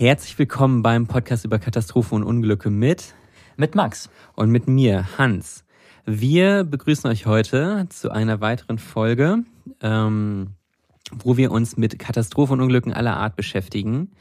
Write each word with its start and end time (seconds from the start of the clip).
Herzlich 0.00 0.38
willkommen 0.38 0.82
beim 0.82 1.06
Podcast 1.06 1.44
über 1.44 1.58
Katastrophen 1.58 2.22
und 2.22 2.24
Unglücke 2.26 2.70
mit 2.70 3.14
mit 3.58 3.74
Max 3.74 4.08
und 4.34 4.50
mit 4.50 4.66
mir 4.66 5.18
Hans. 5.18 5.66
Wir 6.06 6.64
begrüßen 6.64 7.10
euch 7.10 7.26
heute 7.26 7.84
zu 7.90 8.10
einer 8.10 8.40
weiteren 8.40 8.78
Folge, 8.78 9.44
ähm, 9.82 10.54
wo 11.12 11.36
wir 11.36 11.50
uns 11.50 11.76
mit 11.76 11.98
Katastrophen 11.98 12.54
und 12.54 12.62
Unglücken 12.62 12.94
aller 12.94 13.18
Art 13.18 13.36
beschäftigen, 13.36 14.12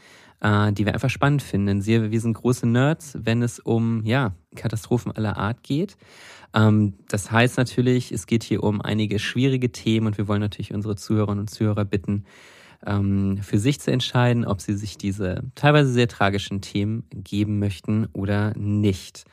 äh, 0.42 0.74
die 0.74 0.86
wir 0.86 0.94
einfach 0.94 1.10
spannend 1.10 1.44
finden. 1.44 1.80
Sie, 1.80 2.12
wir 2.12 2.20
sind 2.20 2.34
große 2.34 2.68
Nerds, 2.68 3.18
wenn 3.18 3.42
es 3.42 3.60
um 3.60 4.04
ja 4.04 4.34
Katastrophen 4.58 5.14
aller 5.14 5.38
Art 5.38 5.64
geht. 5.64 5.96
Ähm, 6.54 6.96
das 7.08 7.32
heißt 7.32 7.56
natürlich, 7.56 8.12
es 8.12 8.28
geht 8.28 8.44
hier 8.44 8.64
um 8.64 8.82
einige 8.82 9.18
schwierige 9.18 9.72
Themen 9.72 10.08
und 10.08 10.18
wir 10.18 10.28
wollen 10.28 10.42
natürlich 10.42 10.74
unsere 10.74 10.98
Zuhörerinnen 10.98 11.40
und 11.40 11.50
Zuhörer 11.50 11.86
bitten, 11.86 12.26
ähm, 12.86 13.40
für 13.42 13.58
sich 13.58 13.80
zu 13.80 13.92
entscheiden, 13.92 14.46
ob 14.46 14.62
sie 14.62 14.76
sich 14.76 14.98
diese 14.98 15.44
teilweise 15.56 15.92
sehr 15.92 16.08
tragischen 16.08 16.62
Themen 16.62 17.04
geben 17.12 17.60
möchten 17.60 18.08
oder 18.14 18.54
nicht. 18.58 19.26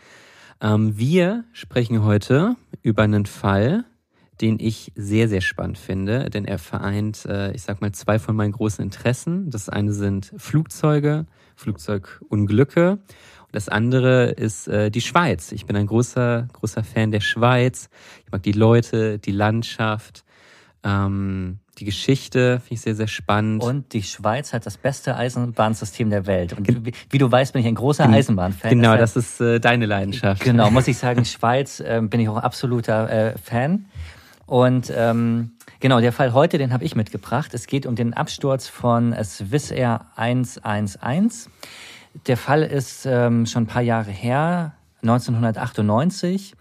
Ähm, 0.60 0.96
wir 0.96 1.44
sprechen 1.52 2.02
heute 2.04 2.56
über 2.82 3.02
einen 3.02 3.26
Fall, 3.26 3.84
den 4.40 4.58
ich 4.60 4.92
sehr, 4.94 5.28
sehr 5.28 5.40
spannend 5.40 5.78
finde, 5.78 6.28
denn 6.30 6.44
er 6.44 6.58
vereint, 6.58 7.24
äh, 7.26 7.52
ich 7.52 7.62
sag 7.62 7.80
mal, 7.80 7.92
zwei 7.92 8.18
von 8.18 8.36
meinen 8.36 8.52
großen 8.52 8.84
Interessen. 8.84 9.50
Das 9.50 9.68
eine 9.68 9.92
sind 9.92 10.32
Flugzeuge, 10.36 11.26
Flugzeugunglücke. 11.56 12.98
Das 13.52 13.68
andere 13.68 14.30
ist 14.32 14.68
äh, 14.68 14.90
die 14.90 15.00
Schweiz. 15.00 15.52
Ich 15.52 15.64
bin 15.64 15.76
ein 15.76 15.86
großer, 15.86 16.48
großer 16.52 16.84
Fan 16.84 17.12
der 17.12 17.20
Schweiz. 17.20 17.88
Ich 18.24 18.32
mag 18.32 18.42
die 18.42 18.52
Leute, 18.52 19.18
die 19.18 19.32
Landschaft. 19.32 20.24
Ähm, 20.82 21.60
die 21.78 21.84
Geschichte 21.84 22.60
finde 22.60 22.74
ich 22.74 22.80
sehr, 22.80 22.94
sehr 22.94 23.06
spannend. 23.06 23.62
Und 23.62 23.92
die 23.92 24.02
Schweiz 24.02 24.52
hat 24.52 24.64
das 24.64 24.78
beste 24.78 25.14
Eisenbahnsystem 25.16 26.08
der 26.08 26.26
Welt. 26.26 26.54
Und 26.54 26.86
wie, 26.86 26.92
wie 27.10 27.18
du 27.18 27.30
weißt, 27.30 27.52
bin 27.52 27.60
ich 27.60 27.68
ein 27.68 27.74
großer 27.74 28.08
Eisenbahnfan. 28.08 28.70
Genau, 28.70 28.92
Deshalb, 28.92 29.00
das 29.00 29.16
ist 29.16 29.40
äh, 29.40 29.60
deine 29.60 29.84
Leidenschaft. 29.84 30.42
Genau, 30.42 30.70
muss 30.70 30.88
ich 30.88 30.96
sagen, 30.98 31.24
Schweiz 31.24 31.80
äh, 31.80 32.00
bin 32.02 32.20
ich 32.20 32.28
auch 32.28 32.38
absoluter 32.38 33.10
äh, 33.10 33.38
Fan. 33.38 33.86
Und 34.46 34.92
ähm, 34.94 35.52
genau, 35.80 36.00
der 36.00 36.12
Fall 36.12 36.32
heute, 36.32 36.56
den 36.56 36.72
habe 36.72 36.84
ich 36.84 36.96
mitgebracht. 36.96 37.52
Es 37.52 37.66
geht 37.66 37.84
um 37.84 37.94
den 37.94 38.14
Absturz 38.14 38.68
von 38.68 39.14
Swissair 39.22 40.06
111. 40.16 41.50
Der 42.26 42.36
Fall 42.38 42.62
ist 42.62 43.04
ähm, 43.04 43.44
schon 43.44 43.64
ein 43.64 43.66
paar 43.66 43.82
Jahre 43.82 44.10
her, 44.10 44.74
1998. 45.02 46.54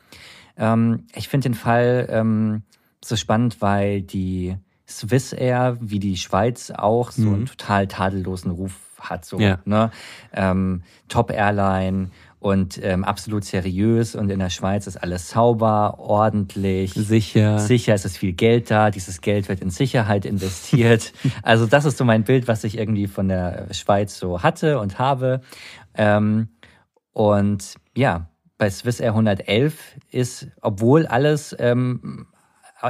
Ähm, 0.58 1.06
ich 1.16 1.30
finde 1.30 1.50
den 1.50 1.56
Fall 1.56 2.08
ähm, 2.10 2.64
so 3.04 3.16
spannend, 3.16 3.62
weil 3.62 4.02
die 4.02 4.58
Swissair, 5.00 5.78
wie 5.82 6.00
die 6.00 6.18
Schweiz 6.18 6.72
auch, 6.72 7.12
so 7.12 7.30
mhm. 7.30 7.34
einen 7.34 7.46
total 7.46 7.88
tadellosen 7.88 8.52
Ruf 8.52 8.74
hat. 9.00 9.26
So, 9.26 9.40
ja. 9.40 9.60
ne? 9.66 9.92
Ähm, 10.34 10.84
Top 11.08 11.32
Airline 11.32 12.10
und 12.40 12.80
ähm, 12.84 13.04
absolut 13.04 13.44
seriös 13.44 14.16
und 14.16 14.30
in 14.30 14.40
der 14.40 14.52
Schweiz 14.52 14.86
ist 14.86 14.98
alles 14.98 15.32
sauber, 15.32 16.00
ordentlich, 16.00 16.94
sicher. 16.94 17.58
Sicher, 17.60 17.96
es 17.96 18.06
ist 18.06 18.18
viel 18.18 18.34
Geld 18.34 18.70
da, 18.70 18.92
dieses 18.92 19.22
Geld 19.22 19.50
wird 19.50 19.62
in 19.62 19.72
Sicherheit 19.72 20.26
investiert. 20.26 21.12
also 21.42 21.66
das 21.66 21.86
ist 21.86 21.98
so 21.98 22.06
mein 22.06 22.24
Bild, 22.24 22.48
was 22.48 22.64
ich 22.64 22.78
irgendwie 22.78 23.08
von 23.08 23.30
der 23.30 23.74
Schweiz 23.74 24.20
so 24.20 24.44
hatte 24.44 24.80
und 24.80 25.00
habe. 25.00 25.42
Ähm, 25.96 26.50
und 27.14 27.76
ja, 27.96 28.28
bei 28.58 28.70
Swiss 28.70 29.00
Air 29.00 29.12
111 29.12 29.98
ist, 30.12 30.48
obwohl 30.62 31.08
alles 31.08 31.56
ähm, 31.58 32.28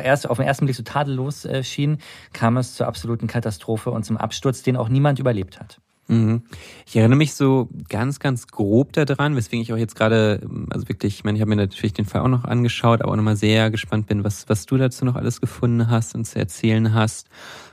erst 0.02 0.30
auf 0.30 0.38
den 0.38 0.48
ersten 0.48 0.66
Blick 0.66 0.76
so 0.76 0.84
tadellos 0.84 1.46
äh, 1.46 1.64
schien, 1.64 2.00
kam 2.34 2.58
es 2.58 2.76
zur 2.76 2.88
absoluten 2.88 3.28
Katastrophe 3.28 3.92
und 3.92 4.04
zum 4.04 4.18
Absturz, 4.18 4.62
den 4.64 4.78
auch 4.78 4.90
niemand 4.90 5.20
überlebt 5.20 5.60
hat. 5.60 5.80
Mhm. 6.08 6.44
Ich 6.86 6.96
erinnere 6.96 7.18
mich 7.18 7.34
so 7.34 7.70
ganz, 7.90 8.20
ganz 8.20 8.48
grob 8.48 8.94
daran, 8.94 9.36
weswegen 9.36 9.62
ich 9.62 9.74
auch 9.74 9.78
jetzt 9.78 9.96
gerade, 9.96 10.40
also 10.70 10.88
wirklich, 10.88 11.16
ich 11.16 11.24
meine, 11.24 11.38
ich 11.38 11.42
habe 11.42 11.50
mir 11.50 11.56
natürlich 11.56 11.94
den 11.94 12.06
Fall 12.06 12.22
auch 12.22 12.28
noch 12.28 12.44
angeschaut, 12.44 13.02
aber 13.02 13.12
auch 13.12 13.16
nochmal 13.16 13.36
sehr 13.36 13.72
gespannt 13.72 14.08
bin, 14.08 14.24
was, 14.24 14.48
was 14.48 14.66
du 14.66 14.78
dazu 14.78 15.04
noch 15.06 15.16
alles 15.16 15.42
gefunden 15.42 15.90
hast 15.90 16.14
und 16.14 16.26
zu 16.26 16.38
erzählen 16.38 16.94
hast. 16.94 17.28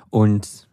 Und 0.09 0.67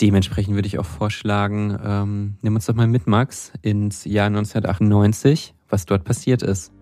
dementsprechend 0.00 0.54
würde 0.54 0.68
ich 0.68 0.78
auch 0.78 0.86
vorschlagen, 0.86 1.76
ähm, 1.84 2.34
nimm 2.40 2.54
uns 2.54 2.66
doch 2.66 2.74
mal 2.74 2.86
mit, 2.86 3.06
Max, 3.06 3.52
ins 3.62 4.04
Jahr 4.04 4.26
1998, 4.26 5.54
was 5.68 5.86
dort 5.86 6.04
passiert 6.04 6.42
ist. 6.42 6.72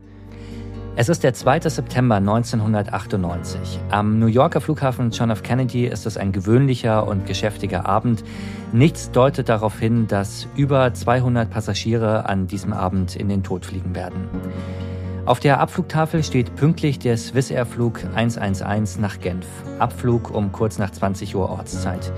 Es 0.96 1.08
ist 1.08 1.22
der 1.22 1.32
2. 1.32 1.60
September 1.60 2.16
1998. 2.16 3.78
Am 3.90 4.18
New 4.18 4.26
Yorker 4.26 4.60
Flughafen 4.60 5.10
John 5.12 5.30
F. 5.30 5.42
Kennedy 5.42 5.86
ist 5.86 6.04
es 6.04 6.16
ein 6.16 6.32
gewöhnlicher 6.32 7.06
und 7.06 7.26
geschäftiger 7.26 7.86
Abend. 7.86 8.24
Nichts 8.72 9.10
deutet 9.12 9.48
darauf 9.48 9.78
hin, 9.78 10.08
dass 10.08 10.48
über 10.56 10.92
200 10.92 11.48
Passagiere 11.48 12.28
an 12.28 12.48
diesem 12.48 12.72
Abend 12.72 13.14
in 13.14 13.28
den 13.28 13.44
Tod 13.44 13.64
fliegen 13.64 13.94
werden. 13.94 14.28
Auf 15.26 15.38
der 15.38 15.60
Abflugtafel 15.60 16.24
steht 16.24 16.56
pünktlich 16.56 16.98
der 16.98 17.16
Swissair 17.16 17.66
Flug 17.66 18.00
111 18.14 18.98
nach 18.98 19.20
Genf. 19.20 19.46
Abflug 19.78 20.34
um 20.34 20.50
kurz 20.50 20.78
nach 20.78 20.90
20 20.90 21.36
Uhr 21.36 21.48
Ortszeit. 21.48 22.12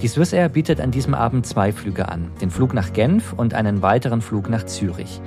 Die 0.00 0.08
Swissair 0.08 0.48
bietet 0.48 0.80
an 0.80 0.90
diesem 0.92 1.14
Abend 1.14 1.46
zwei 1.46 1.72
Flüge 1.72 2.08
an, 2.08 2.30
den 2.40 2.50
Flug 2.50 2.72
nach 2.72 2.92
Genf 2.92 3.32
und 3.32 3.54
einen 3.54 3.82
weiteren 3.82 4.20
Flug 4.20 4.48
nach 4.48 4.64
Zürich. 4.64 5.20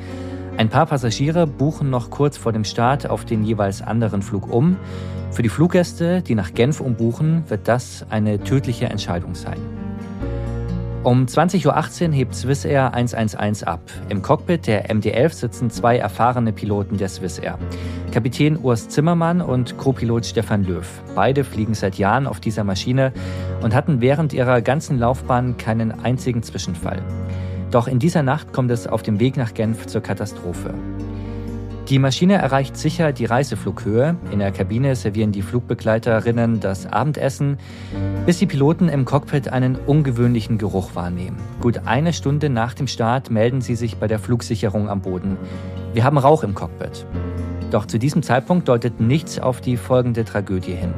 Ein 0.60 0.68
paar 0.68 0.88
Passagiere 0.88 1.48
buchen 1.48 1.90
noch 1.90 2.10
kurz 2.10 2.36
vor 2.36 2.52
dem 2.52 2.66
Start 2.66 3.10
auf 3.10 3.24
den 3.24 3.46
jeweils 3.46 3.82
anderen 3.82 4.22
Flug 4.22 4.52
um. 4.52 4.76
Für 5.32 5.42
die 5.42 5.48
Fluggäste, 5.48 6.22
die 6.22 6.36
nach 6.36 6.54
Genf 6.54 6.82
umbuchen, 6.82 7.46
wird 7.48 7.70
das 7.70 8.06
eine 8.10 8.44
tödliche 8.44 8.88
Entscheidung 8.88 9.36
sein. 9.36 9.58
Um 11.04 11.28
20.18 11.28 12.08
Uhr 12.10 12.14
hebt 12.14 12.36
Swissair 12.36 12.94
111 12.94 13.64
ab. 13.64 13.80
Im 14.10 14.22
Cockpit 14.22 14.68
der 14.68 14.90
MD-11 14.94 15.30
sitzen 15.30 15.70
zwei 15.70 15.98
erfahrene 15.98 16.52
Piloten 16.52 16.98
der 16.98 17.08
Swissair. 17.08 17.58
Kapitän 18.12 18.58
Urs 18.58 18.90
Zimmermann 18.90 19.40
und 19.40 19.78
Co-Pilot 19.78 20.26
Stefan 20.26 20.66
Löw. 20.66 20.86
Beide 21.16 21.46
fliegen 21.46 21.74
seit 21.74 21.98
Jahren 21.98 22.28
auf 22.28 22.42
dieser 22.42 22.66
Maschine 22.66 23.14
und 23.62 23.74
hatten 23.74 24.02
während 24.02 24.34
ihrer 24.34 24.60
ganzen 24.60 25.00
Laufbahn 25.00 25.56
keinen 25.56 26.04
einzigen 26.04 26.44
Zwischenfall. 26.44 27.02
Doch 27.72 27.88
in 27.88 28.00
dieser 28.00 28.24
Nacht 28.24 28.52
kommt 28.52 28.72
es 28.72 28.88
auf 28.88 29.04
dem 29.04 29.20
Weg 29.20 29.38
nach 29.38 29.54
Genf 29.54 29.86
zur 29.86 30.02
Katastrophe. 30.02 30.74
Die 31.90 31.98
Maschine 31.98 32.36
erreicht 32.36 32.78
sicher 32.78 33.12
die 33.14 33.26
Reiseflughöhe. 33.26 34.16
In 34.32 34.40
der 34.40 34.52
Kabine 34.52 34.96
servieren 34.96 35.32
die 35.32 35.42
Flugbegleiterinnen 35.42 36.60
das 36.60 36.86
Abendessen, 36.86 37.58
bis 38.28 38.38
die 38.38 38.46
Piloten 38.46 38.90
im 38.90 39.06
Cockpit 39.06 39.50
einen 39.50 39.76
ungewöhnlichen 39.76 40.60
Geruch 40.60 40.94
wahrnehmen. 40.94 41.38
Gut 41.62 41.82
eine 41.86 42.14
Stunde 42.14 42.50
nach 42.50 42.76
dem 42.76 42.86
Start 42.86 43.32
melden 43.32 43.62
sie 43.62 43.76
sich 43.76 43.98
bei 43.98 44.08
der 44.08 44.20
Flugsicherung 44.20 44.88
am 44.88 45.02
Boden. 45.02 45.38
Wir 45.94 46.04
haben 46.04 46.20
Rauch 46.20 46.44
im 46.44 46.54
Cockpit. 46.54 47.08
Doch 47.72 47.88
zu 47.88 47.98
diesem 47.98 48.22
Zeitpunkt 48.22 48.68
deutet 48.68 49.00
nichts 49.00 49.40
auf 49.40 49.60
die 49.60 49.76
folgende 49.76 50.26
Tragödie 50.26 50.76
hin. 50.76 50.94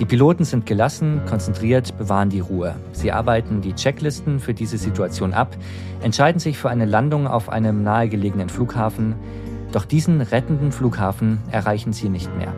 Die 0.00 0.04
Piloten 0.04 0.44
sind 0.44 0.66
gelassen, 0.66 1.20
konzentriert, 1.28 1.96
bewahren 1.96 2.28
die 2.28 2.40
Ruhe. 2.40 2.74
Sie 2.90 3.12
arbeiten 3.12 3.60
die 3.60 3.74
Checklisten 3.74 4.40
für 4.40 4.52
diese 4.52 4.76
Situation 4.76 5.32
ab, 5.32 5.56
entscheiden 6.02 6.40
sich 6.40 6.58
für 6.58 6.68
eine 6.68 6.84
Landung 6.84 7.28
auf 7.28 7.48
einem 7.48 7.84
nahegelegenen 7.84 8.48
Flughafen. 8.48 9.14
Doch 9.70 9.84
diesen 9.84 10.20
rettenden 10.20 10.72
Flughafen 10.72 11.38
erreichen 11.52 11.92
sie 11.92 12.08
nicht 12.08 12.34
mehr. 12.36 12.52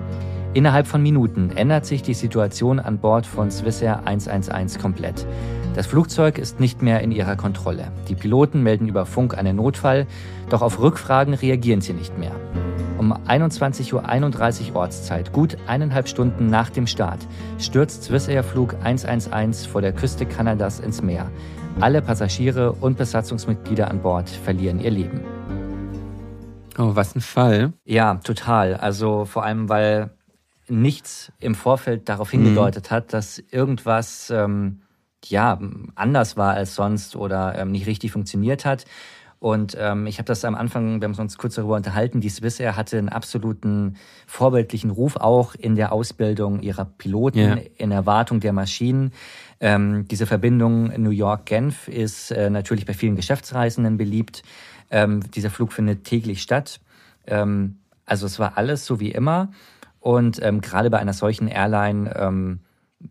Innerhalb 0.54 0.86
von 0.86 1.02
Minuten 1.02 1.50
ändert 1.50 1.84
sich 1.84 2.00
die 2.02 2.14
Situation 2.14 2.80
an 2.80 2.98
Bord 2.98 3.26
von 3.26 3.50
Swissair 3.50 4.06
111 4.06 4.78
komplett. 4.78 5.26
Das 5.74 5.86
Flugzeug 5.86 6.38
ist 6.38 6.58
nicht 6.58 6.80
mehr 6.80 7.02
in 7.02 7.12
ihrer 7.12 7.36
Kontrolle. 7.36 7.92
Die 8.08 8.14
Piloten 8.14 8.62
melden 8.62 8.88
über 8.88 9.04
Funk 9.04 9.36
einen 9.36 9.56
Notfall, 9.56 10.06
doch 10.48 10.62
auf 10.62 10.80
Rückfragen 10.80 11.34
reagieren 11.34 11.82
sie 11.82 11.92
nicht 11.92 12.16
mehr. 12.16 12.32
Um 12.98 13.12
21.31 13.12 14.70
Uhr 14.70 14.76
Ortszeit, 14.76 15.32
gut 15.32 15.58
eineinhalb 15.66 16.08
Stunden 16.08 16.48
nach 16.48 16.70
dem 16.70 16.86
Start, 16.86 17.18
stürzt 17.58 18.04
Swissair 18.04 18.42
Flug 18.42 18.74
111 18.82 19.66
vor 19.66 19.82
der 19.82 19.92
Küste 19.92 20.24
Kanadas 20.24 20.80
ins 20.80 21.02
Meer. 21.02 21.30
Alle 21.78 22.00
Passagiere 22.00 22.72
und 22.72 22.96
Besatzungsmitglieder 22.96 23.90
an 23.90 24.00
Bord 24.00 24.30
verlieren 24.30 24.80
ihr 24.80 24.90
Leben. 24.90 25.20
Oh, 26.78 26.94
was 26.94 27.14
ein 27.14 27.20
Fall. 27.20 27.74
Ja, 27.84 28.14
total. 28.16 28.74
Also 28.74 29.26
vor 29.26 29.44
allem, 29.44 29.68
weil 29.68 30.10
nichts 30.68 31.32
im 31.38 31.54
Vorfeld 31.54 32.08
darauf 32.08 32.30
hingedeutet 32.30 32.90
mhm. 32.90 32.94
hat, 32.94 33.12
dass 33.12 33.38
irgendwas 33.50 34.30
ähm, 34.30 34.80
ja 35.24 35.58
anders 35.94 36.38
war 36.38 36.54
als 36.54 36.74
sonst 36.74 37.14
oder 37.14 37.58
ähm, 37.58 37.72
nicht 37.72 37.86
richtig 37.86 38.12
funktioniert 38.12 38.64
hat. 38.64 38.86
Und 39.38 39.76
ähm, 39.78 40.06
ich 40.06 40.18
habe 40.18 40.26
das 40.26 40.44
am 40.44 40.54
Anfang, 40.54 41.00
wir 41.00 41.08
haben 41.08 41.14
uns 41.18 41.36
kurz 41.36 41.56
darüber 41.56 41.76
unterhalten, 41.76 42.20
die 42.20 42.30
Swissair 42.30 42.74
hatte 42.74 42.98
einen 42.98 43.10
absoluten 43.10 43.96
vorbildlichen 44.26 44.90
Ruf 44.90 45.16
auch 45.16 45.54
in 45.54 45.76
der 45.76 45.92
Ausbildung 45.92 46.60
ihrer 46.60 46.86
Piloten, 46.86 47.38
yeah. 47.38 47.60
in 47.76 47.92
Erwartung 47.92 48.40
der 48.40 48.52
Maschinen. 48.52 49.12
Ähm, 49.60 50.08
diese 50.08 50.26
Verbindung 50.26 50.88
New 51.00 51.10
York-Genf 51.10 51.88
ist 51.88 52.30
äh, 52.30 52.48
natürlich 52.48 52.86
bei 52.86 52.94
vielen 52.94 53.16
Geschäftsreisenden 53.16 53.98
beliebt. 53.98 54.42
Ähm, 54.90 55.20
dieser 55.30 55.50
Flug 55.50 55.72
findet 55.72 56.04
täglich 56.04 56.40
statt. 56.40 56.80
Ähm, 57.26 57.78
also 58.06 58.26
es 58.26 58.38
war 58.38 58.56
alles 58.56 58.86
so 58.86 59.00
wie 59.00 59.10
immer. 59.10 59.50
Und 60.00 60.40
ähm, 60.42 60.60
gerade 60.60 60.88
bei 60.88 60.98
einer 60.98 61.12
solchen 61.12 61.48
Airline, 61.48 62.14
ähm, 62.16 62.60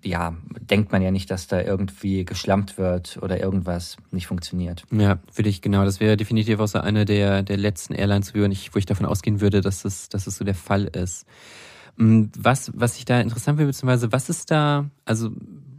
ja, 0.03 0.35
denkt 0.59 0.91
man 0.91 1.01
ja 1.01 1.11
nicht, 1.11 1.29
dass 1.29 1.47
da 1.47 1.61
irgendwie 1.61 2.25
geschlampt 2.25 2.77
wird 2.77 3.19
oder 3.21 3.39
irgendwas 3.39 3.97
nicht 4.11 4.27
funktioniert. 4.27 4.83
Ja, 4.91 5.19
würde 5.33 5.49
ich 5.49 5.61
genau. 5.61 5.85
Das 5.85 5.99
wäre 5.99 6.17
definitiv 6.17 6.59
auch 6.59 6.67
so 6.67 6.79
eine 6.79 7.05
der, 7.05 7.43
der 7.43 7.57
letzten 7.57 7.93
Airlines, 7.93 8.33
wo 8.33 8.39
ich, 8.39 8.73
wo 8.73 8.79
ich 8.79 8.85
davon 8.85 9.05
ausgehen 9.05 9.41
würde, 9.41 9.61
dass 9.61 9.85
es, 9.85 10.09
dass 10.09 10.27
es 10.27 10.37
so 10.37 10.45
der 10.45 10.55
Fall 10.55 10.85
ist. 10.85 11.25
Mm, 11.97 12.25
was, 12.37 12.71
was 12.75 12.97
ich 12.97 13.05
da 13.05 13.21
interessant 13.21 13.57
finde, 13.57 13.71
beziehungsweise 13.71 14.11
was 14.11 14.29
ist 14.29 14.51
da, 14.51 14.89
also 15.05 15.31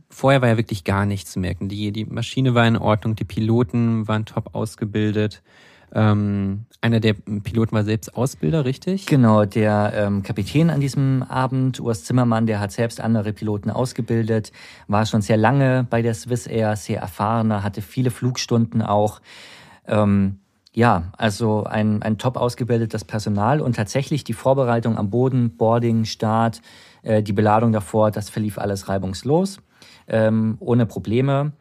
vorher 0.08 0.41
war 0.41 0.49
ja 0.49 0.56
wirklich 0.56 0.85
gar 0.85 1.05
nichts 1.05 1.32
zu 1.32 1.41
merken. 1.41 1.69
Die, 1.69 1.93
die 1.93 2.05
Maschine 2.05 2.55
war 2.55 2.67
in 2.67 2.76
Ordnung, 2.76 3.17
die 3.17 3.25
Piloten 3.25 4.06
waren 4.08 4.25
top 4.25 4.55
ausgebildet. 4.55 5.43
Ähm, 5.94 6.66
einer 6.80 7.00
der 7.00 7.14
Piloten 7.14 7.74
war 7.74 7.84
selbst 7.84 8.16
Ausbilder, 8.16 8.64
richtig? 8.64 9.06
Genau, 9.06 9.44
der 9.44 9.92
ähm, 9.94 10.22
Kapitän 10.22 10.70
an 10.70 10.80
diesem 10.80 11.22
Abend, 11.22 11.80
Urs 11.80 12.04
Zimmermann, 12.04 12.46
der 12.46 12.60
hat 12.60 12.72
selbst 12.72 13.00
andere 13.00 13.32
Piloten 13.32 13.70
ausgebildet, 13.70 14.52
war 14.88 15.06
schon 15.06 15.22
sehr 15.22 15.36
lange 15.36 15.86
bei 15.88 16.02
der 16.02 16.14
Swiss 16.14 16.46
Air, 16.46 16.76
sehr 16.76 17.00
erfahrener, 17.00 17.62
hatte 17.62 17.82
viele 17.82 18.10
Flugstunden 18.10 18.82
auch. 18.82 19.20
Ähm, 19.86 20.38
ja, 20.76 21.04
also 21.16 21.64
ein, 21.64 22.02
ein 22.02 22.18
top 22.18 22.36
ausgebildetes 22.36 23.04
Personal 23.04 23.62
und 23.62 23.76
tatsächlich 23.76 24.24
die 24.24 24.34
Vorbereitung 24.34 24.98
am 24.98 25.08
Boden, 25.08 25.56
Boarding, 25.56 26.04
Start, 26.04 26.60
äh, 27.02 27.22
die 27.22 27.32
Beladung 27.32 27.72
davor, 27.72 28.10
das 28.10 28.28
verlief 28.28 28.58
alles 28.58 28.86
reibungslos, 28.86 29.60
ähm, 30.06 30.56
ohne 30.60 30.84
Probleme. 30.84 31.52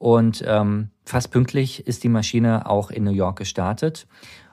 Und 0.00 0.42
ähm, 0.46 0.88
fast 1.04 1.30
pünktlich 1.30 1.86
ist 1.86 2.04
die 2.04 2.08
Maschine 2.08 2.64
auch 2.64 2.90
in 2.90 3.04
New 3.04 3.12
York 3.12 3.36
gestartet. 3.36 4.06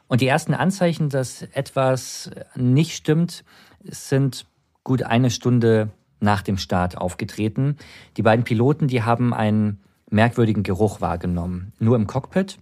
Und 0.09 0.19
die 0.19 0.27
ersten 0.27 0.53
Anzeichen, 0.53 1.07
dass 1.07 1.41
etwas 1.41 2.29
nicht 2.55 2.93
stimmt, 2.97 3.45
sind 3.81 4.45
gut 4.83 5.03
eine 5.03 5.31
Stunde 5.31 5.89
nach 6.19 6.41
dem 6.41 6.57
Start 6.57 6.97
aufgetreten. 6.97 7.77
Die 8.17 8.23
beiden 8.23 8.43
Piloten, 8.43 8.89
die 8.89 9.03
haben 9.03 9.33
einen 9.33 9.79
merkwürdigen 10.09 10.63
Geruch 10.63 10.99
wahrgenommen, 10.99 11.71
nur 11.79 11.95
im 11.95 12.07
Cockpit. 12.07 12.59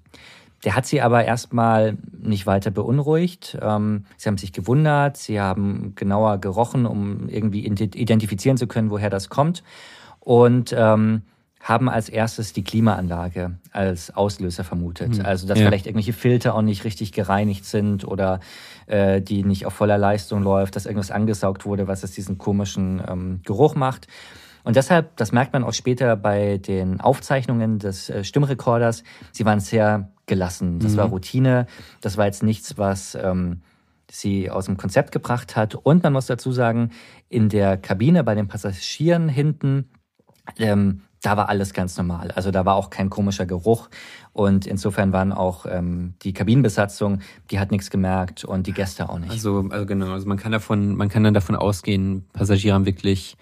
Der 0.63 0.75
hat 0.75 0.85
sie 0.85 1.01
aber 1.01 1.25
erstmal 1.25 1.97
nicht 2.21 2.45
weiter 2.45 2.69
beunruhigt. 2.69 3.57
Ähm, 3.63 4.05
sie 4.15 4.29
haben 4.29 4.37
sich 4.37 4.53
gewundert, 4.53 5.17
sie 5.17 5.41
haben 5.41 5.93
genauer 5.95 6.37
gerochen, 6.37 6.85
um 6.85 7.29
irgendwie 7.29 7.65
identifizieren 7.65 8.57
zu 8.57 8.67
können, 8.67 8.91
woher 8.91 9.09
das 9.09 9.29
kommt. 9.29 9.63
Und 10.19 10.71
ähm, 10.77 11.23
haben 11.65 11.89
als 11.89 12.09
erstes 12.09 12.53
die 12.53 12.63
Klimaanlage 12.63 13.57
als 13.71 14.15
Auslöser 14.15 14.63
vermutet. 14.63 15.17
Mhm. 15.17 15.25
Also 15.25 15.47
dass 15.47 15.57
ja. 15.57 15.65
vielleicht 15.65 15.87
irgendwelche 15.87 16.13
Filter 16.13 16.53
auch 16.53 16.61
nicht 16.61 16.83
richtig 16.83 17.11
gereinigt 17.11 17.65
sind 17.65 18.07
oder 18.07 18.39
äh, 18.85 19.19
die 19.19 19.43
nicht 19.43 19.65
auf 19.65 19.73
voller 19.73 19.97
Leistung 19.97 20.43
läuft, 20.43 20.75
dass 20.75 20.85
irgendwas 20.85 21.09
angesaugt 21.09 21.65
wurde, 21.65 21.87
was 21.87 22.03
es 22.03 22.11
diesen 22.11 22.37
komischen 22.37 23.01
ähm, 23.07 23.41
Geruch 23.43 23.73
macht. 23.73 24.05
Und 24.63 24.75
deshalb, 24.75 25.17
das 25.17 25.31
merkt 25.31 25.53
man 25.53 25.63
auch 25.63 25.73
später 25.73 26.15
bei 26.15 26.59
den 26.59 27.01
Aufzeichnungen 27.01 27.79
des 27.79 28.11
äh, 28.11 28.23
Stimmrekorders, 28.23 29.03
sie 29.31 29.43
waren 29.43 29.59
sehr 29.59 30.11
gelassen. 30.27 30.77
Das 30.77 30.93
mhm. 30.93 30.97
war 30.97 31.05
Routine. 31.07 31.65
Das 31.99 32.15
war 32.15 32.27
jetzt 32.27 32.43
nichts, 32.43 32.77
was 32.77 33.15
ähm, 33.15 33.61
sie 34.11 34.51
aus 34.51 34.65
dem 34.65 34.77
Konzept 34.77 35.11
gebracht 35.11 35.55
hat. 35.55 35.73
Und 35.73 36.03
man 36.03 36.13
muss 36.13 36.27
dazu 36.27 36.51
sagen, 36.51 36.91
in 37.27 37.49
der 37.49 37.77
Kabine 37.77 38.23
bei 38.23 38.35
den 38.35 38.47
Passagieren 38.47 39.29
hinten 39.29 39.89
ähm, 40.59 41.01
da 41.25 41.37
war 41.37 41.49
alles 41.49 41.73
ganz 41.73 41.97
normal. 41.97 42.31
Also 42.31 42.51
da 42.51 42.65
war 42.65 42.75
auch 42.75 42.91
kein 42.91 43.09
komischer 43.09 43.45
Geruch. 43.45 43.89
Und 44.31 44.67
insofern 44.67 45.11
waren 45.11 45.31
auch 45.31 45.65
ähm, 45.67 46.13
die 46.21 46.33
Kabinenbesatzung, 46.33 47.21
die 47.49 47.59
hat 47.59 47.71
nichts 47.71 47.89
gemerkt 47.89 48.43
und 48.43 48.67
die 48.67 48.73
Gäste 48.73 49.09
auch 49.09 49.17
nicht. 49.17 49.31
Also, 49.31 49.65
also 49.69 49.85
genau, 49.85 50.11
also 50.11 50.27
man 50.27 50.37
kann 50.37 50.51
davon, 50.51 50.95
man 50.95 51.09
kann 51.09 51.23
dann 51.23 51.33
davon 51.33 51.55
ausgehen, 51.55 52.25
Passagiere 52.33 52.75
haben 52.75 52.85
wirklich 52.85 53.37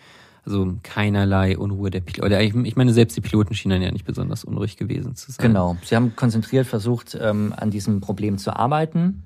also 0.46 0.76
keinerlei 0.84 1.58
Unruhe 1.58 1.90
der 1.90 2.02
Piloten. 2.02 2.34
Ich, 2.40 2.54
ich 2.54 2.76
meine, 2.76 2.94
selbst 2.94 3.18
die 3.18 3.22
Piloten 3.22 3.54
schienen 3.54 3.82
ja 3.82 3.92
nicht 3.92 4.06
besonders 4.06 4.44
unruhig 4.44 4.78
gewesen 4.78 5.16
zu 5.16 5.32
sein. 5.32 5.48
Genau. 5.48 5.78
Sie 5.84 5.96
haben 5.96 6.16
konzentriert 6.16 6.68
versucht, 6.68 7.18
ähm, 7.20 7.54
an 7.56 7.70
diesem 7.70 8.02
Problem 8.02 8.38
zu 8.38 8.56
arbeiten. 8.56 9.24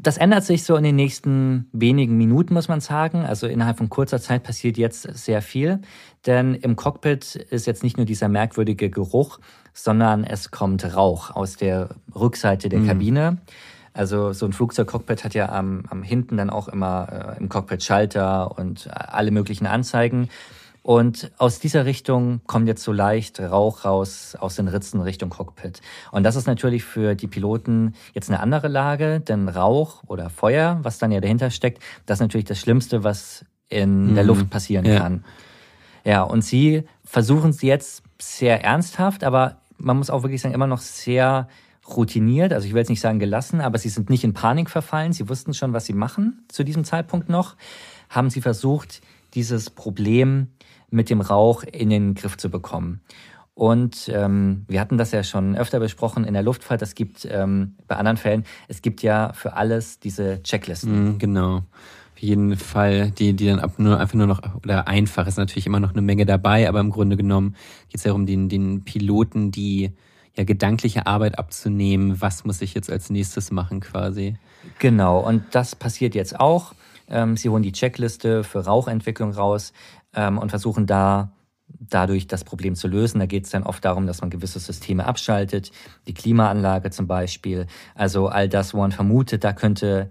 Das 0.00 0.16
ändert 0.16 0.44
sich 0.44 0.62
so 0.62 0.76
in 0.76 0.84
den 0.84 0.94
nächsten 0.94 1.68
wenigen 1.72 2.16
Minuten, 2.16 2.54
muss 2.54 2.68
man 2.68 2.80
sagen. 2.80 3.24
Also 3.24 3.48
innerhalb 3.48 3.78
von 3.78 3.88
kurzer 3.88 4.20
Zeit 4.20 4.44
passiert 4.44 4.78
jetzt 4.78 5.02
sehr 5.02 5.42
viel. 5.42 5.80
Denn 6.24 6.54
im 6.54 6.76
Cockpit 6.76 7.34
ist 7.34 7.66
jetzt 7.66 7.82
nicht 7.82 7.96
nur 7.96 8.06
dieser 8.06 8.28
merkwürdige 8.28 8.90
Geruch, 8.90 9.40
sondern 9.72 10.22
es 10.22 10.52
kommt 10.52 10.84
Rauch 10.94 11.34
aus 11.34 11.56
der 11.56 11.90
Rückseite 12.14 12.68
der 12.68 12.80
mhm. 12.80 12.86
Kabine. 12.86 13.38
Also 13.92 14.32
so 14.32 14.46
ein 14.46 14.52
Flugzeugcockpit 14.52 15.24
hat 15.24 15.34
ja 15.34 15.48
am, 15.48 15.82
am 15.90 16.04
hinten 16.04 16.36
dann 16.36 16.50
auch 16.50 16.68
immer 16.68 17.34
äh, 17.36 17.40
im 17.40 17.48
Cockpit 17.48 17.82
Schalter 17.82 18.56
und 18.56 18.88
alle 18.92 19.32
möglichen 19.32 19.66
Anzeigen. 19.66 20.28
Und 20.88 21.32
aus 21.36 21.58
dieser 21.58 21.84
Richtung 21.84 22.40
kommt 22.46 22.66
jetzt 22.66 22.82
so 22.82 22.92
leicht 22.92 23.40
Rauch 23.40 23.84
raus 23.84 24.34
aus 24.40 24.56
den 24.56 24.68
Ritzen 24.68 25.02
Richtung 25.02 25.28
Cockpit. 25.28 25.82
Und 26.12 26.22
das 26.22 26.34
ist 26.34 26.46
natürlich 26.46 26.82
für 26.82 27.14
die 27.14 27.26
Piloten 27.26 27.92
jetzt 28.14 28.30
eine 28.30 28.40
andere 28.40 28.68
Lage, 28.68 29.20
denn 29.20 29.50
Rauch 29.50 30.02
oder 30.06 30.30
Feuer, 30.30 30.78
was 30.80 30.96
dann 30.96 31.12
ja 31.12 31.20
dahinter 31.20 31.50
steckt, 31.50 31.82
das 32.06 32.16
ist 32.16 32.20
natürlich 32.22 32.46
das 32.46 32.58
Schlimmste, 32.58 33.04
was 33.04 33.44
in 33.68 34.12
mhm. 34.12 34.14
der 34.14 34.24
Luft 34.24 34.48
passieren 34.48 34.86
ja. 34.86 34.98
kann. 34.98 35.26
Ja, 36.04 36.22
und 36.22 36.40
sie 36.40 36.84
versuchen 37.04 37.50
es 37.50 37.60
jetzt 37.60 38.02
sehr 38.18 38.64
ernsthaft, 38.64 39.24
aber 39.24 39.58
man 39.76 39.98
muss 39.98 40.08
auch 40.08 40.22
wirklich 40.22 40.40
sagen, 40.40 40.54
immer 40.54 40.66
noch 40.66 40.80
sehr 40.80 41.48
routiniert. 41.86 42.54
Also 42.54 42.66
ich 42.66 42.72
will 42.72 42.80
jetzt 42.80 42.88
nicht 42.88 43.02
sagen 43.02 43.18
gelassen, 43.18 43.60
aber 43.60 43.76
sie 43.76 43.90
sind 43.90 44.08
nicht 44.08 44.24
in 44.24 44.32
Panik 44.32 44.70
verfallen. 44.70 45.12
Sie 45.12 45.28
wussten 45.28 45.52
schon, 45.52 45.74
was 45.74 45.84
sie 45.84 45.92
machen 45.92 46.46
zu 46.48 46.64
diesem 46.64 46.84
Zeitpunkt 46.84 47.28
noch. 47.28 47.56
Haben 48.08 48.30
sie 48.30 48.40
versucht, 48.40 49.02
dieses 49.34 49.68
Problem 49.68 50.48
mit 50.90 51.10
dem 51.10 51.20
Rauch 51.20 51.62
in 51.62 51.90
den 51.90 52.14
Griff 52.14 52.36
zu 52.36 52.50
bekommen. 52.50 53.00
Und 53.54 54.08
ähm, 54.14 54.64
wir 54.68 54.80
hatten 54.80 54.98
das 54.98 55.10
ja 55.10 55.24
schon 55.24 55.56
öfter 55.56 55.80
besprochen 55.80 56.22
in 56.24 56.32
der 56.32 56.44
Luftfahrt. 56.44 56.80
Es 56.80 56.94
gibt 56.94 57.26
ähm, 57.28 57.74
bei 57.88 57.96
anderen 57.96 58.16
Fällen, 58.16 58.44
es 58.68 58.82
gibt 58.82 59.02
ja 59.02 59.32
für 59.32 59.54
alles 59.54 59.98
diese 59.98 60.40
Checklisten. 60.44 61.16
Mm, 61.16 61.18
genau. 61.18 61.56
Auf 61.56 62.22
jeden 62.22 62.56
Fall, 62.56 63.10
die, 63.10 63.34
die 63.34 63.46
dann 63.46 63.58
ab 63.58 63.78
nur 63.78 63.98
einfach 63.98 64.14
nur 64.14 64.28
noch, 64.28 64.42
oder 64.62 64.86
einfach 64.86 65.26
ist 65.26 65.38
natürlich 65.38 65.66
immer 65.66 65.80
noch 65.80 65.90
eine 65.90 66.02
Menge 66.02 66.24
dabei, 66.24 66.68
aber 66.68 66.78
im 66.78 66.90
Grunde 66.90 67.16
genommen 67.16 67.56
geht 67.88 67.98
es 67.98 68.04
ja 68.04 68.12
um 68.12 68.26
den, 68.26 68.48
den 68.48 68.84
Piloten, 68.84 69.50
die 69.50 69.90
ja 70.36 70.44
gedankliche 70.44 71.06
Arbeit 71.08 71.36
abzunehmen, 71.36 72.20
was 72.20 72.44
muss 72.44 72.62
ich 72.62 72.74
jetzt 72.74 72.90
als 72.90 73.10
nächstes 73.10 73.50
machen 73.50 73.80
quasi. 73.80 74.36
Genau, 74.78 75.18
und 75.18 75.42
das 75.50 75.74
passiert 75.74 76.14
jetzt 76.14 76.38
auch. 76.38 76.74
Ähm, 77.10 77.36
sie 77.36 77.48
holen 77.48 77.62
die 77.62 77.72
Checkliste 77.72 78.44
für 78.44 78.64
Rauchentwicklung 78.64 79.32
raus 79.32 79.72
ähm, 80.14 80.38
und 80.38 80.50
versuchen 80.50 80.86
da 80.86 81.32
dadurch 81.68 82.26
das 82.26 82.44
Problem 82.44 82.74
zu 82.74 82.88
lösen. 82.88 83.18
Da 83.18 83.26
geht 83.26 83.44
es 83.44 83.50
dann 83.50 83.62
oft 83.62 83.84
darum, 83.84 84.06
dass 84.06 84.20
man 84.20 84.30
gewisse 84.30 84.58
Systeme 84.58 85.06
abschaltet, 85.06 85.70
die 86.06 86.14
Klimaanlage 86.14 86.90
zum 86.90 87.06
Beispiel. 87.06 87.66
Also 87.94 88.28
all 88.28 88.48
das, 88.48 88.74
wo 88.74 88.78
man 88.78 88.92
vermutet, 88.92 89.44
da 89.44 89.52
könnte 89.52 90.10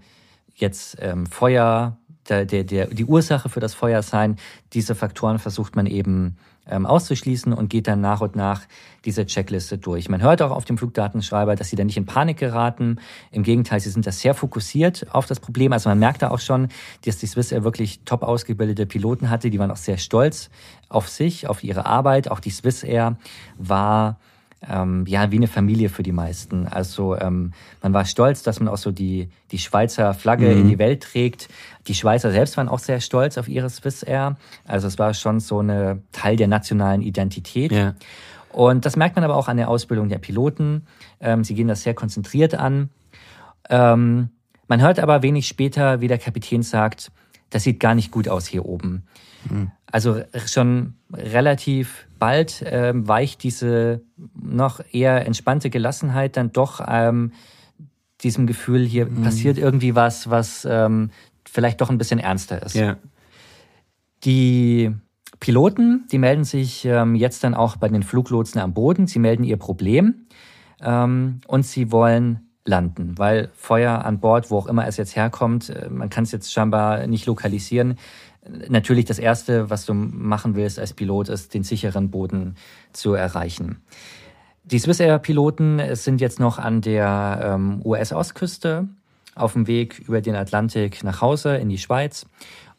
jetzt 0.54 0.96
ähm, 1.00 1.26
Feuer, 1.26 1.98
der, 2.28 2.44
der, 2.44 2.64
der, 2.64 2.86
die 2.86 3.04
Ursache 3.04 3.48
für 3.48 3.60
das 3.60 3.74
Feuer 3.74 4.02
sein. 4.02 4.36
Diese 4.72 4.94
Faktoren 4.94 5.38
versucht 5.38 5.76
man 5.76 5.86
eben 5.86 6.36
ähm, 6.68 6.86
auszuschließen 6.86 7.52
und 7.52 7.68
geht 7.68 7.86
dann 7.86 8.00
nach 8.00 8.20
und 8.20 8.36
nach 8.36 8.62
diese 9.04 9.26
Checkliste 9.26 9.78
durch. 9.78 10.08
Man 10.08 10.22
hört 10.22 10.42
auch 10.42 10.50
auf 10.50 10.64
dem 10.64 10.78
Flugdatenschreiber, 10.78 11.56
dass 11.56 11.70
sie 11.70 11.76
da 11.76 11.84
nicht 11.84 11.96
in 11.96 12.06
Panik 12.06 12.36
geraten. 12.36 12.98
Im 13.30 13.42
Gegenteil, 13.42 13.80
sie 13.80 13.90
sind 13.90 14.06
da 14.06 14.12
sehr 14.12 14.34
fokussiert 14.34 15.06
auf 15.12 15.26
das 15.26 15.40
Problem. 15.40 15.72
Also 15.72 15.88
man 15.88 15.98
merkt 15.98 16.22
da 16.22 16.30
auch 16.30 16.40
schon, 16.40 16.68
dass 17.04 17.18
die 17.18 17.26
Swiss 17.26 17.52
Air 17.52 17.64
wirklich 17.64 18.00
top 18.04 18.22
ausgebildete 18.22 18.86
Piloten 18.86 19.30
hatte. 19.30 19.50
Die 19.50 19.58
waren 19.58 19.70
auch 19.70 19.76
sehr 19.76 19.98
stolz 19.98 20.50
auf 20.88 21.08
sich, 21.08 21.48
auf 21.48 21.64
ihre 21.64 21.86
Arbeit. 21.86 22.30
Auch 22.30 22.40
die 22.40 22.50
Swiss 22.50 22.82
Air 22.82 23.16
war 23.56 24.18
ähm, 24.66 25.04
ja 25.06 25.30
wie 25.30 25.36
eine 25.36 25.46
Familie 25.46 25.88
für 25.88 26.02
die 26.02 26.12
meisten. 26.12 26.66
Also 26.66 27.16
ähm, 27.16 27.52
man 27.82 27.92
war 27.92 28.04
stolz, 28.04 28.42
dass 28.42 28.60
man 28.60 28.68
auch 28.68 28.76
so 28.76 28.90
die, 28.90 29.28
die 29.50 29.58
Schweizer 29.58 30.14
Flagge 30.14 30.46
mhm. 30.46 30.62
in 30.62 30.68
die 30.68 30.78
Welt 30.78 31.02
trägt. 31.02 31.48
Die 31.86 31.94
Schweizer 31.94 32.32
selbst 32.32 32.56
waren 32.56 32.68
auch 32.68 32.80
sehr 32.80 33.00
stolz 33.00 33.38
auf 33.38 33.48
ihre 33.48 33.70
Swiss 33.70 34.02
Air. 34.02 34.36
Also 34.64 34.88
es 34.88 34.98
war 34.98 35.14
schon 35.14 35.40
so 35.40 35.60
eine 35.60 36.02
Teil 36.12 36.36
der 36.36 36.48
nationalen 36.48 37.02
Identität. 37.02 37.72
Ja. 37.72 37.94
Und 38.52 38.84
das 38.86 38.96
merkt 38.96 39.14
man 39.14 39.24
aber 39.24 39.36
auch 39.36 39.48
an 39.48 39.58
der 39.58 39.68
Ausbildung 39.68 40.08
der 40.08 40.18
Piloten. 40.18 40.86
Ähm, 41.20 41.44
sie 41.44 41.54
gehen 41.54 41.68
das 41.68 41.82
sehr 41.82 41.94
konzentriert 41.94 42.54
an. 42.54 42.90
Ähm, 43.68 44.30
Man 44.66 44.82
hört 44.82 44.98
aber 44.98 45.22
wenig 45.22 45.46
später, 45.46 46.00
wie 46.00 46.08
der 46.08 46.18
Kapitän 46.18 46.62
sagt, 46.62 47.10
das 47.50 47.62
sieht 47.64 47.80
gar 47.80 47.94
nicht 47.94 48.10
gut 48.10 48.28
aus 48.28 48.46
hier 48.46 48.64
oben. 48.64 49.04
Mhm. 49.48 49.70
Also 49.90 50.22
schon 50.46 50.94
relativ 51.12 52.06
bald 52.18 52.62
ähm, 52.66 53.08
weicht 53.08 53.42
diese 53.42 54.02
noch 54.34 54.80
eher 54.92 55.24
entspannte 55.26 55.70
Gelassenheit 55.70 56.36
dann 56.36 56.52
doch 56.52 56.80
ähm, 56.86 57.32
diesem 58.20 58.46
Gefühl, 58.46 58.84
hier 58.84 59.06
mhm. 59.06 59.22
passiert 59.22 59.58
irgendwie 59.58 59.94
was, 59.94 60.28
was 60.28 60.66
ähm, 60.68 61.10
vielleicht 61.44 61.80
doch 61.80 61.90
ein 61.90 61.98
bisschen 61.98 62.18
ernster 62.18 62.62
ist. 62.62 62.74
Ja. 62.74 62.96
Die 64.24 64.90
Piloten, 65.40 66.06
die 66.10 66.18
melden 66.18 66.44
sich 66.44 66.84
ähm, 66.84 67.14
jetzt 67.14 67.44
dann 67.44 67.54
auch 67.54 67.76
bei 67.76 67.88
den 67.88 68.02
Fluglotsen 68.02 68.60
am 68.60 68.74
Boden. 68.74 69.06
Sie 69.06 69.20
melden 69.20 69.44
ihr 69.44 69.56
Problem 69.56 70.26
ähm, 70.80 71.40
und 71.46 71.64
sie 71.64 71.92
wollen 71.92 72.47
landen, 72.68 73.14
weil 73.16 73.50
Feuer 73.54 74.04
an 74.04 74.20
Bord, 74.20 74.50
wo 74.50 74.58
auch 74.58 74.66
immer 74.66 74.86
es 74.86 74.96
jetzt 74.96 75.16
herkommt, 75.16 75.70
äh, 75.70 75.88
man 75.88 76.10
kann 76.10 76.24
es 76.24 76.32
jetzt 76.32 76.52
scheinbar 76.52 77.06
nicht 77.06 77.26
lokalisieren. 77.26 77.98
Natürlich 78.68 79.04
das 79.04 79.18
Erste, 79.18 79.68
was 79.68 79.84
du 79.84 79.94
machen 79.94 80.54
willst 80.54 80.78
als 80.78 80.94
Pilot, 80.94 81.28
ist, 81.28 81.52
den 81.52 81.64
sicheren 81.64 82.10
Boden 82.10 82.56
zu 82.92 83.12
erreichen. 83.14 83.82
Die 84.64 84.78
Swissair-Piloten 84.78 85.80
sind 85.94 86.20
jetzt 86.20 86.40
noch 86.40 86.58
an 86.58 86.80
der 86.80 87.40
ähm, 87.42 87.80
US-Ostküste 87.84 88.88
auf 89.34 89.54
dem 89.54 89.66
Weg 89.66 89.98
über 89.98 90.20
den 90.20 90.34
Atlantik 90.34 91.04
nach 91.04 91.20
Hause 91.20 91.56
in 91.56 91.68
die 91.68 91.78
Schweiz 91.78 92.26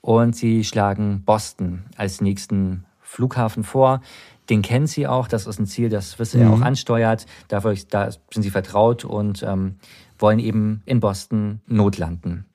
und 0.02 0.36
sie 0.36 0.64
schlagen 0.64 1.24
Boston 1.26 1.86
als 1.98 2.22
nächsten 2.22 2.86
Flughafen 3.02 3.64
vor. 3.64 4.02
Den 4.50 4.62
kennen 4.62 4.88
sie 4.88 5.08
auch, 5.08 5.28
das 5.28 5.46
ist 5.46 5.60
ein 5.60 5.68
Ziel, 5.68 5.90
das 5.90 6.12
Swissair 6.12 6.46
mhm. 6.46 6.54
auch 6.54 6.62
ansteuert. 6.62 7.26
Dafür, 7.48 7.76
da 7.90 8.10
sind 8.12 8.44
sie 8.44 8.50
vertraut 8.50 9.06
und 9.06 9.44
ähm, 9.44 9.76
wollen 10.18 10.40
eben 10.40 10.82
in 10.86 11.00
Boston 11.00 11.62
notlanden. 11.68 12.46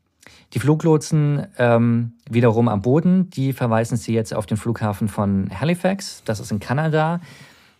Die 0.52 0.60
Fluglotsen 0.60 1.46
ähm, 1.58 2.12
wiederum 2.30 2.68
am 2.68 2.82
Boden, 2.82 3.30
die 3.30 3.52
verweisen 3.52 3.96
sie 3.96 4.14
jetzt 4.14 4.34
auf 4.34 4.46
den 4.46 4.56
Flughafen 4.56 5.08
von 5.08 5.50
Halifax, 5.58 6.22
das 6.24 6.40
ist 6.40 6.52
in 6.52 6.60
Kanada. 6.60 7.20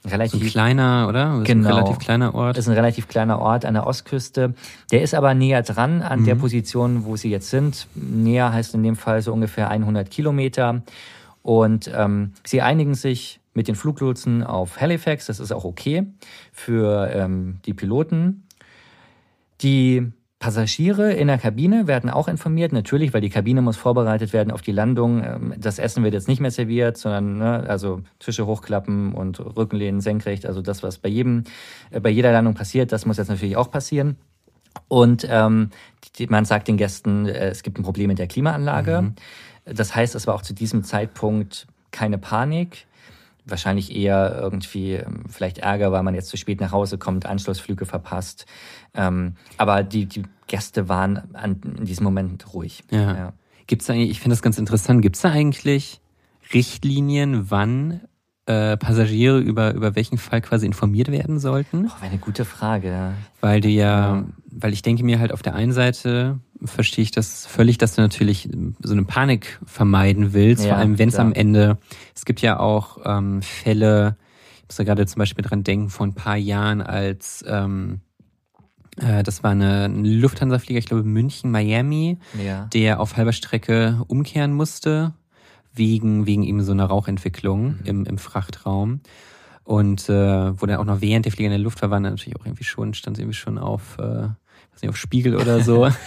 Relativ 0.05 0.41
so 0.41 0.47
ein 0.47 0.51
kleiner, 0.51 1.07
oder? 1.09 1.39
Das 1.39 1.45
genau. 1.45 1.69
Ist 1.69 1.75
ein 1.75 1.79
relativ 1.79 1.99
kleiner 1.99 2.35
Ort. 2.35 2.57
Das 2.59 2.67
ist 2.67 2.69
ein 2.69 2.75
relativ 2.75 3.09
kleiner 3.09 3.39
Ort 3.39 3.65
an 3.65 3.75
der 3.75 3.87
Ostküste. 3.87 4.55
Der 4.91 5.03
ist 5.03 5.15
aber 5.15 5.33
näher 5.33 5.63
dran 5.63 6.03
an 6.03 6.21
mhm. 6.21 6.25
der 6.27 6.35
Position, 6.35 7.07
wo 7.07 7.17
sie 7.17 7.31
jetzt 7.31 7.49
sind. 7.49 7.87
Näher 7.95 8.53
heißt 8.53 8.75
in 8.75 8.83
dem 8.83 8.97
Fall 8.97 9.23
so 9.23 9.33
ungefähr 9.33 9.71
100 9.71 10.11
Kilometer. 10.11 10.83
Und 11.43 11.91
ähm, 11.95 12.33
sie 12.45 12.61
einigen 12.61 12.95
sich 12.95 13.41
mit 13.55 13.69
den 13.69 13.75
Fluglotsen 13.75 14.43
auf 14.43 14.81
Halifax. 14.81 15.27
Das 15.27 15.41
ist 15.41 15.53
auch 15.53 15.65
okay 15.65 16.07
für 16.53 17.11
ähm, 17.13 17.61
die 17.65 17.75
Piloten. 17.75 18.47
Die 19.63 20.13
Passagiere 20.45 21.13
in 21.13 21.29
der 21.29 21.39
Kabine 21.39 21.87
werden 21.87 22.11
auch 22.11 22.29
informiert, 22.29 22.73
natürlich, 22.73 23.15
weil 23.15 23.23
die 23.23 23.31
Kabine 23.31 23.63
muss 23.63 23.79
vorbereitet 23.79 24.35
werden 24.35 24.51
auf 24.51 24.61
die 24.61 24.73
Landung. 24.73 25.25
Ähm, 25.25 25.55
das 25.57 25.79
Essen 25.79 26.05
wird 26.05 26.13
jetzt 26.13 26.29
nicht 26.29 26.41
mehr 26.41 26.51
serviert, 26.51 26.99
sondern 26.99 27.39
ne, 27.39 27.65
also 27.67 28.03
Tische 28.19 28.45
hochklappen 28.45 29.15
und 29.15 29.41
Rückenlehnen 29.41 30.03
senkrecht. 30.03 30.45
Also 30.45 30.61
das, 30.61 30.83
was 30.83 30.99
bei 30.99 31.09
jedem, 31.09 31.45
äh, 31.91 32.01
bei 32.01 32.11
jeder 32.11 32.31
Landung 32.31 32.53
passiert, 32.53 32.93
das 32.93 33.07
muss 33.07 33.17
jetzt 33.17 33.29
natürlich 33.29 33.57
auch 33.57 33.71
passieren. 33.71 34.17
Und 34.89 35.27
ähm, 35.31 35.71
die, 36.19 36.27
man 36.27 36.45
sagt 36.45 36.69
den 36.69 36.77
Gästen, 36.77 37.27
äh, 37.27 37.49
es 37.49 37.63
gibt 37.63 37.79
ein 37.79 37.83
Problem 37.83 38.09
mit 38.09 38.19
der 38.19 38.27
Klimaanlage. 38.27 39.01
Mhm. 39.01 39.15
Das 39.65 39.95
heißt, 39.95 40.15
es 40.15 40.27
war 40.27 40.35
auch 40.35 40.43
zu 40.43 40.53
diesem 40.53 40.85
Zeitpunkt 40.85 41.67
keine 41.91 42.19
Panik. 42.19 42.87
Wahrscheinlich 43.47 43.95
eher 43.95 44.39
irgendwie 44.41 44.95
ähm, 44.95 45.25
vielleicht 45.29 45.59
Ärger, 45.59 45.93
weil 45.93 46.03
man 46.03 46.15
jetzt 46.15 46.29
zu 46.29 46.37
spät 46.37 46.61
nach 46.61 46.73
Hause 46.73 46.99
kommt, 46.99 47.27
Anschlussflüge 47.27 47.87
verpasst. 47.87 48.47
Ähm, 48.95 49.37
aber 49.59 49.83
die, 49.83 50.07
die 50.07 50.23
Gäste 50.47 50.89
waren 50.89 51.35
an, 51.35 51.61
in 51.79 51.85
diesem 51.85 52.05
Moment 52.05 52.55
ruhig. 52.55 52.85
Ja. 52.91 53.17
ja. 53.17 53.33
Gibt's 53.67 53.87
da 53.87 53.93
eigentlich, 53.93 54.11
ich 54.11 54.21
finde 54.21 54.35
das 54.35 54.43
ganz 54.43 54.59
interessant, 54.59 55.03
gibt's 55.03 55.21
da 55.21 55.31
eigentlich 55.31 56.01
Richtlinien, 56.53 57.51
wann 57.51 58.03
äh, 58.47 58.77
Passagiere 58.77 59.39
über, 59.39 59.75
über 59.75 59.97
welchen 59.97 60.19
Fall 60.19 60.41
quasi 60.41 60.67
informiert 60.67 61.11
werden 61.11 61.39
sollten? 61.39 61.87
Oh, 61.89 62.05
eine 62.05 62.19
gute 62.19 62.45
Frage. 62.45 63.15
Weil 63.41 63.61
du 63.61 63.69
ja, 63.69 64.17
ja, 64.17 64.25
weil 64.51 64.73
ich 64.73 64.83
denke 64.83 65.05
mir 65.05 65.19
halt 65.19 65.33
auf 65.33 65.43
der 65.43 65.55
einen 65.55 65.73
Seite 65.73 66.39
verstehe 66.63 67.03
ich 67.03 67.11
das 67.11 67.47
völlig, 67.47 67.79
dass 67.79 67.95
du 67.95 68.03
natürlich 68.03 68.49
so 68.83 68.93
eine 68.93 69.05
Panik 69.05 69.61
vermeiden 69.67 70.33
willst, 70.33 70.65
ja, 70.65 70.71
vor 70.71 70.79
allem 70.79 70.99
wenn 70.99 71.09
es 71.09 71.17
am 71.17 71.33
Ende, 71.33 71.79
es 72.15 72.25
gibt 72.25 72.41
ja 72.41 72.59
auch 72.59 72.99
ähm, 73.05 73.43
Fälle, 73.43 74.17
ich 74.59 74.69
muss 74.69 74.77
da 74.77 74.85
gerade 74.85 75.07
zum 75.07 75.19
Beispiel 75.19 75.45
dran 75.45 75.65
denken, 75.65 75.91
vor 75.91 76.07
ein 76.07 76.15
paar 76.15 76.37
Jahren, 76.37 76.81
als 76.81 77.45
ähm, 77.47 78.01
äh, 78.97 79.23
das 79.23 79.43
war 79.43 79.51
eine, 79.51 79.89
Lufthansa-Flieger, 79.89 80.79
ich 80.79 80.87
glaube 80.87 81.03
München, 81.03 81.51
Miami, 81.51 82.19
ja. 82.43 82.67
der 82.73 83.01
auf 83.01 83.17
halber 83.17 83.33
Strecke 83.33 84.01
umkehren 84.07 84.53
musste 84.53 85.13
wegen, 85.75 86.27
wegen 86.27 86.43
eben 86.43 86.63
so 86.63 86.73
einer 86.73 86.87
Rauchentwicklung 86.87 87.65
mhm. 87.65 87.81
im, 87.85 88.05
im 88.07 88.19
Frachtraum. 88.19 89.01
Und 89.65 90.09
äh, 90.09 90.61
wo 90.61 90.67
dann 90.67 90.77
auch 90.77 90.85
noch 90.85 91.01
während 91.01 91.25
der 91.25 91.33
Flieger 91.33 91.47
in 91.47 91.53
der 91.53 91.59
Luft 91.59 91.81
war, 91.83 91.91
war 91.91 92.01
natürlich 92.01 92.37
auch 92.39 92.45
irgendwie 92.45 92.65
schon, 92.65 92.93
stand 92.95 93.19
irgendwie 93.19 93.37
schon 93.37 93.59
auf, 93.59 93.99
äh, 93.99 94.03
weiß 94.03 94.83
nicht, 94.83 94.91
auf 94.91 94.97
Spiegel 94.97 95.37
oder 95.37 95.61
so. 95.61 95.87
ja. 95.87 95.95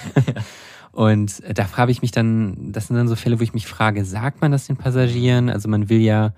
Und 0.91 1.43
da 1.55 1.65
frage 1.65 1.91
ich 1.91 2.01
mich 2.01 2.09
dann, 2.09 2.71
das 2.71 2.87
sind 2.87 2.95
dann 2.95 3.07
so 3.07 3.15
Fälle, 3.15 3.39
wo 3.39 3.43
ich 3.43 3.53
mich 3.53 3.67
frage, 3.67 4.03
sagt 4.03 4.41
man 4.41 4.51
das 4.51 4.65
den 4.65 4.77
Passagieren? 4.77 5.47
Also 5.47 5.69
man 5.69 5.89
will 5.89 5.99
ja 5.99 6.33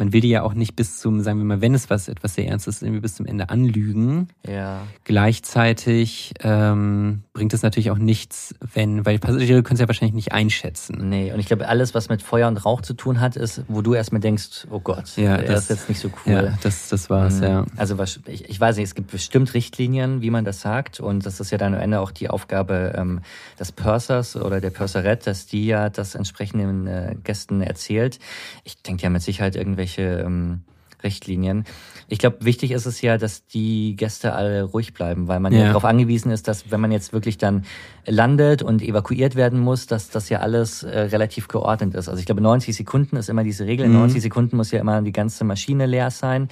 man 0.00 0.14
will 0.14 0.22
die 0.22 0.30
ja 0.30 0.42
auch 0.42 0.54
nicht 0.54 0.74
bis 0.74 0.98
zum, 0.98 1.20
sagen 1.20 1.38
wir 1.38 1.44
mal, 1.44 1.60
wenn 1.60 1.74
es 1.74 1.90
was 1.90 2.08
etwas 2.08 2.34
sehr 2.34 2.48
Ernstes 2.48 2.76
ist, 2.76 2.82
irgendwie 2.82 3.02
bis 3.02 3.14
zum 3.14 3.26
Ende 3.26 3.50
anlügen. 3.50 4.28
Ja. 4.48 4.80
Gleichzeitig 5.04 6.32
ähm, 6.42 7.22
bringt 7.34 7.52
es 7.52 7.62
natürlich 7.62 7.90
auch 7.90 7.98
nichts, 7.98 8.54
wenn, 8.72 9.04
weil 9.04 9.18
Passagiere 9.18 9.62
können 9.62 9.74
es 9.74 9.80
ja 9.80 9.88
wahrscheinlich 9.88 10.14
nicht 10.14 10.32
einschätzen. 10.32 11.10
Nee, 11.10 11.32
und 11.32 11.38
ich 11.38 11.46
glaube, 11.46 11.68
alles, 11.68 11.94
was 11.94 12.08
mit 12.08 12.22
Feuer 12.22 12.48
und 12.48 12.56
Rauch 12.64 12.80
zu 12.80 12.94
tun 12.94 13.20
hat, 13.20 13.36
ist, 13.36 13.62
wo 13.68 13.82
du 13.82 13.92
erstmal 13.92 14.22
denkst, 14.22 14.66
oh 14.70 14.80
Gott, 14.80 15.16
ja, 15.16 15.36
das 15.36 15.64
ist 15.64 15.68
jetzt 15.70 15.88
nicht 15.90 16.00
so 16.00 16.08
cool. 16.24 16.32
Ja, 16.32 16.58
das, 16.62 16.88
das 16.88 17.10
war's, 17.10 17.36
mhm. 17.36 17.44
ja. 17.44 17.66
Also 17.76 18.02
ich, 18.26 18.48
ich 18.48 18.58
weiß 18.58 18.76
nicht, 18.76 18.86
es 18.86 18.94
gibt 18.94 19.10
bestimmt 19.10 19.52
Richtlinien, 19.52 20.22
wie 20.22 20.30
man 20.30 20.46
das 20.46 20.62
sagt. 20.62 21.00
Und 21.00 21.26
das 21.26 21.40
ist 21.40 21.50
ja 21.50 21.58
dann 21.58 21.74
am 21.74 21.80
Ende 21.80 22.00
auch 22.00 22.10
die 22.10 22.30
Aufgabe 22.30 22.94
ähm, 22.96 23.20
des 23.58 23.70
Pursers 23.70 24.34
oder 24.34 24.62
der 24.62 24.70
Purserette, 24.70 25.26
dass 25.26 25.44
die 25.44 25.66
ja 25.66 25.90
das 25.90 26.14
entsprechenden 26.14 26.86
äh, 26.86 27.16
Gästen 27.22 27.60
erzählt. 27.60 28.18
Ich 28.64 28.80
denke 28.82 29.02
ja 29.02 29.10
mit 29.10 29.20
Sicherheit 29.20 29.56
irgendwelche 29.56 29.89
irgendwelche 29.98 30.24
ähm, 30.24 30.60
Richtlinien. 31.02 31.64
Ich 32.08 32.18
glaube, 32.18 32.38
wichtig 32.40 32.72
ist 32.72 32.84
es 32.84 33.00
ja, 33.00 33.16
dass 33.16 33.46
die 33.46 33.96
Gäste 33.96 34.34
alle 34.34 34.64
ruhig 34.64 34.92
bleiben, 34.92 35.28
weil 35.28 35.40
man 35.40 35.52
ja. 35.52 35.60
ja 35.60 35.66
darauf 35.68 35.84
angewiesen 35.84 36.30
ist, 36.30 36.46
dass 36.46 36.70
wenn 36.70 36.80
man 36.80 36.92
jetzt 36.92 37.12
wirklich 37.12 37.38
dann 37.38 37.64
landet 38.04 38.62
und 38.62 38.82
evakuiert 38.82 39.34
werden 39.34 39.60
muss, 39.60 39.86
dass 39.86 40.10
das 40.10 40.28
ja 40.28 40.40
alles 40.40 40.82
äh, 40.82 40.98
relativ 40.98 41.48
geordnet 41.48 41.94
ist. 41.94 42.08
Also 42.08 42.18
ich 42.18 42.26
glaube, 42.26 42.42
90 42.42 42.76
Sekunden 42.76 43.16
ist 43.16 43.30
immer 43.30 43.44
diese 43.44 43.66
Regel. 43.66 43.86
In 43.86 43.92
mhm. 43.92 44.00
90 44.00 44.22
Sekunden 44.22 44.56
muss 44.56 44.72
ja 44.72 44.80
immer 44.80 45.00
die 45.00 45.12
ganze 45.12 45.44
Maschine 45.44 45.86
leer 45.86 46.10
sein. 46.10 46.48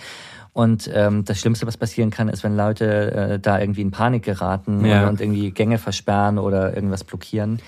Und 0.55 0.91
ähm, 0.93 1.25
das 1.25 1.39
Schlimmste, 1.39 1.67
was 1.67 1.77
passieren 1.77 2.11
kann, 2.11 2.29
ist, 2.29 2.43
wenn 2.43 2.57
Leute 2.57 3.13
äh, 3.13 3.39
da 3.39 3.61
irgendwie 3.61 3.83
in 3.83 3.91
Panik 3.91 4.25
geraten 4.25 4.85
ja. 4.85 5.03
und, 5.03 5.11
und 5.11 5.21
irgendwie 5.21 5.51
Gänge 5.51 5.79
versperren 5.79 6.39
oder 6.39 6.75
irgendwas 6.75 7.05
blockieren. 7.05 7.61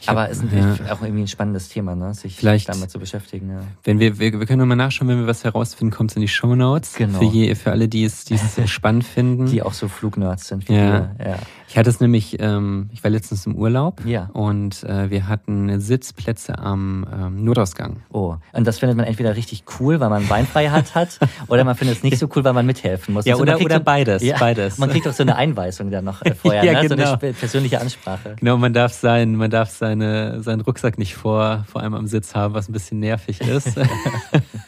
Ich 0.00 0.08
Aber 0.08 0.30
es 0.30 0.38
ist 0.38 0.44
natürlich 0.44 0.78
ja. 0.78 0.92
auch 0.92 1.02
irgendwie 1.02 1.22
ein 1.22 1.28
spannendes 1.28 1.68
Thema, 1.68 1.94
ne? 1.94 2.14
sich 2.14 2.36
Vielleicht, 2.36 2.68
damit 2.68 2.90
zu 2.90 2.98
beschäftigen. 2.98 3.50
Ja. 3.50 3.60
Wenn 3.84 3.98
wir, 3.98 4.18
wir, 4.18 4.38
wir 4.38 4.46
können 4.46 4.60
nochmal 4.60 4.76
nachschauen, 4.76 5.08
wenn 5.08 5.18
wir 5.18 5.26
was 5.26 5.44
herausfinden, 5.44 5.92
kommt 5.92 6.10
es 6.10 6.16
in 6.16 6.22
die 6.22 6.28
Show 6.28 6.54
Notes. 6.54 6.94
Genau. 6.94 7.18
Für, 7.18 7.24
je, 7.24 7.54
für 7.54 7.72
alle, 7.72 7.88
die 7.88 8.04
es, 8.04 8.24
die 8.24 8.34
es 8.34 8.58
spannend 8.70 9.04
finden. 9.04 9.46
Die 9.46 9.62
auch 9.62 9.72
so 9.72 9.88
Flugnerds 9.88 10.48
sind 10.48 10.68
wie 10.68 10.74
ja. 10.74 11.14
wir. 11.18 11.26
Ja. 11.26 11.38
Ich 11.68 11.76
hatte 11.76 11.90
es 11.90 12.00
nämlich, 12.00 12.40
ähm, 12.40 12.88
ich 12.92 13.04
war 13.04 13.10
letztens 13.10 13.44
im 13.44 13.54
Urlaub 13.54 14.00
ja. 14.06 14.30
und 14.32 14.82
äh, 14.84 15.10
wir 15.10 15.28
hatten 15.28 15.80
Sitzplätze 15.80 16.58
am 16.58 17.06
ähm, 17.12 17.44
Notausgang. 17.44 17.98
Oh, 18.10 18.36
und 18.52 18.66
das 18.66 18.78
findet 18.78 18.96
man 18.96 19.06
entweder 19.06 19.36
richtig 19.36 19.64
cool, 19.78 20.00
weil 20.00 20.08
man 20.08 20.26
Beinfreiheit 20.26 20.94
hat, 20.94 21.18
oder 21.48 21.64
man 21.64 21.76
findet 21.76 21.98
es 21.98 22.02
nicht 22.02 22.18
so 22.18 22.28
cool, 22.34 22.42
weil 22.44 22.54
man 22.54 22.64
mithelfen 22.64 23.12
muss. 23.12 23.26
Ja, 23.26 23.34
also 23.34 23.42
oder, 23.42 23.60
oder 23.60 23.76
so, 23.76 23.84
beides, 23.84 24.22
ja, 24.22 24.38
beides. 24.38 24.78
Man 24.78 24.88
kriegt 24.88 25.06
auch 25.06 25.12
so 25.12 25.22
eine 25.22 25.36
Einweisung 25.36 25.90
dann 25.90 26.06
noch 26.06 26.22
äh, 26.22 26.34
vorher, 26.34 26.64
ja, 26.64 26.72
ne? 26.72 26.88
genau. 26.88 27.04
so 27.04 27.10
eine 27.10 27.18
genau. 27.18 27.38
persönliche 27.38 27.80
Ansprache. 27.80 28.36
Genau, 28.40 28.56
man 28.56 28.72
darf 28.72 28.94
sein, 28.94 29.34
man 29.34 29.50
darf 29.50 29.68
seine, 29.68 30.42
seinen 30.42 30.62
Rucksack 30.62 30.98
nicht 30.98 31.16
vor, 31.16 31.66
vor 31.70 31.82
allem 31.82 31.94
am 31.94 32.06
Sitz 32.06 32.34
haben, 32.34 32.54
was 32.54 32.68
ein 32.70 32.72
bisschen 32.72 33.00
nervig 33.00 33.42
ist. 33.42 33.76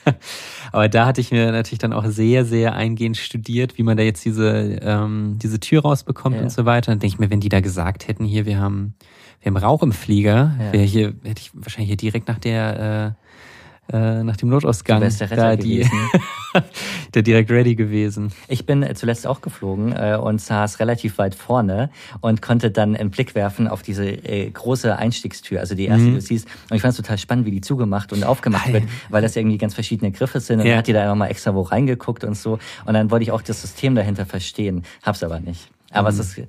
Aber 0.73 0.89
da 0.89 1.07
hatte 1.07 1.21
ich 1.21 1.31
mir 1.31 1.53
natürlich 1.53 1.79
dann 1.79 1.93
auch 1.93 2.05
sehr, 2.07 2.45
sehr 2.45 2.75
eingehend 2.75 3.17
studiert, 3.17 3.79
wie 3.79 3.83
man 3.83 3.97
da 3.97 4.03
jetzt 4.03 4.25
diese, 4.25 4.79
ähm, 4.83 5.39
diese 5.43 5.61
Tür 5.61 5.83
rausbekommt 5.83 6.37
ja. 6.37 6.43
und 6.43 6.51
so 6.51 6.65
weiter. 6.65 6.93
Dann 6.93 6.99
denke 6.99 7.15
ich 7.15 7.19
mir, 7.19 7.31
wenn 7.31 7.41
die 7.41 7.49
da 7.49 7.61
gesagt 7.61 8.09
hätten, 8.09 8.25
hier, 8.25 8.47
wir 8.47 8.59
haben, 8.59 8.95
wir 9.41 9.51
haben 9.51 9.57
Rauch 9.57 9.83
im 9.83 9.93
Flieger, 9.93 10.55
ja. 10.59 10.73
wäre 10.73 10.85
hier, 10.85 11.15
hätte 11.25 11.41
ich 11.41 11.51
wahrscheinlich 11.55 11.89
hier 11.89 11.97
direkt 11.97 12.29
nach 12.29 12.39
der 12.39 13.17
äh, 13.19 13.30
äh, 13.93 14.23
nach 14.23 14.37
dem 14.37 14.49
Notausgang 14.49 15.01
da 15.01 15.57
die, 15.57 15.87
der 17.15 17.23
direkt 17.23 17.51
ready 17.51 17.75
gewesen. 17.75 18.33
Ich 18.49 18.67
bin 18.67 18.87
zuletzt 18.95 19.27
auch 19.27 19.41
geflogen 19.41 19.93
äh, 19.93 20.19
und 20.21 20.41
saß 20.41 20.81
relativ 20.81 21.19
weit 21.19 21.35
vorne 21.35 21.91
und 22.21 22.43
konnte 22.43 22.71
dann 22.71 22.97
einen 22.97 23.11
Blick 23.11 23.35
werfen 23.35 23.69
auf 23.69 23.83
diese 23.83 24.09
äh, 24.09 24.51
große 24.51 24.97
Einstiegstür, 24.97 25.61
also 25.61 25.75
die 25.75 25.87
erste, 25.87 26.03
mhm. 26.03 26.09
die 26.09 26.15
du 26.15 26.21
siehst. 26.21 26.49
Und 26.71 26.77
ich 26.77 26.83
fand 26.83 26.93
es 26.93 26.97
total 26.97 27.19
spannend, 27.19 27.47
wie 27.47 27.51
die 27.51 27.61
zugemacht 27.61 28.13
und 28.13 28.25
aufgemacht 28.25 28.67
Nein. 28.67 28.75
wird, 28.75 28.85
weil 29.09 29.23
das 29.23 29.37
irgendwie 29.37 29.59
ganz 29.59 29.75
verschiedene 29.75 30.13
Griffe 30.13 30.41
sind. 30.41 30.61
Und 30.61 30.67
ja. 30.67 30.77
hat 30.77 30.87
die 30.87 30.93
da 30.93 31.05
immer 31.05 31.15
mal 31.15 31.27
extra 31.29 31.55
wo 31.55 31.63
reingeguckt 31.63 32.25
und 32.25 32.37
so. 32.37 32.59
Und 32.85 32.95
dann 32.95 33.11
wollte 33.11 33.25
ich 33.25 33.33
auch 33.33 33.43
das 33.43 33.61
System 33.61 33.95
dahinter 33.95 34.27
verstehen, 34.27 34.85
hab's 35.03 35.23
aber 35.23 35.41
nicht. 35.41 35.69
Aber 35.91 36.13
mhm. 36.13 36.21
es 36.21 36.37
ist 36.37 36.49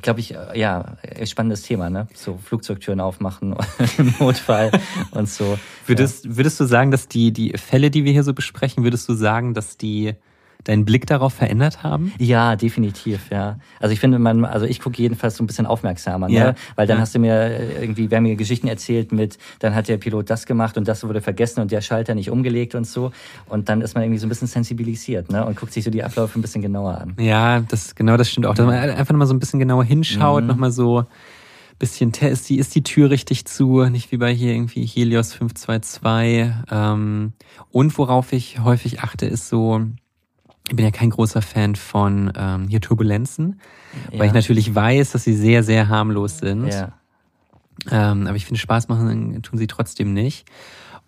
glaube 0.00 0.20
ich, 0.20 0.34
ja, 0.54 0.96
spannendes 1.24 1.62
Thema, 1.62 1.88
ne? 1.88 2.06
So 2.14 2.38
Flugzeugtüren 2.38 3.00
aufmachen 3.00 3.56
im 3.98 4.14
Notfall 4.18 4.70
und 5.12 5.28
so. 5.28 5.58
Würdest, 5.86 6.24
ja. 6.24 6.36
würdest 6.36 6.60
du 6.60 6.64
sagen, 6.64 6.90
dass 6.90 7.08
die, 7.08 7.32
die 7.32 7.52
Fälle, 7.56 7.90
die 7.90 8.04
wir 8.04 8.12
hier 8.12 8.24
so 8.24 8.34
besprechen, 8.34 8.84
würdest 8.84 9.08
du 9.08 9.14
sagen, 9.14 9.54
dass 9.54 9.76
die 9.76 10.14
deinen 10.64 10.84
Blick 10.84 11.06
darauf 11.06 11.34
verändert 11.34 11.82
haben? 11.82 12.12
Ja, 12.18 12.56
definitiv, 12.56 13.30
ja. 13.30 13.58
Also 13.80 13.92
ich 13.92 14.00
finde, 14.00 14.18
man, 14.18 14.44
also 14.44 14.66
ich 14.66 14.80
gucke 14.80 15.00
jedenfalls 15.00 15.36
so 15.36 15.44
ein 15.44 15.46
bisschen 15.46 15.66
aufmerksamer, 15.66 16.28
ne? 16.28 16.34
ja. 16.34 16.54
weil 16.76 16.86
dann 16.86 16.98
ja. 16.98 17.02
hast 17.02 17.14
du 17.14 17.18
mir 17.18 17.34
äh, 17.34 17.82
irgendwie, 17.82 18.10
wir 18.10 18.16
haben 18.16 18.24
mir 18.24 18.36
Geschichten 18.36 18.68
erzählt 18.68 19.12
mit, 19.12 19.38
dann 19.58 19.74
hat 19.74 19.88
der 19.88 19.96
Pilot 19.96 20.30
das 20.30 20.46
gemacht 20.46 20.76
und 20.76 20.88
das 20.88 21.04
wurde 21.04 21.20
vergessen 21.20 21.60
und 21.60 21.70
der 21.70 21.80
Schalter 21.80 22.14
nicht 22.14 22.30
umgelegt 22.30 22.74
und 22.74 22.86
so. 22.86 23.12
Und 23.48 23.68
dann 23.68 23.80
ist 23.80 23.94
man 23.94 24.04
irgendwie 24.04 24.18
so 24.18 24.26
ein 24.26 24.28
bisschen 24.28 24.48
sensibilisiert, 24.48 25.30
ne? 25.30 25.44
Und 25.44 25.56
guckt 25.56 25.72
sich 25.72 25.84
so 25.84 25.90
die 25.90 26.02
Abläufe 26.02 26.38
ein 26.38 26.42
bisschen 26.42 26.62
genauer 26.62 26.98
an. 26.98 27.14
Ja, 27.18 27.60
das 27.60 27.94
genau 27.94 28.16
das 28.16 28.30
stimmt 28.30 28.46
auch. 28.46 28.54
Dass 28.54 28.66
man 28.66 28.74
einfach 28.74 29.12
nochmal 29.12 29.26
so 29.26 29.34
ein 29.34 29.40
bisschen 29.40 29.60
genauer 29.60 29.84
hinschaut, 29.84 30.42
mhm. 30.42 30.48
nochmal 30.48 30.70
so 30.70 31.06
bisschen 31.82 32.12
ist 32.12 32.48
die, 32.48 32.58
ist 32.58 32.76
die 32.76 32.84
Tür 32.84 33.10
richtig 33.10 33.44
zu, 33.44 33.82
nicht 33.86 34.12
wie 34.12 34.16
bei 34.16 34.32
hier 34.32 34.52
irgendwie 34.52 34.86
Helios 34.86 35.32
522. 35.32 36.52
Ähm, 36.70 37.32
und 37.70 37.98
worauf 37.98 38.32
ich 38.32 38.60
häufig 38.60 39.00
achte, 39.00 39.26
ist 39.26 39.48
so, 39.48 39.80
ich 40.68 40.76
bin 40.76 40.84
ja 40.84 40.90
kein 40.90 41.10
großer 41.10 41.42
Fan 41.42 41.74
von 41.74 42.32
ähm, 42.36 42.68
hier 42.68 42.80
Turbulenzen, 42.80 43.60
ja. 44.10 44.18
weil 44.18 44.28
ich 44.28 44.32
natürlich 44.32 44.74
weiß, 44.74 45.12
dass 45.12 45.24
sie 45.24 45.34
sehr, 45.34 45.62
sehr 45.62 45.88
harmlos 45.88 46.38
sind. 46.38 46.68
Ja. 46.68 46.92
Ähm, 47.90 48.26
aber 48.26 48.36
ich 48.36 48.46
finde, 48.46 48.60
Spaß 48.60 48.88
machen 48.88 49.42
tun 49.42 49.58
sie 49.58 49.66
trotzdem 49.66 50.12
nicht. 50.12 50.46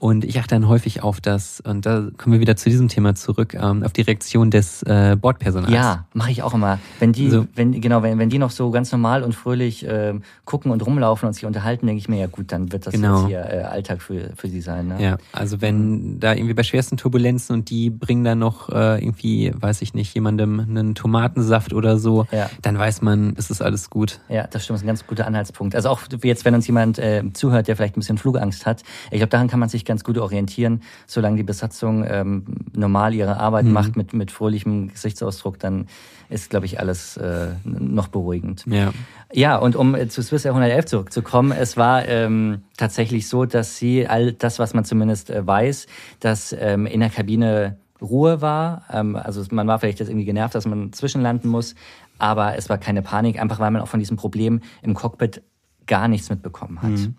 Und 0.05 0.23
ich 0.23 0.39
achte 0.39 0.55
dann 0.55 0.69
häufig 0.69 1.03
auf 1.03 1.23
das, 1.23 1.63
und 1.63 1.87
da 1.87 2.09
kommen 2.19 2.35
wir 2.35 2.41
wieder 2.41 2.57
zu 2.57 2.69
diesem 2.69 2.89
Thema 2.89 3.15
zurück, 3.15 3.55
ähm, 3.55 3.83
auf 3.83 3.95
die 3.95 4.03
Reaktion 4.03 4.51
des 4.51 4.83
äh, 4.83 5.17
Bordpersonals. 5.19 5.73
Ja, 5.73 6.05
mache 6.13 6.31
ich 6.31 6.43
auch 6.43 6.53
immer. 6.53 6.79
Wenn 7.01 7.15
die, 7.15 7.31
so. 7.31 7.47
wenn, 7.55 7.81
genau, 7.81 8.03
wenn, 8.03 8.19
wenn 8.19 8.29
die 8.29 8.39
noch 8.39 8.51
so 8.51 8.71
ganz 8.71 8.93
normal 8.93 9.23
und 9.23 9.35
fröhlich 9.35 9.87
äh, 9.87 10.13
gucken 10.45 10.73
und 10.73 10.85
rumlaufen 10.85 11.27
und 11.27 11.33
sich 11.33 11.47
unterhalten, 11.47 11.87
denke 11.87 12.01
ich 12.01 12.09
mir, 12.11 12.19
ja 12.19 12.27
gut, 12.27 12.53
dann 12.53 12.71
wird 12.71 12.87
das 12.87 12.93
genau. 12.93 13.21
jetzt 13.21 13.29
hier 13.29 13.51
äh, 13.51 13.63
Alltag 13.63 14.03
für, 14.03 14.33
für 14.37 14.49
sie 14.49 14.61
sein. 14.61 14.89
Ne? 14.89 15.03
Ja, 15.03 15.17
also 15.33 15.63
wenn 15.63 16.21
da 16.21 16.35
irgendwie 16.35 16.53
bei 16.53 16.65
schwersten 16.65 16.99
Turbulenzen 16.99 17.57
und 17.57 17.71
die 17.71 17.89
bringen 17.89 18.25
dann 18.25 18.41
noch 18.41 18.69
äh, 18.69 19.03
irgendwie, 19.03 19.55
weiß 19.55 19.81
ich 19.81 19.95
nicht, 19.95 20.15
jemandem 20.15 20.61
einen 20.61 20.95
Tomatensaft 20.95 21.73
oder 21.73 21.97
so, 21.97 22.27
ja. 22.31 22.51
dann 22.61 22.79
weiß 22.79 23.01
man, 23.01 23.33
es 23.39 23.51
ist 23.51 23.63
alles 23.63 23.89
gut. 23.89 24.21
Ja, 24.29 24.47
das 24.49 24.65
stimmt, 24.65 24.75
das 24.75 24.83
ist 24.83 24.85
ein 24.85 24.89
ganz 24.89 25.07
guter 25.07 25.27
Anhaltspunkt. 25.27 25.75
Also 25.75 25.89
auch 25.89 26.03
jetzt, 26.23 26.45
wenn 26.45 26.55
uns 26.55 26.67
jemand 26.67 26.99
äh, 26.99 27.23
zuhört, 27.33 27.69
der 27.69 27.77
vielleicht 27.77 27.97
ein 27.97 28.01
bisschen 28.01 28.19
Flugangst 28.19 28.67
hat, 28.67 28.83
ich 29.11 29.17
glaube, 29.17 29.31
daran 29.31 29.49
kann 29.49 29.61
man 29.61 29.71
sich 29.71 29.85
sich 29.85 29.85
ganz 29.95 30.03
gut 30.03 30.19
orientieren. 30.19 30.83
Solange 31.07 31.37
die 31.37 31.45
Besatzung 31.45 32.05
ähm, 32.05 32.45
normal 32.75 33.15
ihre 33.15 33.39
Arbeit 33.39 33.67
mhm. 33.67 33.73
macht 33.73 33.97
mit, 33.97 34.13
mit 34.13 34.33
fröhlichem 34.33 34.89
Gesichtsausdruck, 34.89 35.61
dann 35.61 35.87
ist, 36.29 36.51
glaube 36.51 36.67
ich, 36.67 36.81
alles 36.81 37.17
äh, 37.17 37.51
noch 37.65 38.09
beruhigend. 38.09 38.65
Ja. 38.67 38.93
Ja, 39.33 39.57
und 39.57 39.77
um 39.77 39.95
äh, 39.95 40.09
zu 40.09 40.21
Swiss 40.23 40.45
Air 40.45 40.53
111 40.53 40.87
zurückzukommen, 40.87 41.53
es 41.53 41.77
war 41.77 42.09
ähm, 42.09 42.63
tatsächlich 42.77 43.29
so, 43.29 43.45
dass 43.45 43.77
sie 43.77 44.09
all 44.09 44.33
das, 44.33 44.59
was 44.59 44.75
man 44.75 44.85
zumindest 44.85 45.31
äh, 45.31 45.47
weiß, 45.47 45.87
dass 46.19 46.55
ähm, 46.59 46.87
in 46.87 47.01
der 47.01 47.11
Kabine 47.11 47.77
Ruhe 48.03 48.41
war. 48.41 48.83
Ähm, 48.91 49.15
also 49.15 49.45
man 49.51 49.69
war 49.69 49.79
vielleicht 49.79 50.01
jetzt 50.01 50.09
irgendwie 50.09 50.25
genervt, 50.27 50.57
dass 50.57 50.67
man 50.67 50.93
zwischenlanden 50.93 51.49
muss, 51.49 51.77
aber 52.19 52.57
es 52.57 52.69
war 52.69 52.79
keine 52.79 53.03
Panik, 53.03 53.41
einfach 53.41 53.61
weil 53.61 53.71
man 53.71 53.81
auch 53.81 53.89
von 53.89 54.01
diesem 54.01 54.17
Problem 54.17 54.61
im 54.83 54.95
Cockpit 54.95 55.43
gar 55.87 56.09
nichts 56.09 56.31
mitbekommen 56.31 56.83
hat. 56.83 56.91
Mhm. 56.91 57.17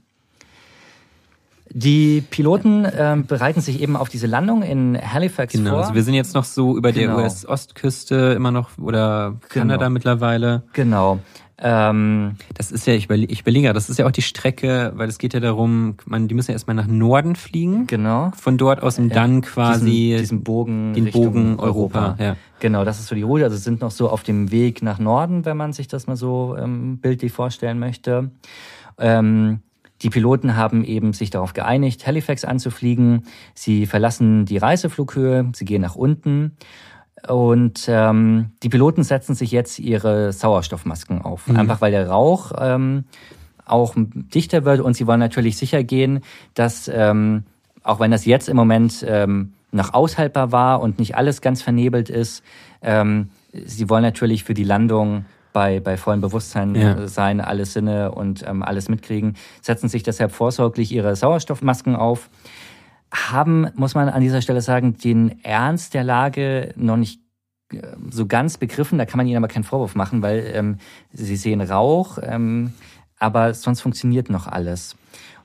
Die 1.71 2.21
Piloten 2.21 2.85
äh, 2.85 3.17
bereiten 3.27 3.61
sich 3.61 3.81
eben 3.81 3.95
auf 3.95 4.09
diese 4.09 4.27
Landung 4.27 4.61
in 4.61 4.97
Halifax 5.01 5.53
genau, 5.53 5.71
vor. 5.71 5.79
Also 5.79 5.95
wir 5.95 6.03
sind 6.03 6.13
jetzt 6.13 6.35
noch 6.35 6.43
so 6.43 6.77
über 6.77 6.91
genau. 6.91 7.17
der 7.17 7.25
US-Ostküste 7.25 8.33
immer 8.35 8.51
noch 8.51 8.77
oder 8.77 9.35
Kanada 9.49 9.85
genau. 9.85 9.89
mittlerweile. 9.89 10.63
Genau. 10.73 11.19
Ähm, 11.57 12.35
das 12.53 12.71
ist 12.71 12.85
ja, 12.85 12.93
ich, 12.93 13.05
überle 13.05 13.25
ich 13.25 13.41
überlege, 13.41 13.71
das 13.71 13.89
ist 13.89 13.97
ja 13.97 14.05
auch 14.05 14.11
die 14.11 14.21
Strecke, 14.21 14.91
weil 14.95 15.07
es 15.07 15.17
geht 15.17 15.33
ja 15.33 15.39
darum, 15.39 15.95
man, 16.05 16.27
die 16.27 16.35
müssen 16.35 16.51
ja 16.51 16.55
erstmal 16.55 16.75
nach 16.75 16.87
Norden 16.87 17.35
fliegen. 17.35 17.87
Genau. 17.87 18.31
Von 18.35 18.57
dort 18.57 18.83
aus 18.83 18.99
und 18.99 19.15
dann 19.15 19.41
quasi 19.41 19.85
diesen, 19.85 20.17
diesen 20.17 20.43
Bogen, 20.43 20.93
den 20.93 21.05
Richtung 21.05 21.25
Bogen 21.25 21.59
Europa. 21.59 21.99
Europa. 22.07 22.23
Ja. 22.23 22.35
Genau, 22.59 22.83
das 22.83 22.99
ist 22.99 23.07
so 23.07 23.15
die 23.15 23.21
Route. 23.21 23.45
Also 23.45 23.55
sind 23.55 23.81
noch 23.81 23.91
so 23.91 24.09
auf 24.09 24.23
dem 24.23 24.51
Weg 24.51 24.81
nach 24.81 24.99
Norden, 24.99 25.45
wenn 25.45 25.55
man 25.55 25.71
sich 25.71 25.87
das 25.87 26.07
mal 26.07 26.17
so 26.17 26.57
ähm, 26.59 26.97
bildlich 26.97 27.31
vorstellen 27.31 27.79
möchte. 27.79 28.31
Ähm, 28.97 29.61
die 30.01 30.09
Piloten 30.09 30.55
haben 30.55 30.83
eben 30.83 31.13
sich 31.13 31.29
darauf 31.29 31.53
geeinigt, 31.53 32.05
Halifax 32.05 32.43
anzufliegen. 32.43 33.23
Sie 33.53 33.85
verlassen 33.85 34.45
die 34.45 34.57
Reiseflughöhe, 34.57 35.51
sie 35.53 35.65
gehen 35.65 35.81
nach 35.81 35.95
unten. 35.95 36.57
Und 37.27 37.85
ähm, 37.87 38.51
die 38.61 38.69
Piloten 38.69 39.03
setzen 39.03 39.35
sich 39.35 39.51
jetzt 39.51 39.79
ihre 39.79 40.31
Sauerstoffmasken 40.31 41.21
auf. 41.21 41.47
Mhm. 41.47 41.57
Einfach 41.57 41.81
weil 41.81 41.91
der 41.91 42.09
Rauch 42.09 42.51
ähm, 42.59 43.05
auch 43.65 43.95
dichter 43.97 44.65
wird 44.65 44.81
und 44.81 44.95
sie 44.95 45.07
wollen 45.07 45.19
natürlich 45.19 45.57
sicher 45.57 45.83
gehen, 45.83 46.21
dass, 46.53 46.89
ähm, 46.93 47.43
auch 47.83 47.99
wenn 47.99 48.11
das 48.11 48.25
jetzt 48.25 48.47
im 48.47 48.57
Moment 48.57 49.03
ähm, 49.07 49.53
noch 49.71 49.93
aushaltbar 49.93 50.51
war 50.51 50.81
und 50.81 50.99
nicht 50.99 51.15
alles 51.15 51.41
ganz 51.41 51.61
vernebelt 51.61 52.09
ist, 52.09 52.43
ähm, 52.81 53.29
sie 53.51 53.89
wollen 53.89 54.03
natürlich 54.03 54.43
für 54.43 54.53
die 54.53 54.63
Landung 54.63 55.25
bei, 55.55 55.79
bei 55.79 55.95
vollem 55.95 56.19
Bewusstsein 56.19 56.75
ja. 56.75 56.97
Äh, 56.97 57.07
sein, 57.07 57.39
alle 57.39 57.65
Sinne 57.65 58.11
und 58.11 58.45
ähm, 58.45 58.61
alles 58.61 58.89
mitkriegen, 58.89 59.37
setzen 59.61 59.87
sich 59.87 60.03
deshalb 60.03 60.33
vorsorglich 60.33 60.91
ihre 60.91 61.15
Sauerstoffmasken 61.15 61.95
auf, 61.95 62.29
haben, 63.13 63.69
muss 63.75 63.95
man 63.95 64.09
an 64.09 64.21
dieser 64.21 64.41
Stelle 64.41 64.59
sagen, 64.59 64.97
den 64.97 65.41
Ernst 65.43 65.93
der 65.93 66.03
Lage 66.03 66.73
noch 66.75 66.97
nicht 66.97 67.21
äh, 67.71 67.77
so 68.09 68.25
ganz 68.25 68.57
begriffen. 68.57 68.97
Da 68.97 69.05
kann 69.05 69.17
man 69.17 69.27
ihnen 69.27 69.37
aber 69.37 69.47
keinen 69.47 69.63
Vorwurf 69.63 69.95
machen, 69.95 70.21
weil 70.21 70.51
ähm, 70.53 70.77
sie 71.13 71.37
sehen 71.37 71.61
Rauch, 71.61 72.17
ähm, 72.21 72.73
aber 73.17 73.53
sonst 73.53 73.79
funktioniert 73.79 74.29
noch 74.29 74.47
alles. 74.47 74.97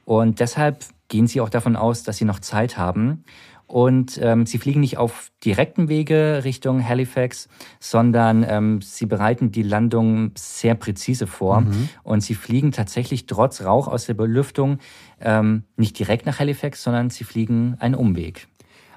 Und 0.05 0.41
deshalb 0.41 0.85
gehen 1.07 1.29
sie 1.29 1.41
auch 1.41 1.51
davon 1.51 1.77
aus, 1.77 2.03
dass 2.03 2.17
sie 2.17 2.25
noch 2.25 2.41
Zeit 2.41 2.77
haben 2.77 3.23
und 3.71 4.19
ähm, 4.21 4.47
sie 4.47 4.59
fliegen 4.59 4.81
nicht 4.81 4.99
auf 4.99 5.31
direktem 5.45 5.89
Wege 5.89 6.41
Richtung 6.43 6.87
Halifax, 6.87 7.49
sondern 7.79 8.45
ähm, 8.49 8.83
sie 8.83 9.07
bereiten 9.07 9.53
die 9.53 9.63
Landung 9.63 10.33
sehr 10.37 10.75
präzise 10.75 11.29
vor. 11.29 11.61
Mhm. 11.61 11.89
Und 12.03 12.21
sie 12.21 12.35
fliegen 12.35 12.73
tatsächlich 12.73 13.27
trotz 13.27 13.63
Rauch 13.63 13.87
aus 13.87 14.07
der 14.07 14.15
Belüftung 14.15 14.79
ähm, 15.21 15.63
nicht 15.77 15.97
direkt 15.99 16.27
nach 16.27 16.41
Halifax, 16.41 16.83
sondern 16.83 17.11
sie 17.11 17.23
fliegen 17.23 17.77
einen 17.79 17.95
Umweg. 17.95 18.49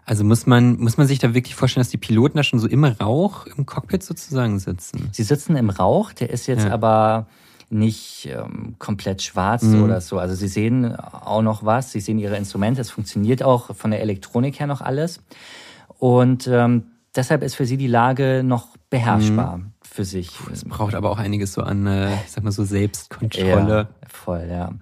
Also 0.06 0.24
muss 0.24 0.48
man, 0.48 0.80
muss 0.80 0.98
man 0.98 1.06
sich 1.06 1.20
da 1.20 1.36
wirklich 1.36 1.56
vorstellen, 1.56 1.84
dass 1.84 1.92
die 1.92 1.98
Piloten 1.98 2.38
da 2.38 2.44
schon 2.44 2.60
so 2.60 2.68
im 2.68 2.84
Rauch 2.84 3.46
im 3.46 3.68
Cockpit 3.68 4.02
sozusagen 4.02 4.58
sitzen? 4.58 5.10
Sie 5.12 5.24
sitzen 5.24 5.56
im 5.56 5.70
Rauch, 5.70 6.14
der 6.14 6.32
ist 6.32 6.48
jetzt 6.48 6.66
ja. 6.66 6.74
aber 6.74 7.28
nicht 7.74 8.30
ähm, 8.32 8.76
komplett 8.80 9.22
schwarz 9.22 9.64
mhm. 9.64 9.84
oder 9.84 10.02
so. 10.02 10.20
Also 10.20 10.36
sie 10.36 10.48
sehen 10.48 10.96
auch 10.96 11.42
noch 11.42 11.66
was, 11.66 11.92
sie 11.92 12.00
sehen 12.00 12.20
ihre 12.20 12.38
Instrumente, 12.38 12.82
es 12.82 12.92
funktioniert 12.92 13.44
auch 13.44 13.76
von 13.76 13.92
der 13.92 14.02
Elektronik 14.02 14.60
her 14.60 14.68
noch 14.68 14.82
alles. 14.82 15.22
Und 16.00 16.48
ähm, 16.48 16.92
deshalb 17.16 17.44
ist 17.44 17.56
für 17.56 17.66
sie 17.66 17.78
die 17.78 17.88
Lage 17.88 18.44
noch 18.44 18.78
beherrschbar 18.90 19.58
mhm. 19.58 19.72
für 19.82 20.06
sich. 20.06 20.32
Es 20.52 20.66
braucht 20.66 20.96
aber 20.96 21.10
auch 21.10 21.18
einiges 21.18 21.54
so 21.54 21.62
an, 21.62 21.88
äh, 21.88 22.14
ich 22.26 22.32
sag 22.32 22.44
mal 22.44 22.52
so 22.52 22.64
Selbstkontrolle. 22.64 23.88
Ja, 24.02 24.08
voll, 24.08 24.48
ja. 24.50 24.74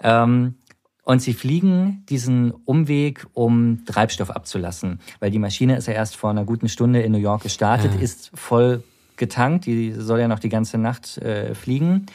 Ähm, 0.00 0.54
und 1.02 1.22
sie 1.22 1.34
fliegen 1.34 2.04
diesen 2.08 2.50
Umweg, 2.50 3.26
um 3.32 3.84
Treibstoff 3.86 4.30
abzulassen, 4.30 5.00
weil 5.20 5.30
die 5.30 5.38
Maschine 5.38 5.76
ist 5.76 5.86
ja 5.86 5.94
erst 5.94 6.16
vor 6.16 6.30
einer 6.30 6.44
guten 6.44 6.68
Stunde 6.68 7.00
in 7.00 7.12
New 7.12 7.18
York 7.18 7.44
gestartet, 7.44 7.92
ja. 7.94 8.00
ist 8.00 8.32
voll 8.34 8.82
getankt, 9.16 9.66
die 9.66 9.92
soll 9.92 10.20
ja 10.20 10.28
noch 10.28 10.38
die 10.38 10.48
ganze 10.48 10.78
Nacht 10.78 11.18
äh, 11.18 11.54
fliegen. 11.54 12.06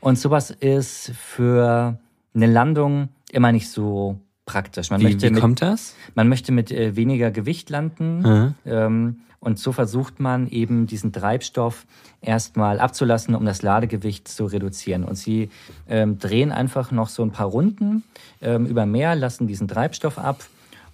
Und 0.00 0.18
sowas 0.18 0.50
ist 0.50 1.12
für 1.16 1.98
eine 2.34 2.46
Landung 2.46 3.08
immer 3.30 3.52
nicht 3.52 3.68
so 3.70 4.18
praktisch. 4.46 4.90
Man 4.90 5.00
wie, 5.00 5.04
möchte 5.04 5.26
wie 5.28 5.32
mit, 5.32 5.40
kommt 5.40 5.62
das? 5.62 5.94
Man 6.14 6.28
möchte 6.28 6.52
mit 6.52 6.70
äh, 6.72 6.96
weniger 6.96 7.30
Gewicht 7.30 7.70
landen. 7.70 8.20
Mhm. 8.20 8.54
Ähm, 8.66 9.16
und 9.38 9.58
so 9.58 9.72
versucht 9.72 10.20
man 10.20 10.48
eben 10.48 10.86
diesen 10.86 11.12
Treibstoff 11.12 11.86
erstmal 12.20 12.78
abzulassen, 12.78 13.34
um 13.34 13.46
das 13.46 13.62
Ladegewicht 13.62 14.28
zu 14.28 14.44
reduzieren. 14.44 15.04
Und 15.04 15.16
sie 15.16 15.48
ähm, 15.88 16.18
drehen 16.18 16.52
einfach 16.52 16.90
noch 16.90 17.08
so 17.08 17.22
ein 17.22 17.30
paar 17.30 17.46
Runden 17.46 18.04
ähm, 18.42 18.66
über 18.66 18.84
Meer, 18.84 19.14
lassen 19.14 19.46
diesen 19.46 19.66
Treibstoff 19.66 20.18
ab 20.18 20.44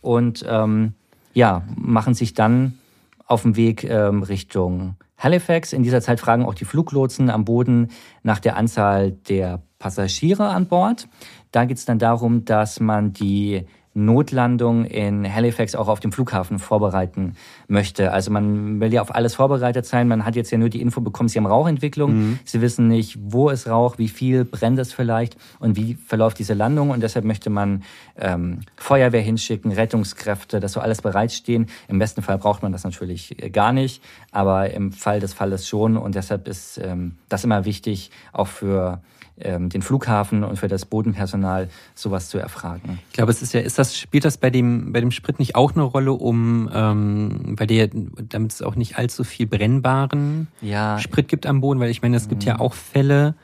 und 0.01 0.45
ähm, 0.49 0.93
ja, 1.35 1.65
machen 1.75 2.15
sich 2.15 2.35
dann 2.35 2.79
auf 3.27 3.43
dem 3.43 3.57
Weg 3.57 3.83
ähm, 3.85 4.23
Richtung 4.23 4.95
Halifax. 5.19 5.73
In 5.73 5.83
dieser 5.83 6.01
Zeit 6.01 6.21
fragen 6.21 6.45
auch 6.45 6.55
die 6.55 6.65
Fluglotsen 6.65 7.31
am 7.31 7.45
Boden 7.45 7.89
nach 8.23 8.39
der 8.39 8.57
Anzahl 8.57 9.13
der 9.13 9.63
Passagiere 9.79 10.49
an 10.49 10.67
Bord. 10.67 11.09
Da 11.53 11.65
geht 11.65 11.79
es 11.79 11.85
dann 11.85 11.99
darum, 11.99 12.45
dass 12.45 12.81
man 12.81 13.13
die 13.13 13.67
Notlandung 13.97 14.85
in 14.85 15.33
Halifax 15.33 15.75
auch 15.75 15.89
auf 15.89 16.01
dem 16.01 16.13
Flughafen 16.13 16.59
vorbereiten 16.59 17.35
möchte. 17.67 18.13
Also 18.13 18.31
man 18.31 18.79
will 18.79 18.93
ja 18.93 19.01
auf 19.01 19.15
alles 19.15 19.35
vorbereitet 19.35 19.87
sein. 19.87 20.07
Man 20.07 20.25
hat 20.25 20.37
jetzt 20.37 20.51
ja 20.51 20.59
nur 20.59 20.69
die 20.69 20.83
Info 20.83 21.01
bekommen, 21.01 21.29
sie 21.31 21.39
haben 21.39 21.47
Rauchentwicklung. 21.47 22.15
Mhm. 22.15 22.39
Sie 22.45 22.61
wissen 22.61 22.89
nicht, 22.89 23.19
wo 23.21 23.49
es 23.49 23.67
Rauch, 23.67 23.97
wie 23.97 24.09
viel 24.09 24.45
brennt 24.45 24.79
es 24.79 24.93
vielleicht 24.93 25.37
und 25.61 25.77
wie 25.77 25.95
verläuft 25.95 26.39
diese 26.39 26.53
Landung. 26.53 26.91
Und 26.91 27.03
deshalb 27.03 27.25
möchte 27.25 27.49
man 27.49 27.85
ähm, 28.19 28.61
Feuerwehr 28.77 29.23
hinschicken, 29.23 29.73
Rettungskräfte, 29.73 30.61
dass 30.61 30.73
so 30.73 30.81
alles 30.81 31.01
bereitstehen. 31.01 31.67
Im 31.89 31.99
besten 31.99 32.21
Fall 32.21 32.37
braucht 32.37 32.63
man 32.63 32.73
das 32.73 32.85
natürlich 32.85 33.43
äh, 33.43 33.49
gar 33.49 33.73
nicht, 33.73 34.03
aber 34.31 34.71
im 34.71 34.93
Fall 34.93 35.21
des 35.21 35.33
Falles 35.33 35.67
schon. 35.67 35.97
Und 35.97 36.15
deshalb 36.15 36.49
ist 36.49 36.79
ähm, 36.79 37.17
das 37.31 37.45
immer 37.45 37.65
wichtig, 37.65 38.11
auch 38.33 38.49
für 38.49 39.01
ähm, 39.41 39.69
den 39.69 39.83
Flughafen 39.83 40.45
und 40.45 40.59
für 40.59 40.69
das 40.69 40.87
Bodenpersonal 40.87 41.69
sowas 41.95 42.29
zu 42.29 42.39
erfragen. 42.39 43.01
Ich 43.09 43.15
glaube, 43.15 43.31
es 43.31 43.43
ist 43.43 43.53
ja, 43.53 43.61
ist 43.61 43.79
das, 43.79 43.97
spielt 43.97 44.25
das 44.25 44.39
bei 44.39 44.51
dem, 44.51 44.93
bei 44.93 45.01
dem 45.01 45.11
Sprit 45.11 45.39
nicht 45.39 45.55
auch 45.55 45.75
eine 45.75 45.83
Rolle, 45.83 46.13
um 46.13 46.71
ähm, 46.73 47.57
bei 47.57 47.67
der, 47.67 47.89
damit 47.93 48.53
es 48.53 48.63
auch 48.63 48.77
nicht 48.77 48.99
allzu 48.99 49.25
viel 49.25 49.47
brennbaren 49.47 50.49
ja. 50.61 50.99
Sprit 50.99 51.29
gibt 51.29 51.47
am 51.47 51.61
Boden, 51.61 51.81
weil 51.81 51.91
ich 51.91 52.03
meine, 52.03 52.17
es 52.17 52.29
gibt 52.29 52.45
ja 52.45 52.55
mhm. 52.55 52.61
auch 52.61 52.75
Fälle, 52.75 53.35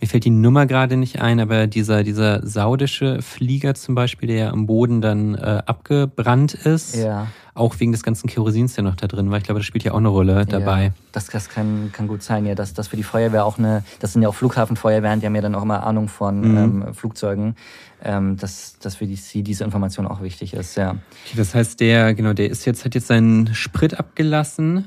mir 0.00 0.06
fällt 0.06 0.24
die 0.24 0.30
Nummer 0.30 0.66
gerade 0.66 0.96
nicht 0.96 1.20
ein, 1.20 1.40
aber 1.40 1.66
dieser, 1.66 2.02
dieser 2.02 2.46
saudische 2.46 3.20
Flieger 3.22 3.74
zum 3.74 3.94
Beispiel, 3.94 4.28
der 4.28 4.36
ja 4.36 4.50
am 4.50 4.66
Boden 4.66 5.00
dann 5.00 5.34
äh, 5.34 5.62
abgebrannt 5.66 6.54
ist, 6.54 6.96
ja. 6.96 7.26
auch 7.54 7.78
wegen 7.80 7.92
des 7.92 8.02
ganzen 8.02 8.28
Kerosins, 8.28 8.74
der 8.74 8.84
noch 8.84 8.96
da 8.96 9.06
drin 9.06 9.30
war. 9.30 9.38
Ich 9.38 9.44
glaube, 9.44 9.60
das 9.60 9.66
spielt 9.66 9.84
ja 9.84 9.92
auch 9.92 9.98
eine 9.98 10.08
Rolle 10.08 10.46
dabei. 10.46 10.84
Ja, 10.84 10.92
das, 11.12 11.26
das 11.26 11.48
kann, 11.48 11.90
kann 11.92 12.08
gut 12.08 12.22
sein, 12.22 12.46
ja, 12.46 12.54
dass 12.54 12.72
das 12.72 12.88
für 12.88 12.96
die 12.96 13.02
Feuerwehr 13.02 13.44
auch 13.44 13.58
eine, 13.58 13.84
das 14.00 14.14
sind 14.14 14.22
ja 14.22 14.28
auch 14.28 14.34
Flughafenfeuerwehren, 14.34 15.20
die 15.20 15.26
haben 15.26 15.34
ja 15.34 15.42
dann 15.42 15.54
auch 15.54 15.62
immer 15.62 15.84
Ahnung 15.84 16.08
von 16.08 16.40
mhm. 16.40 16.56
ähm, 16.56 16.94
Flugzeugen, 16.94 17.56
ähm, 18.02 18.36
dass, 18.38 18.78
dass 18.78 18.96
für 18.96 19.06
die, 19.06 19.16
sie 19.16 19.42
diese 19.42 19.64
Information 19.64 20.06
auch 20.06 20.22
wichtig 20.22 20.54
ist, 20.54 20.76
ja. 20.76 20.90
Okay, 20.90 21.36
das 21.36 21.54
heißt, 21.54 21.78
der, 21.80 22.14
genau, 22.14 22.32
der 22.32 22.48
ist 22.48 22.64
jetzt, 22.64 22.84
hat 22.84 22.94
jetzt 22.94 23.08
seinen 23.08 23.54
Sprit 23.54 23.98
abgelassen 23.98 24.86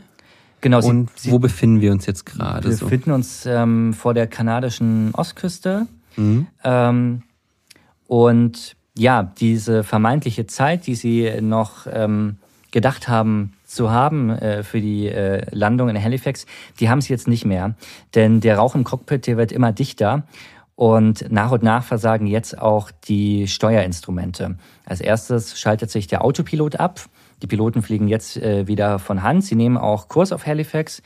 Genau. 0.64 0.80
Sie, 0.80 0.90
Und 0.90 1.10
wo 1.26 1.40
befinden 1.40 1.82
wir 1.82 1.92
uns 1.92 2.06
jetzt 2.06 2.26
gerade? 2.26 2.70
Wir 2.70 2.76
so? 2.76 2.86
befinden 2.86 3.12
uns 3.12 3.46
ähm, 3.46 3.94
vor 3.94 4.14
der 4.14 4.28
kanadischen 4.28 5.14
Ostküste. 5.14 5.88
Mhm. 6.16 6.48
Ähm, 6.64 7.24
und 8.08 8.78
ja, 8.98 9.24
diese 9.24 9.84
vermeintliche 9.84 10.48
Zeit, 10.48 10.88
die 10.88 10.96
Sie 10.96 11.30
noch 11.42 11.86
ähm, 11.92 12.38
gedacht 12.72 13.10
haben 13.10 13.54
zu 13.66 13.92
haben 13.92 14.30
äh, 14.30 14.64
für 14.64 14.80
die 14.80 15.10
äh, 15.10 15.46
Landung 15.52 15.90
in 15.90 16.02
Halifax, 16.02 16.46
die 16.80 16.90
haben 16.90 17.02
Sie 17.02 17.12
jetzt 17.12 17.28
nicht 17.28 17.44
mehr. 17.44 17.76
Denn 18.16 18.40
der 18.40 18.58
Rauch 18.58 18.74
im 18.74 18.86
Cockpit, 18.86 19.28
der 19.28 19.36
wird 19.36 19.52
immer 19.52 19.74
dichter. 19.74 20.24
Und 20.76 21.30
nach 21.30 21.52
und 21.52 21.62
nach 21.62 21.84
versagen 21.84 22.26
jetzt 22.26 22.58
auch 22.58 22.90
die 22.90 23.50
Steuerinstrumente. 23.50 24.56
Als 24.86 25.02
erstes 25.02 25.60
schaltet 25.60 25.92
sich 25.92 26.08
der 26.08 26.24
Autopilot 26.24 26.78
ab. 26.78 27.02
Die 27.44 27.48
Piloten 27.48 27.82
fliegen 27.82 28.08
jetzt 28.08 28.38
äh, 28.38 28.68
wieder 28.68 28.98
von 29.00 29.22
Hand. 29.22 29.44
Sie 29.44 29.56
nehmen 29.56 29.78
auch 29.78 30.08
Kurs 30.08 30.32
auf 30.32 30.48
Halifax 30.48 31.04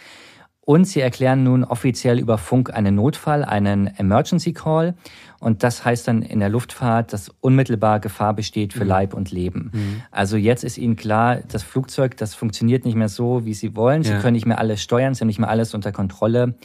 und 0.62 0.86
sie 0.86 1.02
erklären 1.02 1.44
nun 1.44 1.64
offiziell 1.64 2.20
über 2.20 2.38
Funk 2.38 2.72
einen 2.72 2.94
Notfall, 2.94 3.44
einen 3.44 3.88
Emergency 3.88 4.54
Call. 4.54 4.94
Und 5.40 5.64
das 5.64 5.84
heißt 5.84 6.08
dann 6.08 6.22
in 6.22 6.40
der 6.40 6.50
Luftfahrt, 6.50 7.12
dass 7.12 7.30
unmittelbar 7.42 8.00
Gefahr 8.00 8.36
besteht 8.36 8.74
für 8.74 8.84
mhm. 8.84 8.90
Leib 8.90 9.14
und 9.16 9.32
Leben. 9.32 9.72
Mhm. 9.74 10.02
Also 10.12 10.38
jetzt 10.38 10.64
ist 10.64 10.78
ihnen 10.78 10.96
klar, 10.96 11.38
das 11.38 11.64
Flugzeug, 11.64 12.18
das 12.18 12.36
funktioniert 12.36 12.86
nicht 12.86 12.96
mehr 12.96 13.10
so, 13.10 13.46
wie 13.46 13.56
sie 13.56 13.76
wollen. 13.76 14.04
Sie 14.04 14.12
ja. 14.12 14.20
können 14.20 14.34
nicht 14.34 14.46
mehr 14.46 14.60
alles 14.60 14.82
steuern, 14.84 15.16
sie 15.16 15.22
haben 15.22 15.28
nicht 15.28 15.40
mehr 15.40 15.50
alles 15.50 15.74
unter 15.74 15.92
Kontrolle. 15.92 16.56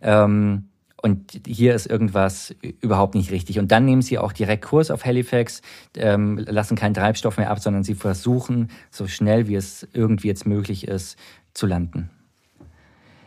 Ähm, 0.00 0.70
und 1.02 1.40
hier 1.46 1.74
ist 1.74 1.86
irgendwas 1.86 2.54
überhaupt 2.80 3.16
nicht 3.16 3.32
richtig. 3.32 3.58
Und 3.58 3.72
dann 3.72 3.84
nehmen 3.84 4.02
sie 4.02 4.18
auch 4.18 4.32
direkt 4.32 4.64
Kurs 4.64 4.90
auf 4.90 5.04
Halifax, 5.04 5.60
ähm, 5.96 6.38
lassen 6.38 6.76
keinen 6.76 6.94
Treibstoff 6.94 7.38
mehr 7.38 7.50
ab, 7.50 7.58
sondern 7.58 7.82
sie 7.82 7.96
versuchen, 7.96 8.70
so 8.90 9.08
schnell 9.08 9.48
wie 9.48 9.56
es 9.56 9.86
irgendwie 9.92 10.28
jetzt 10.28 10.46
möglich 10.46 10.86
ist, 10.86 11.18
zu 11.54 11.66
landen. 11.66 12.08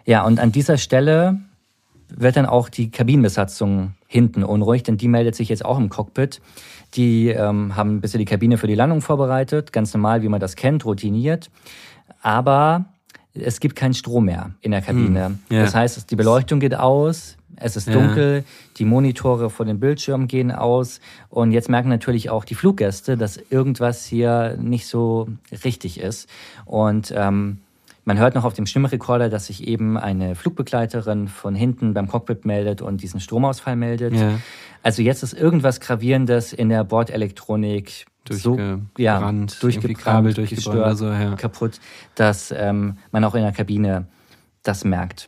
Ja, 0.06 0.24
und 0.24 0.40
an 0.40 0.54
dieser 0.54 0.78
Stelle 0.78 1.42
wird 2.08 2.38
dann 2.38 2.46
auch 2.46 2.70
die 2.70 2.92
Kabinenbesatzung 2.92 3.96
hinten 4.08 4.44
unruhig, 4.44 4.84
denn 4.84 4.96
die 4.96 5.10
meldet 5.10 5.36
sich 5.36 5.50
jetzt 5.50 5.66
auch 5.66 5.78
im 5.78 5.90
Cockpit. 5.90 6.42
Die 6.94 7.28
ähm, 7.28 7.76
haben 7.76 8.00
bisher 8.00 8.20
die 8.20 8.26
Kabine 8.26 8.58
für 8.58 8.68
die 8.68 8.76
Landung 8.76 9.02
vorbereitet, 9.02 9.74
ganz 9.74 9.94
normal, 9.94 10.22
wie 10.22 10.30
man 10.30 10.40
das 10.40 10.56
kennt, 10.56 10.86
routiniert. 10.86 11.50
Aber 12.22 12.86
es 13.36 13.60
gibt 13.60 13.76
keinen 13.76 13.94
Strom 13.94 14.26
mehr 14.26 14.52
in 14.62 14.72
der 14.72 14.82
Kabine. 14.82 15.26
Hm, 15.26 15.40
yeah. 15.52 15.64
Das 15.64 15.76
heißt, 15.76 16.10
die 16.10 16.16
Beleuchtung 16.16 16.60
geht 16.60 16.76
aus, 16.76 17.38
es 17.58 17.76
ist 17.76 17.94
dunkel, 17.94 18.38
ja. 18.38 18.44
die 18.78 18.86
Monitore 18.86 19.50
vor 19.50 19.66
dem 19.66 19.80
Bildschirm 19.80 20.28
gehen 20.28 20.52
aus 20.52 21.00
und 21.30 21.52
jetzt 21.52 21.70
merken 21.70 21.90
natürlich 21.90 22.30
auch 22.30 22.44
die 22.44 22.56
Fluggäste, 22.56 23.18
dass 23.18 23.38
irgendwas 23.50 24.06
hier 24.06 24.58
nicht 24.60 24.88
so 24.88 25.30
richtig 25.64 26.00
ist. 26.00 26.30
Und 26.66 27.14
ähm, 27.16 27.60
man 28.04 28.20
hört 28.20 28.36
noch 28.36 28.44
auf 28.44 28.54
dem 28.54 28.66
Stimmrekorder, 28.66 29.30
dass 29.30 29.48
sich 29.48 29.68
eben 29.68 29.98
eine 29.98 30.36
Flugbegleiterin 30.36 31.28
von 31.28 31.56
hinten 31.56 31.94
beim 31.94 32.08
Cockpit 32.08 32.46
meldet 32.46 32.82
und 32.82 33.02
diesen 33.02 33.20
Stromausfall 33.20 33.76
meldet. 33.76 34.14
Ja. 34.14 34.40
Also 34.84 35.02
jetzt 35.02 35.24
ist 35.24 35.34
irgendwas 35.34 35.80
Gravierendes 35.80 36.54
in 36.54 36.70
der 36.70 36.84
Bordelektronik 36.84 38.06
so 38.30 38.58
ja, 38.98 39.32
durchgebrannt, 39.62 40.00
Kabel 40.00 40.34
gestört, 40.34 40.98
so, 40.98 41.08
ja. 41.08 41.36
kaputt, 41.36 41.80
dass 42.16 42.52
ähm, 42.52 42.98
man 43.12 43.24
auch 43.24 43.36
in 43.36 43.42
der 43.42 43.52
Kabine 43.52 44.08
das 44.64 44.84
merkt. 44.84 45.28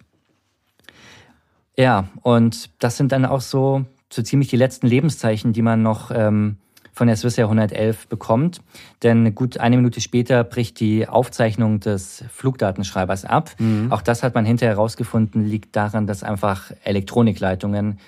Ja, 1.77 2.07
und 2.23 2.69
das 2.79 2.97
sind 2.97 3.11
dann 3.11 3.25
auch 3.25 3.41
so, 3.41 3.85
so 4.11 4.21
ziemlich 4.21 4.49
die 4.49 4.57
letzten 4.57 4.87
Lebenszeichen, 4.87 5.53
die 5.53 5.61
man 5.61 5.83
noch 5.83 6.09
ähm, 6.11 6.57
von 6.97 7.07
der 7.07 7.15
Swissair 7.15 7.45
111 7.45 8.07
bekommt. 8.07 8.61
Denn 9.03 9.35
gut 9.35 9.59
eine 9.59 9.77
Minute 9.77 10.01
später 10.01 10.43
bricht 10.43 10.79
die 10.79 11.07
Aufzeichnung 11.07 11.79
des 11.79 12.23
Flugdatenschreibers 12.31 13.23
ab. 13.23 13.51
Mhm. 13.59 13.91
Auch 13.91 14.01
das 14.01 14.23
hat 14.23 14.33
man 14.33 14.45
hinterher 14.45 14.75
herausgefunden, 14.75 15.45
liegt 15.45 15.75
daran, 15.75 16.07
dass 16.07 16.23
einfach 16.23 16.71
Elektronikleitungen 16.83 17.99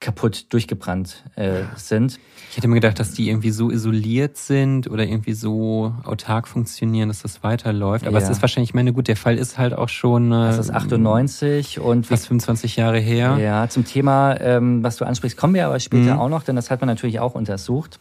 kaputt 0.00 0.46
durchgebrannt 0.48 1.24
äh, 1.36 1.62
sind. 1.76 2.18
Ich 2.50 2.56
hätte 2.56 2.66
mir 2.66 2.74
gedacht, 2.74 2.98
dass 2.98 3.12
die 3.12 3.28
irgendwie 3.28 3.50
so 3.50 3.70
isoliert 3.70 4.36
sind 4.36 4.90
oder 4.90 5.04
irgendwie 5.04 5.34
so 5.34 5.94
autark 6.04 6.48
funktionieren, 6.48 7.08
dass 7.08 7.22
das 7.22 7.44
weiterläuft. 7.44 8.06
Aber 8.06 8.18
ja. 8.18 8.24
es 8.24 8.30
ist 8.30 8.42
wahrscheinlich, 8.42 8.70
ich 8.70 8.74
meine, 8.74 8.92
gut, 8.92 9.06
der 9.08 9.16
Fall 9.16 9.36
ist 9.36 9.58
halt 9.58 9.74
auch 9.74 9.90
schon. 9.90 10.32
Äh, 10.32 10.46
das 10.46 10.58
ist 10.58 10.70
98 10.70 11.78
und 11.78 12.06
fast 12.06 12.26
25 12.26 12.76
Jahre 12.76 12.98
her. 12.98 13.38
Ja, 13.40 13.68
zum 13.68 13.84
Thema, 13.84 14.40
ähm, 14.40 14.82
was 14.82 14.96
du 14.96 15.04
ansprichst, 15.04 15.36
kommen 15.36 15.54
wir 15.54 15.66
aber 15.66 15.78
später 15.78 16.14
mhm. 16.14 16.20
auch 16.20 16.28
noch, 16.28 16.42
denn 16.42 16.56
das 16.56 16.70
hat 16.70 16.80
man 16.80 16.88
natürlich 16.88 17.20
auch 17.20 17.34
untersucht. 17.34 18.00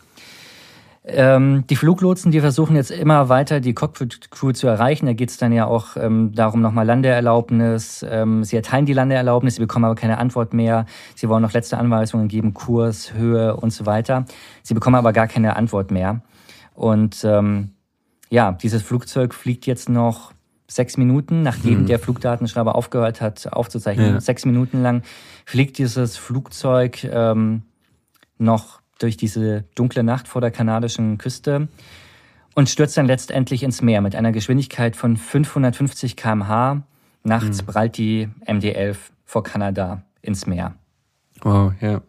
Ähm, 1.12 1.66
die 1.68 1.76
Fluglotsen, 1.76 2.32
die 2.32 2.40
versuchen 2.40 2.76
jetzt 2.76 2.92
immer 2.92 3.30
weiter 3.30 3.60
die 3.60 3.74
Cockpit-Crew 3.74 4.52
zu 4.52 4.68
erreichen. 4.68 5.06
Da 5.06 5.14
geht 5.14 5.30
es 5.30 5.38
dann 5.38 5.52
ja 5.52 5.66
auch 5.66 5.98
ähm, 5.98 6.34
darum, 6.34 6.62
nochmal 6.62 6.86
Landeerlaubnis. 6.86 8.06
Ähm, 8.08 8.44
sie 8.44 8.56
erteilen 8.56 8.86
die 8.86 8.94
Landeerlaubnis, 8.94 9.56
sie 9.56 9.62
bekommen 9.62 9.86
aber 9.86 9.96
keine 9.96 10.18
Antwort 10.18 10.54
mehr. 10.54 10.86
Sie 11.16 11.30
wollen 11.30 11.42
noch 11.42 11.54
letzte 11.54 11.78
Anweisungen 11.78 12.28
geben, 12.28 12.54
Kurs, 12.54 13.14
Höhe 13.14 13.56
und 13.56 13.72
so 13.72 13.86
weiter. 13.86 14.26
Sie 14.64 14.74
bekommen 14.74 14.96
aber 14.96 15.14
gar 15.14 15.28
keine 15.28 15.56
Antwort 15.56 15.92
mehr. 15.92 16.22
Und 16.74 17.24
ähm, 17.24 17.72
ja, 18.30 18.52
dieses 18.52 18.82
Flugzeug 18.82 19.34
fliegt 19.34 19.66
jetzt 19.66 19.90
noch 19.90 20.34
sechs 20.68 20.98
Minuten, 20.98 21.42
nachdem 21.42 21.80
hm. 21.80 21.86
der 21.88 22.00
Flugdatenschreiber 22.00 22.76
aufgehört 22.76 23.22
hat 23.22 23.52
aufzuzeichnen. 23.52 24.14
Ja. 24.14 24.22
Sechs 24.22 24.46
Minuten 24.46 24.82
lang 24.82 25.02
fliegt 25.46 25.78
dieses 25.78 26.16
Flugzeug 26.16 27.04
ähm, 27.04 27.64
noch 28.38 28.80
durch 29.00 29.18
diese 29.18 29.64
dunkle 29.76 30.04
Nacht 30.04 30.28
vor 30.28 30.42
der 30.42 30.52
kanadischen 30.52 31.18
Küste 31.18 31.68
und 32.56 32.70
stürzt 32.70 32.98
dann 32.98 33.08
letztendlich 33.08 33.64
ins 33.64 33.82
Meer 33.82 34.02
mit 34.02 34.16
einer 34.16 34.32
Geschwindigkeit 34.32 34.96
von 34.96 35.18
550 35.18 36.16
km/h. 36.16 36.84
Nachts 37.24 37.62
mhm. 37.62 37.66
prallt 37.66 37.98
die 37.98 38.30
MD-11 38.46 38.98
vor 39.26 39.44
Kanada 39.44 40.04
ins 40.22 40.46
Meer. 40.46 40.76
Wow, 41.42 41.74
ja. 41.82 42.02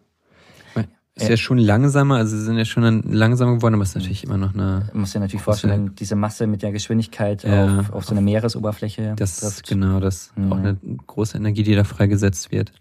Ist 1.21 1.29
ja 1.29 1.37
schon 1.37 1.57
langsamer, 1.57 2.15
also 2.15 2.35
sie 2.35 2.43
sind 2.43 2.57
ja 2.57 2.65
schon 2.65 3.03
langsamer 3.11 3.55
geworden, 3.55 3.75
aber 3.75 3.83
es 3.83 3.89
ist 3.89 3.95
natürlich 3.95 4.23
immer 4.23 4.37
noch 4.37 4.53
eine. 4.53 4.89
Man 4.91 5.01
muss 5.01 5.13
ja 5.13 5.19
natürlich 5.19 5.41
vorstellen, 5.41 5.93
diese 5.95 6.15
Masse 6.15 6.47
mit 6.47 6.61
der 6.61 6.71
Geschwindigkeit 6.71 7.43
ja, 7.43 7.79
auf, 7.79 7.93
auf 7.93 8.05
so 8.05 8.11
eine 8.11 8.21
Meeresoberfläche. 8.21 9.13
Das 9.17 9.41
ist 9.41 9.67
genau, 9.67 9.99
das 9.99 10.31
mhm. 10.35 10.51
auch 10.51 10.57
eine 10.57 10.77
große 11.07 11.37
Energie, 11.37 11.63
die 11.63 11.75
da 11.75 11.83
freigesetzt 11.83 12.51
wird. 12.51 12.71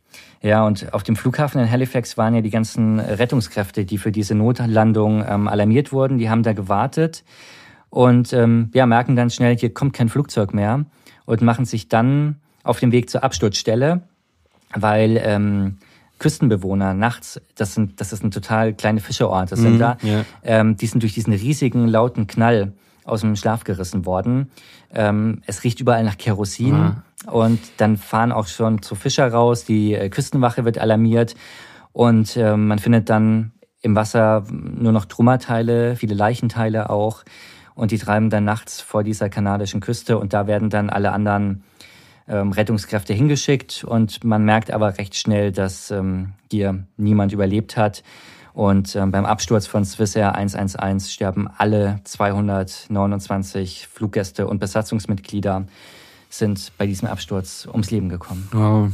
Ja, 0.43 0.67
und 0.67 0.93
auf 0.95 1.03
dem 1.03 1.17
Flughafen 1.17 1.61
in 1.61 1.71
Halifax 1.71 2.17
waren 2.17 2.35
ja 2.35 2.41
die 2.41 2.51
ganzen 2.51 2.99
Rettungskräfte, 2.99 3.85
die 3.85 3.99
für 3.99 4.13
diese 4.13 4.35
Notlandung 4.35 5.25
ähm, 5.27 5.49
alarmiert 5.49 5.93
wurden, 5.93 6.19
die 6.19 6.31
haben 6.31 6.43
da 6.43 6.53
gewartet 6.53 7.25
und 7.91 8.33
ähm, 8.33 8.71
ja, 8.73 8.87
merken 8.87 9.17
dann 9.17 9.31
schnell, 9.31 9.57
hier 9.57 9.75
kommt 9.75 9.93
kein 9.93 10.09
Flugzeug 10.09 10.55
mehr 10.55 10.87
und 11.27 11.43
machen 11.43 11.65
sich 11.65 11.89
dann 11.89 12.37
auf 12.63 12.81
den 12.81 12.93
Weg 12.93 13.11
zur 13.11 13.25
Absturzstelle, 13.25 14.03
weil 14.75 15.21
ähm, 15.23 15.79
Küstenbewohner 16.21 16.95
nachts, 16.95 17.41
das 17.57 17.75
sind, 17.75 18.01
das 18.01 18.13
ist 18.13 18.23
ein 18.23 18.31
total 18.31 18.75
kleine 18.75 19.01
Fischerort, 19.01 19.51
das 19.51 19.59
mhm, 19.59 19.65
sind 19.65 19.79
da, 19.81 19.97
ja. 20.03 20.25
ähm, 20.45 20.77
die 20.77 20.87
sind 20.87 21.03
durch 21.03 21.15
diesen 21.15 21.33
riesigen 21.33 21.89
lauten 21.89 22.29
Knall 22.29 22.75
aus 23.05 23.23
dem 23.23 23.35
Schlaf 23.35 23.65
gerissen 23.65 24.07
worden. 24.07 24.51
Ähm, 24.95 25.43
es 25.47 25.65
riecht 25.65 25.81
überall 25.81 26.05
nach 26.05 26.19
Kerosin 26.19 26.75
ah. 26.75 27.03
und 27.27 27.59
dann 27.79 27.97
fahren 27.97 28.31
auch 28.31 28.47
schon 28.47 28.83
zu 28.83 28.95
Fischer 28.95 29.33
raus, 29.33 29.65
die 29.65 29.95
äh, 29.95 30.09
Küstenwache 30.11 30.65
wird 30.65 30.79
alarmiert 30.79 31.35
und 31.93 32.37
äh, 32.37 32.57
man 32.57 32.79
findet 32.79 33.11
dann 33.11 33.53
im 33.83 33.97
Wasser 33.97 34.45
nur 34.51 34.93
noch 34.93 35.07
Trümmerteile, 35.07 35.97
viele 35.97 36.15
Leichenteile 36.15 36.91
auch. 36.91 37.25
Und 37.75 37.93
die 37.93 37.99
treiben 37.99 38.29
dann 38.29 38.45
nachts 38.45 38.83
vor 38.83 39.03
dieser 39.03 39.31
kanadischen 39.31 39.81
Küste 39.81 40.19
und 40.19 40.35
da 40.35 40.47
werden 40.47 40.69
dann 40.69 40.91
alle 40.91 41.13
anderen 41.13 41.65
ähm, 42.29 42.53
Rettungskräfte 42.53 43.13
hingeschickt. 43.13 43.85
Und 43.85 44.25
man 44.25 44.45
merkt 44.45 44.71
aber 44.71 44.99
recht 44.99 45.17
schnell, 45.17 45.53
dass 45.53 45.91
ähm, 45.91 46.33
hier 46.51 46.85
niemand 46.97 47.33
überlebt 47.33 47.77
hat. 47.77 48.03
Und 48.53 48.97
ähm, 48.97 49.11
beim 49.11 49.25
Absturz 49.25 49.67
von 49.67 49.85
Swissair 49.85 50.35
111 50.35 51.09
sterben 51.09 51.49
alle 51.57 52.01
229 52.05 53.87
Fluggäste 53.87 54.47
und 54.47 54.59
Besatzungsmitglieder 54.59 55.67
sind 56.29 56.73
bei 56.79 56.87
diesem 56.87 57.09
Absturz 57.09 57.67
ums 57.71 57.91
Leben 57.91 58.09
gekommen. 58.09 58.49
Wow 58.53 58.91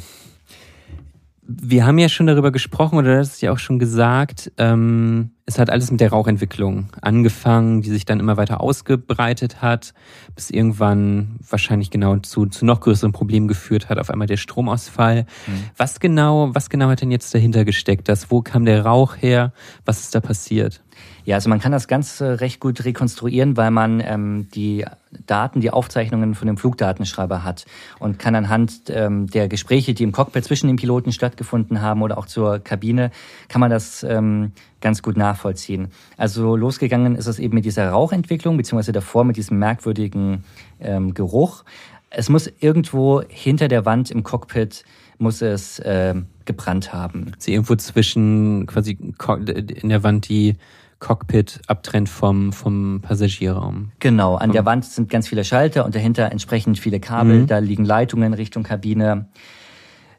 wir 1.49 1.87
haben 1.87 1.99
ja 1.99 2.09
schon 2.09 2.27
darüber 2.27 2.51
gesprochen 2.51 2.99
oder 2.99 3.17
das 3.17 3.35
ist 3.35 3.43
ja 3.43 3.53
auch 3.53 3.59
schon 3.59 3.79
gesagt, 3.79 4.51
ähm, 4.59 5.31
es 5.45 5.59
hat 5.61 5.71
alles 5.71 5.91
mit 5.93 6.01
der 6.01 6.11
Rauchentwicklung 6.11 6.89
angefangen, 7.01 7.83
die 7.83 7.91
sich 7.91 8.05
dann 8.05 8.19
immer 8.19 8.37
weiter 8.37 8.61
ausgebreitet 8.61 9.63
hat, 9.63 9.95
bis 10.35 10.51
irgendwann 10.51 11.39
wahrscheinlich 11.49 11.91
genau 11.91 12.17
zu, 12.19 12.47
zu 12.47 12.65
noch 12.65 12.81
größeren 12.81 13.13
Problemen 13.13 13.47
geführt 13.47 13.89
hat, 13.89 13.99
auf 13.99 14.11
einmal 14.11 14.27
der 14.27 14.39
Stromausfall. 14.39 15.23
Mhm. 15.47 15.53
Was 15.77 16.01
genau, 16.01 16.53
was 16.53 16.69
genau 16.69 16.89
hat 16.89 17.01
denn 17.01 17.13
jetzt 17.13 17.33
dahinter 17.33 17.65
gesteckt? 17.65 18.09
Das, 18.09 18.31
wo 18.31 18.43
kam 18.43 18.65
der 18.65 18.85
Rauch 18.85 19.17
her? 19.17 19.53
Was 19.85 20.01
ist 20.01 20.15
da 20.15 20.21
passiert? 20.21 20.83
Ja, 21.27 21.35
also 21.35 21.51
man 21.51 21.59
kann 21.59 21.73
das 21.73 21.89
Ganze 21.89 22.41
recht 22.41 22.61
gut 22.61 22.85
rekonstruieren, 22.85 23.57
weil 23.57 23.73
man 23.73 24.01
ähm, 24.01 24.49
die 24.55 24.85
Daten, 25.27 25.61
die 25.61 25.73
Aufzeichnungen 25.73 26.37
von 26.37 26.47
dem 26.47 26.57
Flugdatenschreiber 26.57 27.43
hat 27.43 27.67
und 27.99 28.21
kann 28.21 28.37
anhand 28.37 28.83
ähm, 28.91 29.27
der 29.27 29.49
Gespräche, 29.49 29.93
die 29.93 30.05
im 30.05 30.13
Cockpit 30.13 30.45
zwischen 30.45 30.69
den 30.69 30.77
Piloten 30.77 31.11
stattgefunden 31.11 31.83
haben 31.83 32.03
oder 32.03 32.17
auch 32.17 32.27
zur 32.27 32.61
Kabine, 32.61 33.11
kann 33.49 33.61
man 33.61 33.71
das 33.71 34.05
ähm, 34.05 34.53
ganz 34.81 35.03
gut 35.03 35.17
nachvollziehen. 35.17 35.89
Also 36.17 36.55
losgegangen 36.55 37.17
ist 37.17 37.27
es 37.27 37.41
eben 37.41 37.57
mit 37.57 37.65
dieser 37.65 37.91
Rauchentwicklung, 37.91 38.57
beziehungsweise 38.57 38.93
davor 38.93 39.25
mit 39.25 39.37
diesem 39.37 39.59
merkwürdigen 39.59 40.45
ähm, 40.79 41.13
Geruch. 41.13 41.65
Es 42.09 42.29
muss 42.29 42.49
irgendwo 42.61 43.23
hinter 43.29 43.67
der 43.67 43.85
Wand 43.85 44.13
im 44.13 44.23
Cockpit 44.23 44.85
muss 45.19 45.43
es 45.43 45.81
äh, 45.81 46.15
gebrannt 46.45 46.93
haben. 46.93 47.33
Sie 47.39 47.53
irgendwo 47.53 47.75
zwischen 47.75 48.67
quasi 48.67 48.93
in 48.93 49.89
der 49.89 50.05
Wand 50.05 50.29
die 50.29 50.55
Cockpit 50.99 51.61
abtrennt 51.67 52.09
vom, 52.09 52.53
vom 52.53 53.01
Passagierraum. 53.03 53.93
Genau, 53.99 54.37
an 54.37 54.53
der 54.53 54.65
Wand 54.65 54.85
sind 54.85 55.11
ganz 55.11 55.29
viele 55.29 55.45
Schalter 55.45 55.85
und 55.85 55.95
dahinter 55.95 56.33
entsprechend 56.33 56.79
viele 56.79 57.01
Kabel. 57.01 57.41
Mhm. 57.43 57.47
Da 57.47 57.59
liegen 57.59 57.85
Leitungen 57.85 58.33
Richtung 58.33 58.63
Kabine. 58.63 59.29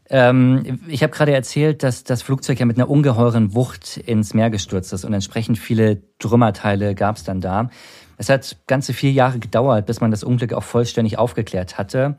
Ähm, 0.10 0.80
ich 0.88 1.04
habe 1.04 1.12
gerade 1.12 1.34
erzählt, 1.34 1.84
dass 1.84 2.04
das 2.04 2.22
Flugzeug 2.22 2.60
ja 2.60 2.66
mit 2.66 2.78
einer 2.78 2.90
ungeheuren 2.90 3.54
Wucht 3.56 3.98
ins 3.98 4.34
Meer 4.34 4.50
gestürzt 4.50 4.94
ist 4.94 5.04
und 5.04 5.14
entsprechend 5.14 5.58
viele 5.58 6.02
Trümmerteile 6.20 6.96
gab 6.96 7.18
es 7.18 7.24
dann 7.24 7.42
da. 7.42 7.70
Es 8.18 8.30
hat 8.30 8.58
ganze 8.68 8.94
vier 8.94 9.12
Jahre 9.12 9.40
gedauert, 9.40 9.86
bis 9.86 10.00
man 10.00 10.12
das 10.12 10.24
Unglück 10.24 10.54
auch 10.54 10.64
vollständig 10.64 11.18
aufgeklärt 11.18 11.78
hatte 11.78 12.18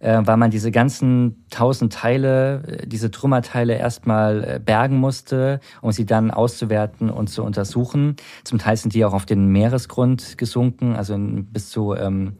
äh, 0.00 0.20
weil 0.24 0.36
man 0.36 0.50
diese 0.50 0.70
ganzen 0.70 1.46
tausend 1.50 1.92
Teile, 1.92 2.62
äh, 2.66 2.86
diese 2.86 3.10
Trümmerteile 3.10 3.74
erstmal 3.74 4.44
äh, 4.44 4.60
bergen 4.64 4.98
musste, 4.98 5.60
um 5.82 5.92
sie 5.92 6.06
dann 6.06 6.30
auszuwerten 6.30 7.10
und 7.10 7.28
zu 7.28 7.42
untersuchen. 7.42 8.16
Zum 8.44 8.58
Teil 8.58 8.76
sind 8.76 8.94
die 8.94 9.04
auch 9.04 9.14
auf 9.14 9.26
den 9.26 9.48
Meeresgrund 9.48 10.38
gesunken, 10.38 10.96
also 10.96 11.16
bis 11.18 11.70
zu, 11.70 11.94
ähm, 11.94 12.34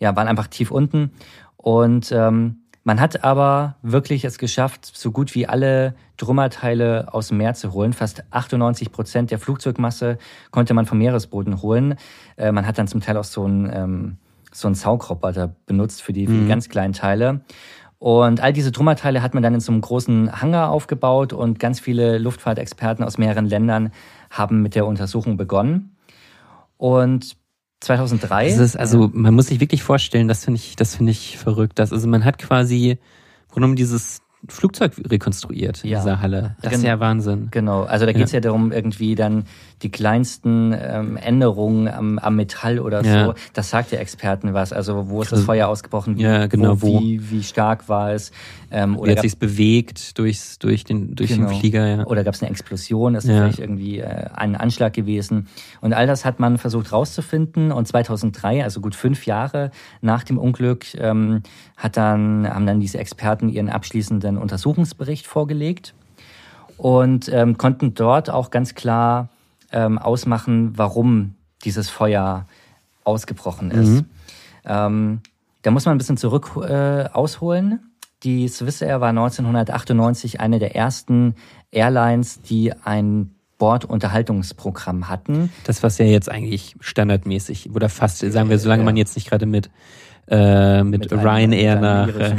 ja, 0.00 0.14
waren 0.16 0.28
einfach 0.28 0.46
tief 0.46 0.70
unten. 0.70 1.12
Und 1.56 2.12
ähm, 2.12 2.62
man 2.88 3.00
hat 3.00 3.22
aber 3.22 3.76
wirklich 3.82 4.24
es 4.24 4.38
geschafft, 4.38 4.86
so 4.86 5.10
gut 5.10 5.34
wie 5.34 5.46
alle 5.46 5.94
Trümmerteile 6.16 7.12
aus 7.12 7.28
dem 7.28 7.36
Meer 7.36 7.52
zu 7.52 7.74
holen. 7.74 7.92
Fast 7.92 8.24
98 8.30 8.90
Prozent 8.92 9.30
der 9.30 9.38
Flugzeugmasse 9.38 10.16
konnte 10.52 10.72
man 10.72 10.86
vom 10.86 10.96
Meeresboden 10.96 11.60
holen. 11.60 11.96
Äh, 12.36 12.50
man 12.50 12.66
hat 12.66 12.78
dann 12.78 12.88
zum 12.88 13.02
Teil 13.02 13.18
auch 13.18 13.24
so 13.24 13.44
ein 13.46 13.70
ähm, 13.70 14.16
so 14.52 14.68
einen 14.68 14.74
Saugroboter 14.74 15.54
benutzt 15.66 16.02
für 16.02 16.12
die, 16.12 16.26
für 16.26 16.32
die 16.32 16.38
mhm. 16.40 16.48
ganz 16.48 16.68
kleinen 16.68 16.92
Teile. 16.92 17.42
Und 17.98 18.40
all 18.40 18.52
diese 18.52 18.70
Trümmerteile 18.70 19.22
hat 19.22 19.34
man 19.34 19.42
dann 19.42 19.54
in 19.54 19.60
so 19.60 19.72
einem 19.72 19.80
großen 19.80 20.40
Hangar 20.40 20.70
aufgebaut 20.70 21.32
und 21.32 21.58
ganz 21.58 21.80
viele 21.80 22.18
Luftfahrtexperten 22.18 23.04
aus 23.04 23.18
mehreren 23.18 23.46
Ländern 23.46 23.90
haben 24.30 24.62
mit 24.62 24.74
der 24.74 24.86
Untersuchung 24.86 25.36
begonnen. 25.36 25.96
Und 26.76 27.36
2003. 27.80 28.50
Das 28.50 28.58
ist 28.58 28.76
also, 28.76 29.10
man 29.12 29.34
muss 29.34 29.46
sich 29.46 29.60
wirklich 29.60 29.82
vorstellen, 29.82 30.28
das 30.28 30.44
finde 30.44 30.58
ich, 30.58 30.76
das 30.76 30.96
finde 30.96 31.12
ich 31.12 31.38
verrückt. 31.38 31.78
Dass, 31.78 31.92
also 31.92 32.08
man 32.08 32.24
hat 32.24 32.38
quasi, 32.38 32.98
genommen 33.52 33.76
dieses 33.76 34.22
Flugzeug 34.46 34.92
rekonstruiert 35.10 35.82
in 35.82 35.90
ja. 35.90 35.98
dieser 35.98 36.20
Halle. 36.20 36.56
Das 36.62 36.74
ist 36.74 36.84
ja 36.84 37.00
Wahnsinn. 37.00 37.48
Genau, 37.50 37.82
also 37.82 38.06
da 38.06 38.12
geht 38.12 38.26
es 38.26 38.32
ja. 38.32 38.36
ja. 38.36 38.42
darum, 38.42 38.70
irgendwie 38.70 39.16
dann 39.16 39.44
die 39.82 39.90
kleinsten 39.90 40.72
ähm, 40.78 41.16
Änderungen 41.16 41.88
am, 41.88 42.18
am 42.18 42.36
Metall 42.36 42.78
oder 42.78 43.02
ja. 43.04 43.26
so. 43.26 43.34
Das 43.52 43.70
sagt 43.70 43.90
der 43.90 44.00
Experten 44.00 44.54
was. 44.54 44.72
Also 44.72 45.08
wo 45.08 45.22
ist 45.22 45.32
das 45.32 45.42
Feuer 45.42 45.68
ausgebrochen? 45.68 46.18
Wie, 46.18 46.22
ja, 46.22 46.46
genau. 46.46 46.80
Wo, 46.80 47.00
wie, 47.00 47.30
wie 47.30 47.42
stark 47.42 47.88
war 47.88 48.12
es? 48.12 48.30
Ähm, 48.70 48.96
oder 48.96 49.12
wie 49.12 49.16
hat 49.16 49.22
sich 49.22 49.38
bewegt 49.38 50.18
durchs, 50.18 50.58
durch 50.58 50.84
den, 50.84 51.14
durch 51.14 51.30
genau. 51.30 51.48
den 51.48 51.58
Flieger? 51.58 51.86
Ja. 51.86 52.06
Oder 52.06 52.22
gab 52.22 52.34
es 52.34 52.42
eine 52.42 52.50
Explosion? 52.50 53.14
Ist 53.14 53.26
vielleicht 53.26 53.58
irgendwie 53.58 53.98
äh, 53.98 54.26
ein 54.34 54.56
Anschlag 54.56 54.92
gewesen? 54.92 55.48
Und 55.80 55.92
all 55.94 56.06
das 56.06 56.24
hat 56.24 56.38
man 56.38 56.58
versucht 56.58 56.92
rauszufinden. 56.92 57.72
Und 57.72 57.86
2003, 57.88 58.62
also 58.62 58.80
gut 58.80 58.94
fünf 58.94 59.26
Jahre 59.26 59.70
nach 60.00 60.22
dem 60.22 60.38
Unglück, 60.38 60.86
ähm, 60.96 61.42
hat 61.76 61.96
dann, 61.96 62.48
haben 62.48 62.66
dann 62.66 62.80
diese 62.80 62.98
Experten 62.98 63.48
ihren 63.48 63.68
abschließenden 63.68 64.27
Untersuchungsbericht 64.36 65.26
vorgelegt 65.26 65.94
und 66.76 67.28
ähm, 67.32 67.56
konnten 67.56 67.94
dort 67.94 68.30
auch 68.30 68.50
ganz 68.50 68.74
klar 68.74 69.28
ähm, 69.72 69.98
ausmachen, 69.98 70.72
warum 70.76 71.34
dieses 71.64 71.90
Feuer 71.90 72.46
ausgebrochen 73.04 73.70
ist. 73.70 73.88
Mhm. 73.88 74.06
Ähm, 74.64 75.20
da 75.62 75.70
muss 75.70 75.86
man 75.86 75.94
ein 75.94 75.98
bisschen 75.98 76.16
zurück 76.16 76.52
äh, 76.56 77.04
ausholen. 77.12 77.80
Die 78.22 78.48
Swissair 78.48 79.00
war 79.00 79.10
1998 79.10 80.40
eine 80.40 80.58
der 80.58 80.74
ersten 80.76 81.34
Airlines, 81.70 82.42
die 82.42 82.72
ein 82.84 83.34
Bordunterhaltungsprogramm 83.58 85.08
hatten. 85.08 85.52
Das, 85.64 85.82
was 85.82 85.98
ja 85.98 86.04
jetzt 86.04 86.30
eigentlich 86.30 86.76
standardmäßig 86.80 87.70
oder 87.74 87.88
fast, 87.88 88.18
sagen 88.18 88.50
wir, 88.50 88.58
solange 88.58 88.82
ja. 88.82 88.84
man 88.84 88.96
jetzt 88.96 89.16
nicht 89.16 89.28
gerade 89.28 89.46
mit 89.46 89.70
äh, 90.30 90.82
mit, 90.82 91.10
mit 91.10 91.12
Ryanair 91.12 91.80
nach 91.80 92.08
äh, 92.08 92.34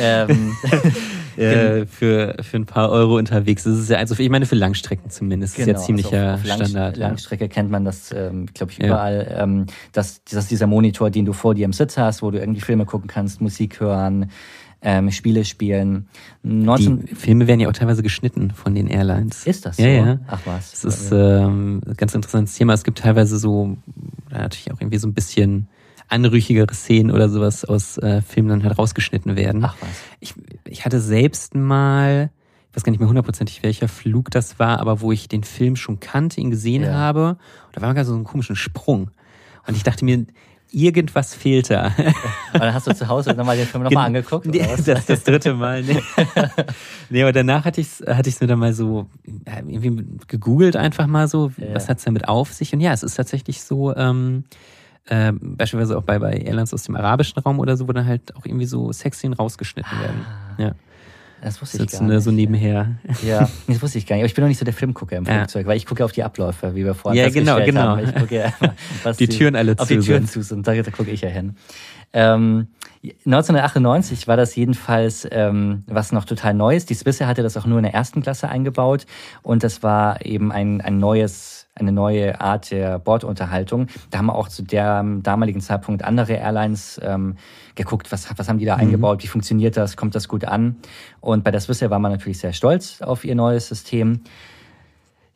ähm, 0.00 0.52
äh, 1.36 1.86
für, 1.86 2.36
für 2.42 2.56
ein 2.56 2.66
paar 2.66 2.90
Euro 2.90 3.16
unterwegs. 3.16 3.64
Das 3.64 3.78
ist 3.78 3.90
ja 3.90 3.98
also, 3.98 4.14
ich 4.18 4.30
meine 4.30 4.46
für 4.46 4.56
Langstrecken 4.56 5.10
zumindest. 5.10 5.56
Genau, 5.56 5.62
ist 5.62 5.68
ja 5.68 5.72
genau, 5.72 5.86
ziemlicher 5.86 6.32
also 6.32 6.48
Lang 6.48 6.56
Standard. 6.56 6.96
Langstrecke 6.96 7.44
ja. 7.44 7.48
kennt 7.48 7.70
man 7.70 7.84
das, 7.84 8.12
ähm, 8.12 8.46
glaube 8.52 8.72
ich, 8.72 8.80
überall. 8.80 9.26
Ja. 9.30 9.42
Ähm, 9.42 9.66
dass, 9.92 10.22
dass 10.24 10.48
dieser 10.48 10.66
Monitor, 10.66 11.10
den 11.10 11.24
du 11.24 11.32
vor 11.32 11.54
dir 11.54 11.64
im 11.64 11.72
Sitz 11.72 11.96
hast, 11.96 12.22
wo 12.22 12.30
du 12.30 12.38
irgendwie 12.38 12.60
Filme 12.60 12.84
gucken 12.84 13.08
kannst, 13.08 13.40
Musik 13.40 13.80
hören, 13.80 14.30
ähm, 14.82 15.10
Spiele 15.10 15.44
spielen. 15.44 16.08
19 16.42 17.06
die 17.06 17.14
Filme 17.14 17.46
werden 17.46 17.60
ja 17.60 17.68
auch 17.68 17.72
teilweise 17.72 18.02
geschnitten 18.02 18.50
von 18.50 18.74
den 18.74 18.86
Airlines. 18.86 19.46
Ist 19.46 19.66
das 19.66 19.76
so? 19.76 19.82
Ja, 19.82 19.88
ja. 19.88 20.18
Ach 20.26 20.40
was. 20.46 20.72
Das 20.72 20.84
ist 20.84 21.12
ähm, 21.12 21.82
ein 21.86 21.96
ganz 21.96 22.14
interessantes 22.14 22.54
Thema. 22.54 22.72
Es 22.72 22.84
gibt 22.84 22.98
teilweise 22.98 23.38
so, 23.38 23.76
natürlich 24.30 24.72
auch 24.72 24.80
irgendwie 24.80 24.98
so 24.98 25.06
ein 25.06 25.14
bisschen 25.14 25.68
anrüchigere 26.10 26.72
Szenen 26.74 27.10
oder 27.10 27.28
sowas 27.28 27.64
aus 27.64 27.98
äh, 27.98 28.22
Filmen 28.22 28.48
dann 28.48 28.64
halt 28.64 28.78
rausgeschnitten 28.78 29.36
werden. 29.36 29.64
Ach 29.64 29.76
was. 29.80 29.88
Ich, 30.20 30.34
ich 30.66 30.84
hatte 30.84 31.00
selbst 31.00 31.54
mal, 31.54 32.30
ich 32.70 32.76
weiß 32.76 32.84
gar 32.84 32.90
nicht 32.90 33.00
mehr 33.00 33.08
hundertprozentig, 33.08 33.62
welcher 33.62 33.88
Flug 33.88 34.30
das 34.30 34.58
war, 34.58 34.80
aber 34.80 35.00
wo 35.00 35.12
ich 35.12 35.28
den 35.28 35.44
Film 35.44 35.76
schon 35.76 36.00
kannte, 36.00 36.40
ihn 36.40 36.50
gesehen 36.50 36.82
ja. 36.82 36.92
habe. 36.92 37.36
Da 37.72 37.80
war 37.80 37.94
gar 37.94 38.04
so 38.04 38.14
ein 38.14 38.24
komischen 38.24 38.56
Sprung. 38.56 39.10
Und 39.66 39.76
ich 39.76 39.82
dachte 39.82 40.04
mir, 40.04 40.26
irgendwas 40.72 41.34
fehlt 41.34 41.70
da. 41.70 41.86
Und 42.52 42.60
dann 42.60 42.74
hast 42.74 42.86
du 42.86 42.94
zu 42.94 43.08
Hause 43.08 43.34
nochmal 43.34 43.56
den 43.56 43.66
Film 43.66 43.84
nochmal 43.84 44.06
angeguckt? 44.06 44.46
Nee, 44.46 44.66
das, 44.84 45.06
das 45.06 45.24
dritte 45.24 45.54
Mal. 45.54 45.82
Nee. 45.82 46.02
nee, 47.10 47.22
aber 47.22 47.32
danach 47.32 47.64
hatte 47.64 47.80
ich 47.80 47.88
es 48.00 48.06
hatte 48.06 48.28
ich's 48.28 48.40
mir 48.40 48.46
dann 48.46 48.58
mal 48.58 48.72
so 48.72 49.06
irgendwie 49.46 50.04
gegoogelt 50.26 50.76
einfach 50.76 51.06
mal 51.06 51.28
so, 51.28 51.52
ja. 51.56 51.74
was 51.74 51.88
hat's 51.88 52.04
damit 52.04 52.28
auf 52.28 52.52
sich? 52.52 52.72
Und 52.72 52.80
ja, 52.80 52.92
es 52.92 53.02
ist 53.02 53.14
tatsächlich 53.14 53.62
so, 53.62 53.94
ähm, 53.94 54.44
äh, 55.10 55.32
beispielsweise 55.32 55.98
auch 55.98 56.02
bei, 56.02 56.18
bei 56.18 56.32
Airlines 56.32 56.72
aus 56.72 56.84
dem 56.84 56.96
arabischen 56.96 57.38
Raum 57.42 57.58
oder 57.58 57.76
so, 57.76 57.88
wo 57.88 57.92
dann 57.92 58.06
halt 58.06 58.34
auch 58.36 58.46
irgendwie 58.46 58.66
so 58.66 58.92
Sexszenen 58.92 59.34
rausgeschnitten 59.36 59.92
ah. 59.94 60.02
werden. 60.02 60.26
Ja. 60.58 60.74
Das 61.42 61.60
wusste 61.62 61.82
ich 61.82 61.90
gar 61.90 62.02
nicht. 62.02 62.22
so 62.22 62.30
nebenher. 62.30 62.96
Ja, 63.26 63.48
das 63.66 63.80
wusste 63.80 63.98
ich 63.98 64.06
gar 64.06 64.16
nicht. 64.16 64.22
Aber 64.22 64.26
ich 64.26 64.34
bin 64.34 64.44
noch 64.44 64.48
nicht 64.48 64.58
so 64.58 64.64
der 64.64 64.74
Filmgucker 64.74 65.16
im 65.16 65.24
Flugzeug, 65.24 65.62
ja. 65.62 65.68
weil 65.68 65.76
ich 65.76 65.86
gucke 65.86 66.04
auf 66.04 66.12
die 66.12 66.22
Abläufe, 66.22 66.74
wie 66.74 66.84
wir 66.84 66.94
vorhin 66.94 67.20
Ja, 67.20 67.30
genau, 67.30 67.64
genau. 67.64 67.80
Haben. 67.80 68.04
Ich 68.04 68.14
gucke 68.14 68.36
ja, 68.36 68.52
was 69.02 69.16
die, 69.16 69.26
die 69.26 69.38
Türen 69.38 69.56
alle 69.56 69.74
zu 69.74 69.82
Auf 69.82 69.88
die 69.88 69.98
Türen 70.00 70.26
zu 70.26 70.42
sind. 70.42 70.66
Da, 70.66 70.74
da 70.74 70.90
gucke 70.90 71.10
ich 71.10 71.22
ja 71.22 71.30
hin. 71.30 71.56
Ähm, 72.12 72.68
1998 73.02 74.28
war 74.28 74.36
das 74.36 74.54
jedenfalls 74.54 75.26
ähm, 75.30 75.84
was 75.86 76.12
noch 76.12 76.26
total 76.26 76.52
Neues. 76.52 76.84
Die 76.84 76.94
Swissair 76.94 77.26
hatte 77.26 77.42
das 77.42 77.56
auch 77.56 77.64
nur 77.64 77.78
in 77.78 77.84
der 77.84 77.94
ersten 77.94 78.20
Klasse 78.20 78.48
eingebaut 78.48 79.06
und 79.42 79.64
das 79.64 79.82
war 79.82 80.24
eben 80.26 80.52
ein, 80.52 80.82
ein 80.82 80.98
neues 80.98 81.59
eine 81.74 81.92
neue 81.92 82.40
Art 82.40 82.70
der 82.70 82.98
Bordunterhaltung. 82.98 83.86
Da 84.10 84.18
haben 84.18 84.26
wir 84.26 84.34
auch 84.34 84.48
zu 84.48 84.62
dem 84.62 85.22
damaligen 85.22 85.60
Zeitpunkt 85.60 86.04
andere 86.04 86.34
Airlines 86.34 87.00
ähm, 87.02 87.36
geguckt, 87.74 88.12
was, 88.12 88.28
was 88.36 88.48
haben 88.48 88.58
die 88.58 88.64
da 88.64 88.76
mhm. 88.76 88.82
eingebaut, 88.82 89.22
wie 89.22 89.28
funktioniert 89.28 89.76
das, 89.76 89.96
kommt 89.96 90.14
das 90.14 90.28
gut 90.28 90.44
an. 90.44 90.76
Und 91.20 91.44
bei 91.44 91.50
der 91.50 91.60
Swissair 91.60 91.90
war 91.90 91.98
man 91.98 92.12
natürlich 92.12 92.38
sehr 92.38 92.52
stolz 92.52 93.00
auf 93.02 93.24
ihr 93.24 93.34
neues 93.34 93.68
System. 93.68 94.20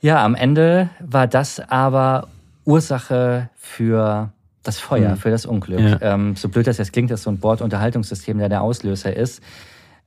Ja, 0.00 0.24
am 0.24 0.34
Ende 0.34 0.90
war 1.00 1.26
das 1.26 1.60
aber 1.60 2.28
Ursache 2.64 3.48
für 3.54 4.32
das 4.62 4.78
Feuer, 4.80 5.10
mhm. 5.10 5.16
für 5.16 5.30
das 5.30 5.46
Unglück. 5.46 5.80
Ja. 5.80 6.14
Ähm, 6.14 6.36
so 6.36 6.48
blöd 6.48 6.66
das 6.66 6.78
jetzt 6.78 6.92
klingt, 6.92 7.10
dass 7.10 7.22
so 7.22 7.30
ein 7.30 7.38
Bordunterhaltungssystem 7.38 8.38
der 8.38 8.48
der 8.48 8.62
Auslöser 8.62 9.14
ist. 9.14 9.42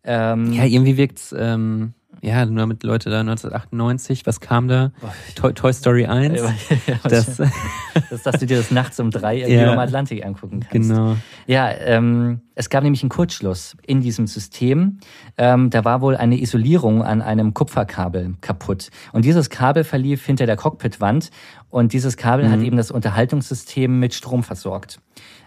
Ähm, 0.04 0.54
ja, 0.54 0.64
irgendwie 0.64 0.98
wirkt's 0.98 1.34
ähm, 1.38 1.94
ja, 2.22 2.46
nur 2.46 2.66
mit 2.66 2.84
Leute 2.84 3.10
da 3.10 3.20
1998, 3.20 4.26
was 4.26 4.40
kam 4.40 4.68
da? 4.68 4.92
Toy, 5.36 5.54
Toy 5.54 5.74
Story 5.74 6.06
1. 6.06 6.42
das, 7.04 7.38
das, 7.38 8.24
dass 8.24 8.40
du 8.40 8.46
dir 8.46 8.58
das 8.58 8.72
nachts 8.72 9.00
um 9.00 9.12
drei 9.12 9.38
irgendwie 9.38 9.56
ja, 9.56 9.72
am 9.72 9.80
Atlantik 9.80 10.26
angucken 10.26 10.62
kannst. 10.62 10.90
Genau. 10.90 11.18
Ja, 11.46 11.70
ähm, 11.72 12.42
es 12.56 12.70
gab 12.70 12.84
nämlich 12.84 13.04
einen 13.04 13.10
Kurzschluss 13.10 13.78
in 13.86 14.02
diesem 14.02 14.28
System. 14.28 15.00
Ähm, 15.38 15.70
da 15.70 15.86
war 15.86 16.02
wohl 16.02 16.18
eine 16.18 16.40
Isolierung 16.40 17.04
an 17.04 17.22
einem 17.22 17.54
Kupferkabel 17.54 18.36
kaputt. 18.42 18.90
Und 19.14 19.26
dieses 19.26 19.50
Kabel 19.50 19.84
verlief 19.84 20.26
hinter 20.26 20.46
der 20.46 20.56
Cockpitwand 20.56 21.30
und 21.70 21.94
dieses 21.94 22.18
Kabel 22.18 22.48
mhm. 22.48 22.52
hat 22.52 22.60
eben 22.62 22.78
das 22.78 22.92
Unterhaltungssystem 22.92 24.00
mit 24.00 24.14
Strom 24.14 24.44
versorgt. 24.44 25.00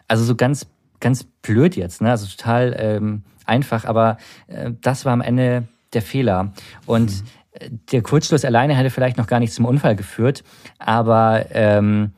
Also 0.06 0.24
so 0.24 0.36
ganz, 0.36 0.66
ganz 1.00 1.24
blöd 1.24 1.76
jetzt, 1.76 2.00
ne? 2.00 2.10
Also 2.10 2.26
total 2.26 2.76
ähm, 2.78 3.22
einfach, 3.46 3.84
aber 3.84 4.16
äh, 4.46 4.70
das 4.80 5.04
war 5.04 5.12
am 5.12 5.20
Ende 5.20 5.64
der 5.92 6.02
Fehler. 6.02 6.52
Und 6.86 7.10
mhm. 7.10 7.80
der 7.92 8.02
Kurzschluss 8.02 8.44
alleine 8.44 8.74
hätte 8.74 8.90
vielleicht 8.90 9.18
noch 9.18 9.26
gar 9.26 9.40
nicht 9.40 9.52
zum 9.52 9.64
Unfall 9.64 9.96
geführt, 9.96 10.44
aber 10.78 11.46
ähm, 11.50 12.12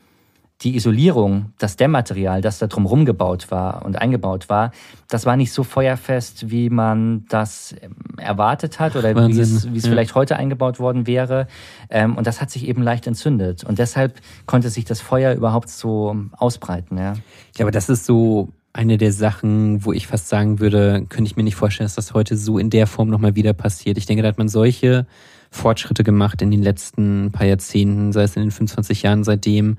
die 0.63 0.75
Isolierung, 0.75 1.53
das 1.57 1.75
Dämmmaterial, 1.75 2.41
das 2.41 2.57
da 2.59 2.67
drumherum 2.67 3.05
gebaut 3.05 3.51
war 3.51 3.83
und 3.85 4.01
eingebaut 4.01 4.49
war, 4.49 4.71
das 5.09 5.25
war 5.25 5.35
nicht 5.35 5.51
so 5.51 5.63
feuerfest, 5.63 6.49
wie 6.49 6.69
man 6.69 7.25
das 7.27 7.75
ähm, 7.81 7.95
erwartet 8.17 8.79
hat 8.79 8.95
oder 8.95 9.15
wie 9.27 9.39
es, 9.39 9.71
wie 9.71 9.77
es 9.77 9.83
ja. 9.83 9.89
vielleicht 9.89 10.15
heute 10.15 10.37
eingebaut 10.37 10.79
worden 10.79 11.05
wäre. 11.05 11.47
Ähm, 11.89 12.15
und 12.15 12.27
das 12.27 12.39
hat 12.39 12.49
sich 12.49 12.67
eben 12.67 12.81
leicht 12.81 13.07
entzündet. 13.07 13.63
Und 13.63 13.79
deshalb 13.79 14.21
konnte 14.45 14.69
sich 14.69 14.85
das 14.85 15.01
Feuer 15.01 15.33
überhaupt 15.33 15.69
so 15.69 16.15
ausbreiten. 16.31 16.97
Ja, 16.97 17.13
ja 17.57 17.65
aber 17.65 17.71
das 17.71 17.89
ist 17.89 18.05
so 18.05 18.49
eine 18.73 18.97
der 18.97 19.13
Sachen, 19.13 19.85
wo 19.85 19.93
ich 19.93 20.07
fast 20.07 20.27
sagen 20.27 20.59
würde, 20.59 21.05
könnte 21.07 21.29
ich 21.29 21.35
mir 21.35 21.43
nicht 21.43 21.55
vorstellen, 21.55 21.85
dass 21.85 21.95
das 21.95 22.15
heute 22.15 22.35
so 22.35 22.57
in 22.57 22.71
der 22.71 22.87
Form 22.87 23.09
nochmal 23.09 23.35
wieder 23.35 23.53
passiert. 23.53 23.97
Ich 23.99 24.07
denke, 24.07 24.23
da 24.23 24.29
hat 24.29 24.39
man 24.39 24.49
solche 24.49 25.05
Fortschritte 25.51 26.03
gemacht 26.03 26.41
in 26.41 26.49
den 26.49 26.63
letzten 26.63 27.31
paar 27.31 27.45
Jahrzehnten, 27.45 28.11
sei 28.11 28.23
es 28.23 28.35
in 28.35 28.41
den 28.41 28.51
25 28.51 29.03
Jahren 29.03 29.23
seitdem, 29.23 29.77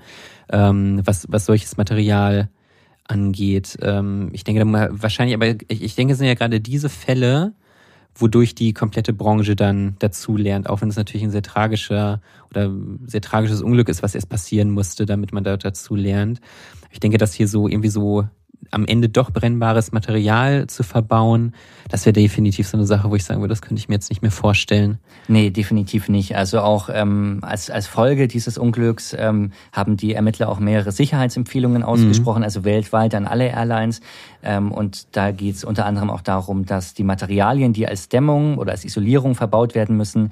ähm, 0.49 1.01
was, 1.03 1.27
was 1.29 1.45
solches 1.45 1.75
Material 1.75 2.49
angeht. 3.03 3.77
Ähm, 3.81 4.29
ich 4.31 4.45
denke, 4.45 4.65
da 4.65 4.87
wahrscheinlich, 4.91 5.35
aber 5.35 5.47
ich, 5.47 5.83
ich 5.83 5.95
denke, 5.95 6.13
es 6.13 6.19
sind 6.19 6.27
ja 6.27 6.33
gerade 6.33 6.61
diese 6.61 6.87
Fälle, 6.87 7.53
wodurch 8.15 8.55
die 8.55 8.73
komplette 8.73 9.11
Branche 9.11 9.57
dann 9.57 9.97
dazu 9.99 10.37
lernt, 10.37 10.69
auch 10.69 10.79
wenn 10.79 10.87
es 10.87 10.95
natürlich 10.95 11.23
ein 11.23 11.31
sehr 11.31 11.41
tragischer 11.41 12.21
oder 12.49 12.71
sehr 13.05 13.19
tragisches 13.19 13.61
Unglück 13.61 13.89
ist, 13.89 14.03
was 14.03 14.15
erst 14.15 14.29
passieren 14.29 14.71
musste, 14.71 15.05
damit 15.05 15.33
man 15.33 15.43
da 15.43 15.57
dazu 15.57 15.95
lernt. 15.95 16.39
Ich 16.91 17.01
denke, 17.01 17.17
dass 17.17 17.33
hier 17.33 17.49
so 17.49 17.67
irgendwie 17.67 17.89
so 17.89 18.25
am 18.71 18.85
Ende 18.85 19.09
doch 19.09 19.31
brennbares 19.31 19.91
Material 19.91 20.67
zu 20.67 20.83
verbauen, 20.83 21.53
das 21.89 22.05
wäre 22.05 22.13
definitiv 22.13 22.67
so 22.67 22.77
eine 22.77 22.85
Sache, 22.85 23.09
wo 23.09 23.15
ich 23.15 23.23
sagen 23.23 23.41
würde, 23.41 23.51
das 23.51 23.61
könnte 23.61 23.79
ich 23.79 23.89
mir 23.89 23.95
jetzt 23.95 24.09
nicht 24.09 24.21
mehr 24.21 24.31
vorstellen. 24.31 24.97
Nee, 25.27 25.49
definitiv 25.49 26.09
nicht. 26.09 26.35
Also 26.35 26.59
auch 26.61 26.89
ähm, 26.91 27.39
als, 27.41 27.69
als 27.69 27.87
Folge 27.87 28.27
dieses 28.27 28.57
Unglücks 28.57 29.15
ähm, 29.17 29.51
haben 29.71 29.97
die 29.97 30.13
Ermittler 30.13 30.49
auch 30.49 30.59
mehrere 30.59 30.91
Sicherheitsempfehlungen 30.91 31.83
ausgesprochen, 31.83 32.39
mhm. 32.39 32.45
also 32.45 32.63
weltweit 32.63 33.13
an 33.15 33.27
alle 33.27 33.47
Airlines. 33.47 34.01
Ähm, 34.45 34.71
und 34.71 35.15
da 35.15 35.31
geht 35.31 35.55
es 35.55 35.63
unter 35.63 35.85
anderem 35.85 36.09
auch 36.09 36.21
darum, 36.21 36.65
dass 36.65 36.93
die 36.93 37.03
Materialien, 37.03 37.73
die 37.73 37.87
als 37.87 38.07
Dämmung 38.07 38.57
oder 38.57 38.71
als 38.71 38.85
Isolierung 38.85 39.35
verbaut 39.35 39.75
werden 39.75 39.97
müssen, 39.97 40.29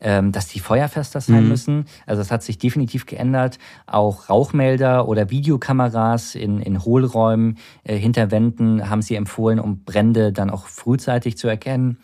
ähm, 0.00 0.32
dass 0.32 0.48
die 0.48 0.60
feuerfester 0.60 1.20
sein 1.20 1.42
mhm. 1.42 1.48
müssen. 1.48 1.84
Also 2.06 2.20
das 2.20 2.30
hat 2.30 2.42
sich 2.42 2.58
definitiv 2.58 3.06
geändert. 3.06 3.58
Auch 3.86 4.30
Rauchmelder 4.30 5.08
oder 5.08 5.30
Videokameras 5.30 6.34
in, 6.34 6.60
in 6.62 6.84
Hohlräumen 6.84 7.58
äh, 7.84 7.96
hinter 7.96 8.30
Wänden 8.30 8.88
haben 8.88 9.02
sie 9.02 9.16
empfohlen, 9.16 9.58
um 9.58 9.84
Brände 9.84 10.32
dann 10.32 10.50
auch 10.50 10.66
frühzeitig 10.66 11.36
zu 11.36 11.48
erkennen. 11.48 11.98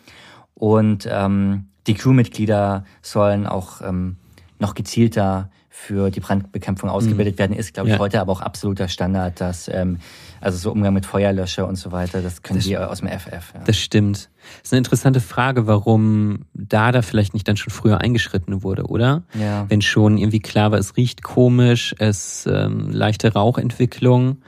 Und 0.53 1.07
ähm, 1.09 1.67
die 1.87 1.93
Crewmitglieder 1.93 2.83
sollen 3.01 3.47
auch 3.47 3.81
ähm, 3.81 4.17
noch 4.59 4.75
gezielter 4.75 5.49
für 5.75 6.11
die 6.11 6.19
Brandbekämpfung 6.19 6.87
ausgebildet 6.87 7.33
mhm. 7.33 7.39
werden, 7.39 7.55
ist, 7.57 7.73
glaube 7.73 7.89
ich, 7.89 7.95
ja. 7.95 7.99
heute 7.99 8.21
aber 8.21 8.31
auch 8.31 8.41
absoluter 8.41 8.87
Standard, 8.87 9.41
dass 9.41 9.67
ähm, 9.67 9.97
also 10.39 10.55
so 10.59 10.71
Umgang 10.71 10.93
mit 10.93 11.07
Feuerlöscher 11.07 11.67
und 11.67 11.77
so 11.77 11.91
weiter, 11.91 12.21
das 12.21 12.43
können 12.43 12.59
das, 12.59 12.67
die 12.67 12.77
aus 12.77 12.99
dem 12.99 13.09
FF. 13.09 13.53
Ja. 13.55 13.61
Das 13.65 13.79
stimmt. 13.79 14.29
Das 14.59 14.65
ist 14.65 14.73
eine 14.73 14.77
interessante 14.77 15.19
Frage, 15.19 15.65
warum 15.65 16.45
da 16.53 16.91
da 16.91 17.01
vielleicht 17.01 17.33
nicht 17.33 17.47
dann 17.47 17.57
schon 17.57 17.73
früher 17.73 18.01
eingeschritten 18.01 18.61
wurde, 18.61 18.83
oder? 18.83 19.23
Ja. 19.33 19.65
Wenn 19.67 19.81
schon 19.81 20.19
irgendwie 20.19 20.41
klar 20.41 20.71
war, 20.71 20.77
es 20.77 20.95
riecht 20.95 21.23
komisch, 21.23 21.95
es 21.97 22.45
ähm, 22.45 22.91
leichte 22.91 23.33
Rauchentwicklung. 23.33 24.43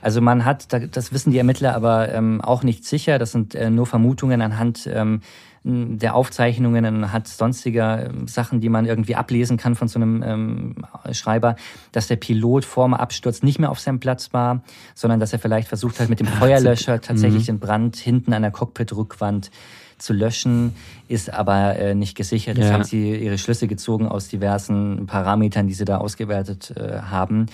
Also 0.00 0.20
man 0.20 0.44
hat, 0.44 0.68
das 0.94 1.12
wissen 1.12 1.32
die 1.32 1.38
Ermittler 1.38 1.74
aber 1.74 2.12
ähm, 2.14 2.40
auch 2.40 2.62
nicht 2.62 2.84
sicher, 2.84 3.18
das 3.18 3.32
sind 3.32 3.56
äh, 3.56 3.68
nur 3.68 3.86
Vermutungen 3.86 4.40
anhand 4.40 4.88
ähm, 4.92 5.22
der 5.64 6.14
Aufzeichnungen 6.16 6.84
anhand 6.84 7.28
sonstiger 7.28 8.06
ähm, 8.06 8.26
Sachen, 8.26 8.60
die 8.60 8.68
man 8.68 8.84
irgendwie 8.84 9.14
ablesen 9.14 9.56
kann 9.56 9.76
von 9.76 9.86
so 9.86 9.98
einem 9.98 10.22
ähm, 10.22 10.74
Schreiber, 11.12 11.56
dass 11.92 12.08
der 12.08 12.16
Pilot 12.16 12.64
vor 12.64 12.86
dem 12.86 12.94
Absturz 12.94 13.42
nicht 13.42 13.60
mehr 13.60 13.70
auf 13.70 13.78
seinem 13.78 14.00
Platz 14.00 14.32
war, 14.32 14.62
sondern 14.94 15.20
dass 15.20 15.32
er 15.32 15.38
vielleicht 15.38 15.68
versucht 15.68 16.00
hat, 16.00 16.08
mit 16.08 16.18
dem 16.18 16.26
Feuerlöscher 16.26 17.00
tatsächlich 17.00 17.42
mhm. 17.42 17.46
den 17.46 17.58
Brand 17.60 17.96
hinten 17.96 18.32
an 18.32 18.42
der 18.42 18.50
Cockpit-Rückwand 18.50 19.50
zu 19.98 20.12
löschen, 20.12 20.74
ist 21.06 21.32
aber 21.32 21.76
äh, 21.76 21.94
nicht 21.94 22.16
gesichert. 22.16 22.58
Jetzt 22.58 22.68
ja. 22.68 22.72
haben 22.72 22.84
sie 22.84 23.14
ihre 23.14 23.38
Schlüsse 23.38 23.68
gezogen 23.68 24.08
aus 24.08 24.26
diversen 24.26 25.06
Parametern, 25.06 25.68
die 25.68 25.74
sie 25.74 25.84
da 25.84 25.98
ausgewertet 25.98 26.74
äh, 26.76 27.02
haben. 27.02 27.46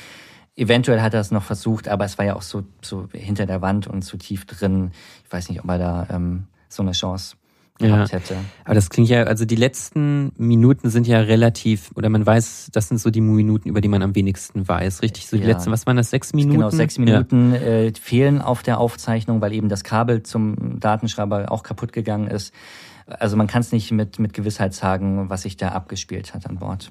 Eventuell 0.57 1.03
hat 1.03 1.13
er 1.13 1.21
es 1.21 1.31
noch 1.31 1.43
versucht, 1.43 1.89
aber 1.89 2.07
es 2.07 2.17
war 2.17 2.25
ja 2.25 2.35
auch 2.35 2.43
so, 2.43 2.65
so 2.81 3.07
hinter 3.13 3.45
der 3.45 3.61
Wand 3.61 3.87
und 3.87 4.01
zu 4.03 4.17
tief 4.17 4.47
drin. 4.47 4.93
Ich 5.27 5.33
weiß 5.33 5.51
nicht, 5.51 5.63
ob 5.63 5.69
er 5.69 5.79
da 5.79 6.07
ähm, 6.11 6.47
so 6.71 6.83
eine 6.83 6.93
Chance 6.93 7.37
gehabt 7.79 8.13
ja. 8.13 8.19
hätte. 8.19 8.37
Aber 8.65 8.75
das 8.75 8.91
klingt 8.91 9.09
ja, 9.09 9.25
also 9.25 9.45
die 9.45 9.57
letzten 9.57 10.33
Minuten 10.37 10.91
sind 10.91 11.07
ja 11.07 11.21
relativ, 11.21 11.91
oder 11.95 12.09
man 12.09 12.27
weiß, 12.27 12.71
das 12.73 12.89
sind 12.89 12.99
so 12.99 13.11
die 13.11 13.21
Minuten, 13.21 13.69
über 13.69 13.81
die 13.81 13.89
man 13.89 14.03
am 14.03 14.15
wenigsten 14.15 14.67
weiß, 14.67 15.03
richtig? 15.03 15.27
So 15.27 15.37
die 15.37 15.43
ja. 15.43 15.49
letzten, 15.51 15.71
was 15.71 15.87
waren 15.87 15.97
das, 15.97 16.11
sechs 16.11 16.33
Minuten? 16.33 16.59
Genau, 16.59 16.71
sechs 16.71 16.99
Minuten 16.99 17.53
ja. 17.53 17.61
äh, 17.61 17.93
fehlen 17.95 18.43
auf 18.43 18.63
der 18.63 18.79
Aufzeichnung, 18.79 19.41
weil 19.41 19.53
eben 19.53 19.69
das 19.69 19.85
Kabel 19.85 20.23
zum 20.23 20.81
Datenschreiber 20.81 21.51
auch 21.51 21.63
kaputt 21.63 21.93
gegangen 21.93 22.29
ist. 22.29 22.53
Also 23.07 23.37
man 23.37 23.47
kann 23.47 23.61
es 23.61 23.73
nicht 23.73 23.91
mit, 23.91 24.19
mit 24.19 24.35
Gewissheit 24.35 24.75
sagen, 24.75 25.31
was 25.31 25.43
sich 25.43 25.57
da 25.57 25.69
abgespielt 25.69 26.35
hat 26.35 26.47
an 26.47 26.59
Bord. 26.59 26.91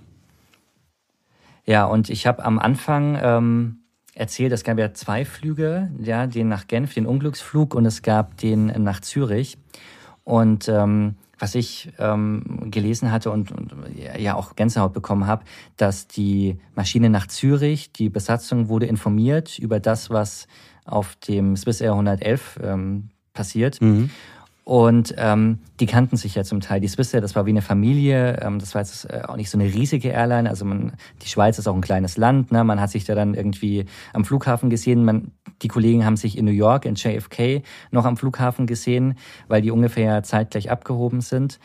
Ja, 1.66 1.86
und 1.86 2.10
ich 2.10 2.26
habe 2.26 2.44
am 2.46 2.60
Anfang 2.60 3.20
ähm, 3.22 3.80
erzählt, 4.16 4.52
es 4.54 4.64
gab 4.64 4.80
ja 4.80 4.94
zwei 4.94 5.26
Flüge, 5.26 5.92
ja, 6.02 6.26
den 6.26 6.48
nach 6.48 6.68
Genf, 6.68 6.94
den 6.94 7.06
Unglücksflug 7.06 7.76
und 7.76 7.86
es 7.86 8.02
gab 8.02 8.38
den 8.38 8.68
nach 8.84 9.02
Zürich. 9.02 9.58
Und 10.28 10.68
ähm, 10.68 11.16
was 11.40 11.56
ich 11.56 11.94
ähm, 12.00 12.68
gelesen 12.70 13.14
hatte 13.14 13.32
und, 13.32 13.54
und 13.54 13.74
ja 14.18 14.36
auch 14.36 14.58
Gänsehaut 14.58 14.92
bekommen 14.92 15.26
habe, 15.26 15.46
dass 15.78 16.10
die 16.10 16.58
Maschine 16.76 17.10
nach 17.10 17.28
Zürich, 17.28 17.94
die 17.94 18.10
Besatzung 18.10 18.68
wurde 18.68 18.88
informiert 18.88 19.58
über 19.58 19.80
das, 19.80 20.10
was 20.10 20.48
auf 20.84 21.16
dem 21.16 21.56
Swiss 21.56 21.80
Air 21.80 21.92
111 21.94 22.60
ähm, 22.62 23.10
passiert. 23.32 23.80
Mhm. 23.80 24.10
Und 24.68 25.16
ähm, 25.18 25.60
die 25.80 25.86
kannten 25.86 26.18
sich 26.18 26.36
ja 26.36 26.44
zum 26.44 26.60
Teil. 26.60 26.82
Die 26.82 26.90
Swissair, 26.90 27.22
das 27.22 27.38
war 27.38 27.46
wie 27.46 27.52
eine 27.52 27.62
Familie. 27.62 28.38
Ähm, 28.42 28.60
das 28.60 28.76
war 28.76 28.82
jetzt 28.82 29.10
äh, 29.10 29.22
auch 29.26 29.38
nicht 29.38 29.50
so 29.50 29.58
eine 29.58 29.74
riesige 29.74 30.10
Airline. 30.10 30.50
Also 30.50 30.66
man, 30.66 30.92
die 31.22 31.30
Schweiz 31.30 31.58
ist 31.58 31.70
auch 31.70 31.74
ein 31.74 31.80
kleines 31.80 32.18
Land. 32.18 32.52
Ne? 32.52 32.66
Man 32.66 32.82
hat 32.82 32.90
sich 32.90 33.06
da 33.06 33.16
dann 33.16 33.34
irgendwie 33.34 33.86
am 34.12 34.26
Flughafen 34.26 34.70
gesehen. 34.70 35.06
Man, 35.06 35.32
die 35.62 35.70
Kollegen 35.70 36.04
haben 36.04 36.18
sich 36.18 36.38
in 36.38 36.44
New 36.44 36.52
York, 36.52 36.84
in 36.84 36.96
JFK, 36.96 37.64
noch 37.92 38.04
am 38.04 38.18
Flughafen 38.18 38.68
gesehen, 38.68 39.16
weil 39.48 39.62
die 39.62 39.72
ungefähr 39.72 40.22
zeitgleich 40.24 40.70
abgehoben 40.70 41.22
sind. 41.22 41.62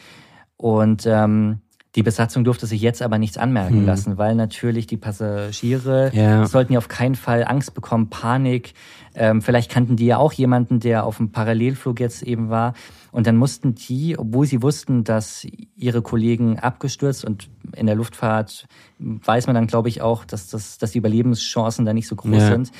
Und 0.56 1.02
ähm, 1.04 1.58
die 1.94 2.02
Besatzung 2.02 2.44
durfte 2.44 2.66
sich 2.66 2.80
jetzt 2.80 3.02
aber 3.02 3.18
nichts 3.18 3.36
anmerken 3.36 3.80
hm. 3.80 3.86
lassen, 3.86 4.18
weil 4.18 4.34
natürlich 4.34 4.86
die 4.86 4.96
Passagiere 4.96 6.10
ja. 6.14 6.46
sollten 6.46 6.72
ja 6.72 6.78
auf 6.78 6.88
keinen 6.88 7.14
Fall 7.14 7.44
Angst 7.44 7.74
bekommen, 7.74 8.08
Panik. 8.08 8.72
Ähm, 9.14 9.42
vielleicht 9.42 9.70
kannten 9.70 9.96
die 9.96 10.06
ja 10.06 10.16
auch 10.16 10.32
jemanden, 10.32 10.80
der 10.80 11.04
auf 11.04 11.18
dem 11.18 11.32
Parallelflug 11.32 12.00
jetzt 12.00 12.22
eben 12.22 12.48
war. 12.48 12.72
Und 13.12 13.26
dann 13.26 13.36
mussten 13.36 13.74
die, 13.74 14.18
obwohl 14.18 14.46
sie 14.46 14.62
wussten, 14.62 15.04
dass 15.04 15.46
ihre 15.76 16.00
Kollegen 16.00 16.58
abgestürzt 16.58 17.26
und 17.26 17.50
in 17.76 17.84
der 17.84 17.94
Luftfahrt 17.94 18.66
weiß 18.98 19.46
man 19.46 19.54
dann, 19.54 19.66
glaube 19.66 19.90
ich, 19.90 20.00
auch, 20.00 20.24
dass, 20.24 20.48
das, 20.48 20.78
dass 20.78 20.92
die 20.92 20.98
Überlebenschancen 20.98 21.84
da 21.84 21.92
nicht 21.92 22.08
so 22.08 22.16
groß 22.16 22.38
ja. 22.38 22.48
sind, 22.48 22.72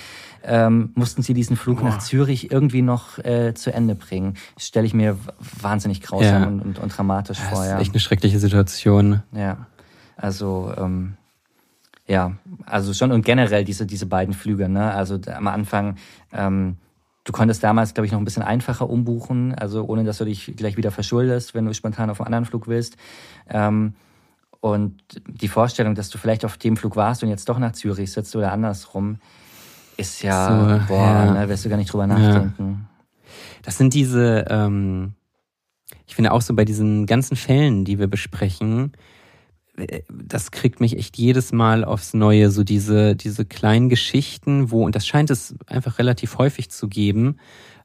ähm, 0.42 0.90
mussten 0.95 1.23
sie 1.23 1.35
diesen 1.35 1.57
Flug 1.57 1.81
Boah. 1.81 1.90
nach 1.90 1.99
Zürich 1.99 2.51
irgendwie 2.51 2.81
noch 2.81 3.18
äh, 3.18 3.53
zu 3.53 3.75
Ende 3.75 3.95
bringen. 3.95 4.35
Stelle 4.57 4.87
ich 4.87 4.95
mir 4.95 5.18
wahnsinnig 5.61 6.01
grausam 6.01 6.43
ja. 6.43 6.49
und, 6.49 6.61
und, 6.62 6.78
und, 6.78 6.97
dramatisch 6.97 7.39
das 7.39 7.49
vor. 7.49 7.64
Das 7.64 7.74
ist 7.74 7.80
echt 7.80 7.93
eine 7.93 8.01
schreckliche 8.01 8.39
Situation. 8.39 9.22
Ja, 9.33 9.66
also 10.16 10.72
ähm, 10.78 11.18
ja, 12.09 12.33
also 12.64 12.95
schon 12.95 13.12
und 13.12 13.24
generell 13.24 13.64
diese 13.64 13.85
diese 13.85 14.07
beiden 14.07 14.33
Flüge. 14.33 14.70
Ne? 14.70 14.93
Also 14.93 15.18
am 15.26 15.47
Anfang 15.47 15.97
ähm, 16.33 16.76
Du 17.25 17.33
konntest 17.33 17.62
damals, 17.62 17.95
glaube 17.95 18.07
ich, 18.07 18.12
noch 18.12 18.18
ein 18.20 18.25
bisschen 18.25 18.43
einfacher 18.43 18.91
umbuchen, 18.91 19.55
also 19.55 19.85
ohne 19.85 20.05
dass 20.05 20.18
du 20.18 20.25
dich 20.25 20.55
gleich 20.57 20.77
wieder 20.77 20.91
verschuldest, 20.91 21.55
wenn 21.55 21.66
du 21.66 21.75
spontan 21.75 22.11
auf 22.11 22.20
einen 22.20 22.27
anderen 22.27 22.45
Flug 22.45 22.66
willst. 22.68 22.97
Ähm, 23.49 23.95
Und 24.61 25.03
die 25.27 25.49
Vorstellung, 25.49 25.97
dass 25.97 26.09
du 26.09 26.18
vielleicht 26.18 26.45
auf 26.45 26.57
dem 26.57 26.77
Flug 26.77 26.95
warst 26.95 27.25
und 27.25 27.29
jetzt 27.29 27.49
doch 27.49 27.59
nach 27.59 27.73
Zürich 27.73 28.12
sitzt 28.12 28.37
oder 28.37 28.53
andersrum, 28.53 29.18
ist 29.97 30.23
ja, 30.23 30.47
so, 30.49 30.87
boah, 30.87 31.01
ja. 31.01 31.33
Ne, 31.33 31.49
wirst 31.49 31.64
du 31.64 31.68
gar 31.68 31.77
nicht 31.77 31.93
drüber 31.93 32.07
nachdenken. 32.07 32.87
Ja. 32.89 33.33
Das 33.62 33.77
sind 33.77 33.93
diese, 33.93 34.45
ähm, 34.49 35.14
ich 36.07 36.14
finde 36.14 36.33
auch 36.33 36.43
so 36.43 36.55
bei 36.55 36.64
diesen 36.64 37.07
ganzen 37.07 37.37
Fällen, 37.37 37.85
die 37.85 37.99
wir 37.99 38.07
besprechen, 38.07 38.93
das 40.09 40.51
kriegt 40.51 40.81
mich 40.81 40.97
echt 40.99 41.16
jedes 41.16 41.53
Mal 41.53 41.85
aufs 41.85 42.14
Neue, 42.14 42.51
so 42.51 42.62
diese, 42.62 43.16
diese 43.16 43.45
kleinen 43.45 43.89
Geschichten, 43.89 44.70
wo, 44.70 44.85
und 44.85 44.95
das 44.95 45.07
scheint 45.07 45.31
es 45.31 45.55
einfach 45.66 45.99
relativ 45.99 46.39
häufig 46.39 46.70
zu 46.70 46.89
geben, 46.89 47.37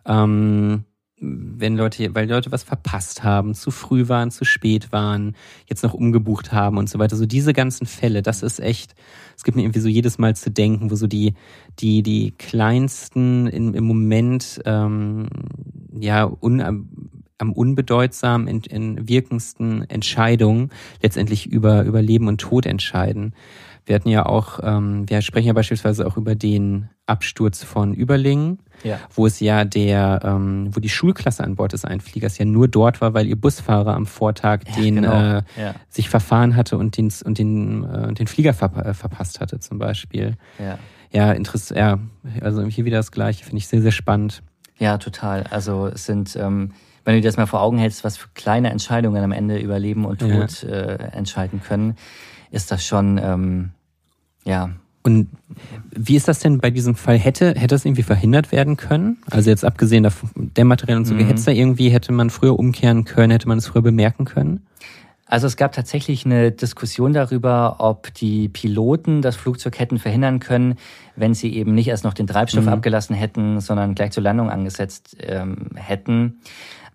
ähm, 0.06 0.84
wenn 1.20 1.76
Leute, 1.76 2.14
weil 2.14 2.30
Leute 2.30 2.52
was 2.52 2.62
verpasst 2.62 3.24
haben, 3.24 3.56
zu 3.56 3.72
früh 3.72 4.08
waren, 4.08 4.30
zu 4.30 4.46
spät 4.46 4.92
waren, 4.92 5.36
jetzt 5.68 5.82
noch 5.82 5.96
umgebucht 5.96 6.52
haben 6.52 6.78
und 6.78 6.90
so 6.90 7.00
weiter. 7.00 7.16
So 7.16 7.26
diese 7.26 7.54
ganzen 7.54 7.88
Fälle, 7.88 8.22
das 8.22 8.44
ist 8.44 8.60
echt, 8.60 8.94
es 9.36 9.44
gibt 9.44 9.56
mir 9.56 9.64
irgendwie 9.64 9.80
so 9.80 9.88
jedes 9.88 10.20
Mal 10.20 10.36
zu 10.36 10.52
denken, 10.52 10.92
wo 10.92 10.96
so 10.96 11.08
die, 11.08 11.34
die, 11.80 12.04
die 12.04 12.32
kleinsten 12.38 13.48
in, 13.48 13.74
im 13.74 13.86
Moment, 13.86 14.62
ähm, 14.66 15.28
ja, 16.00 16.32
un, 16.40 16.88
am 17.38 17.54
unbedeutsamen, 17.54 18.48
in, 18.48 18.62
in 18.62 19.08
wirkendsten 19.08 19.90
Entscheidungen 19.90 20.72
letztendlich 21.02 21.48
über, 21.48 21.84
über 21.84 22.02
Leben 22.02 22.28
und 22.28 22.40
Tod 22.40 22.66
entscheiden. 22.66 23.34
Wir 23.88 23.96
hatten 23.96 24.10
ja 24.10 24.26
auch, 24.26 24.60
ähm, 24.64 25.10
wir 25.10 25.22
sprechen 25.22 25.48
ja 25.48 25.54
beispielsweise 25.54 26.06
auch 26.06 26.18
über 26.18 26.36
den 26.36 26.90
Absturz 27.06 27.64
von 27.64 27.94
Überlingen, 27.94 28.60
ja. 28.84 29.00
wo 29.16 29.26
es 29.26 29.40
ja 29.40 29.64
der, 29.64 30.20
ähm, 30.26 30.72
wo 30.74 30.82
die 30.82 30.90
Schulklasse 30.90 31.42
an 31.42 31.56
Bord 31.56 31.72
des 31.72 31.86
Einfliegers 31.86 32.38
ja 32.38 32.44
nur 32.44 32.68
dort 32.68 33.00
war, 33.00 33.14
weil 33.14 33.28
ihr 33.28 33.40
Busfahrer 33.40 33.96
am 33.96 34.06
Vortag 34.06 34.64
ja, 34.68 34.76
den 34.76 34.96
genau. 34.96 35.38
äh, 35.38 35.44
ja. 35.58 35.76
sich 35.88 36.10
verfahren 36.10 36.58
hatte 36.58 36.78
und 36.78 36.98
den 36.98 37.14
und 37.24 37.38
den 37.38 37.86
äh, 37.86 38.14
den 38.14 38.28
Flieger 38.28 38.54
ver 38.54 38.76
äh, 38.86 38.94
verpasst 38.94 39.40
hatte 39.40 39.62
zum 39.62 39.80
Beispiel. 39.80 40.36
Ja, 40.60 40.78
ja, 41.14 41.32
interessant. 41.32 41.80
Ja, 41.80 42.00
also 42.42 42.66
hier 42.66 42.84
wieder 42.84 42.98
das 42.98 43.14
Gleiche, 43.14 43.46
finde 43.46 43.60
ich 43.60 43.68
sehr 43.68 43.82
sehr 43.82 43.94
spannend. 43.94 44.44
Ja, 44.80 44.98
total. 44.98 45.44
Also 45.44 45.88
es 45.88 46.06
sind 46.06 46.36
ähm, 46.36 46.74
wenn 47.08 47.16
du 47.16 47.22
dir 47.22 47.30
das 47.30 47.38
mal 47.38 47.46
vor 47.46 47.62
Augen 47.62 47.78
hältst, 47.78 48.04
was 48.04 48.18
für 48.18 48.28
kleine 48.34 48.70
Entscheidungen 48.70 49.24
am 49.24 49.32
Ende 49.32 49.58
über 49.60 49.80
Leben 49.80 50.04
und 50.04 50.20
Tod 50.20 50.64
ja. 50.64 50.70
äh, 50.70 51.12
entscheiden 51.14 51.62
können, 51.66 51.96
ist 52.52 52.70
das 52.70 52.86
schon, 52.86 53.18
ähm, 53.18 53.70
ja. 54.44 54.72
Und 55.04 55.30
wie 55.92 56.18
ist 56.18 56.28
das 56.28 56.40
denn 56.40 56.60
bei 56.60 56.70
diesem 56.70 56.96
Fall? 56.96 57.18
Hätte, 57.18 57.56
hätte 57.56 57.68
das 57.68 57.86
irgendwie 57.86 58.04
verhindert 58.04 58.52
werden 58.52 58.76
können? 58.76 59.20
Also 59.32 59.50
jetzt 59.50 59.64
abgesehen 59.64 60.06
der 60.36 60.66
Material 60.66 60.98
und 60.98 61.06
so, 61.06 61.14
mhm. 61.14 61.20
hätte 61.20 61.36
es 61.36 61.46
da 61.46 61.54
irgendwie, 61.54 61.88
hätte 61.92 62.12
man 62.12 62.30
früher 62.30 62.60
umkehren 62.60 63.06
können, 63.06 63.32
hätte 63.32 63.48
man 63.48 63.60
es 63.60 63.68
früher 63.68 63.84
bemerken 63.84 64.26
können? 64.26 64.68
Also 65.28 65.48
es 65.48 65.56
gab 65.56 65.72
tatsächlich 65.72 66.26
eine 66.26 66.52
Diskussion 66.52 67.14
darüber, 67.14 67.78
ob 67.80 68.14
die 68.16 68.50
Piloten 68.50 69.22
das 69.22 69.38
Flugzeug 69.38 69.80
hätten 69.80 69.98
verhindern 69.98 70.40
können, 70.40 70.76
wenn 71.16 71.34
sie 71.34 71.54
eben 71.54 71.74
nicht 71.74 71.88
erst 71.88 72.04
noch 72.04 72.14
den 72.14 72.28
Treibstoff 72.28 72.66
mhm. 72.66 72.70
abgelassen 72.70 73.16
hätten, 73.16 73.62
sondern 73.62 73.96
gleich 73.96 74.12
zur 74.12 74.24
Landung 74.24 74.50
angesetzt 74.50 75.16
ähm, 75.22 75.70
hätten. 75.76 76.42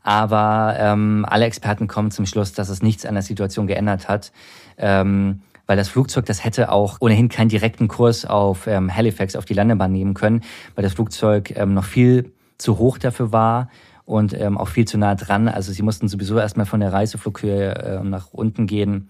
Aber 0.03 0.74
ähm, 0.78 1.24
alle 1.28 1.44
Experten 1.44 1.86
kommen 1.88 2.11
zum 2.11 2.26
Schluss, 2.26 2.53
dass 2.53 2.68
es 2.68 2.82
nichts 2.82 3.07
an 3.07 3.14
der 3.14 3.22
Situation 3.22 3.66
geändert 3.66 4.09
hat. 4.09 4.32
Ähm, 4.76 5.42
weil 5.66 5.76
das 5.76 5.88
Flugzeug, 5.88 6.26
das 6.26 6.44
hätte 6.44 6.70
auch 6.70 6.98
ohnehin 7.00 7.28
keinen 7.28 7.48
direkten 7.48 7.88
Kurs 7.88 8.26
auf 8.26 8.66
ähm, 8.66 8.94
Halifax, 8.94 9.36
auf 9.36 9.44
die 9.44 9.55
Landebahn 9.55 9.92
nehmen 9.92 10.14
können, 10.14 10.42
weil 10.74 10.82
das 10.82 10.94
Flugzeug 10.94 11.57
ähm, 11.57 11.72
noch 11.74 11.84
viel 11.84 12.32
zu 12.59 12.78
hoch 12.78 12.98
dafür 12.98 13.32
war 13.32 13.68
und 14.05 14.38
ähm, 14.38 14.59
auch 14.59 14.68
viel 14.68 14.86
zu 14.86 14.98
nah 14.98 15.14
dran. 15.14 15.48
Also 15.48 15.72
sie 15.72 15.82
mussten 15.82 16.09
sowieso 16.09 16.38
erstmal 16.38 16.66
von 16.66 16.80
der 16.80 16.92
Reiseflughöhe 16.92 17.74
äh, 17.74 18.05
nach 18.05 18.28
unten 18.32 18.66
gehen. 18.66 19.09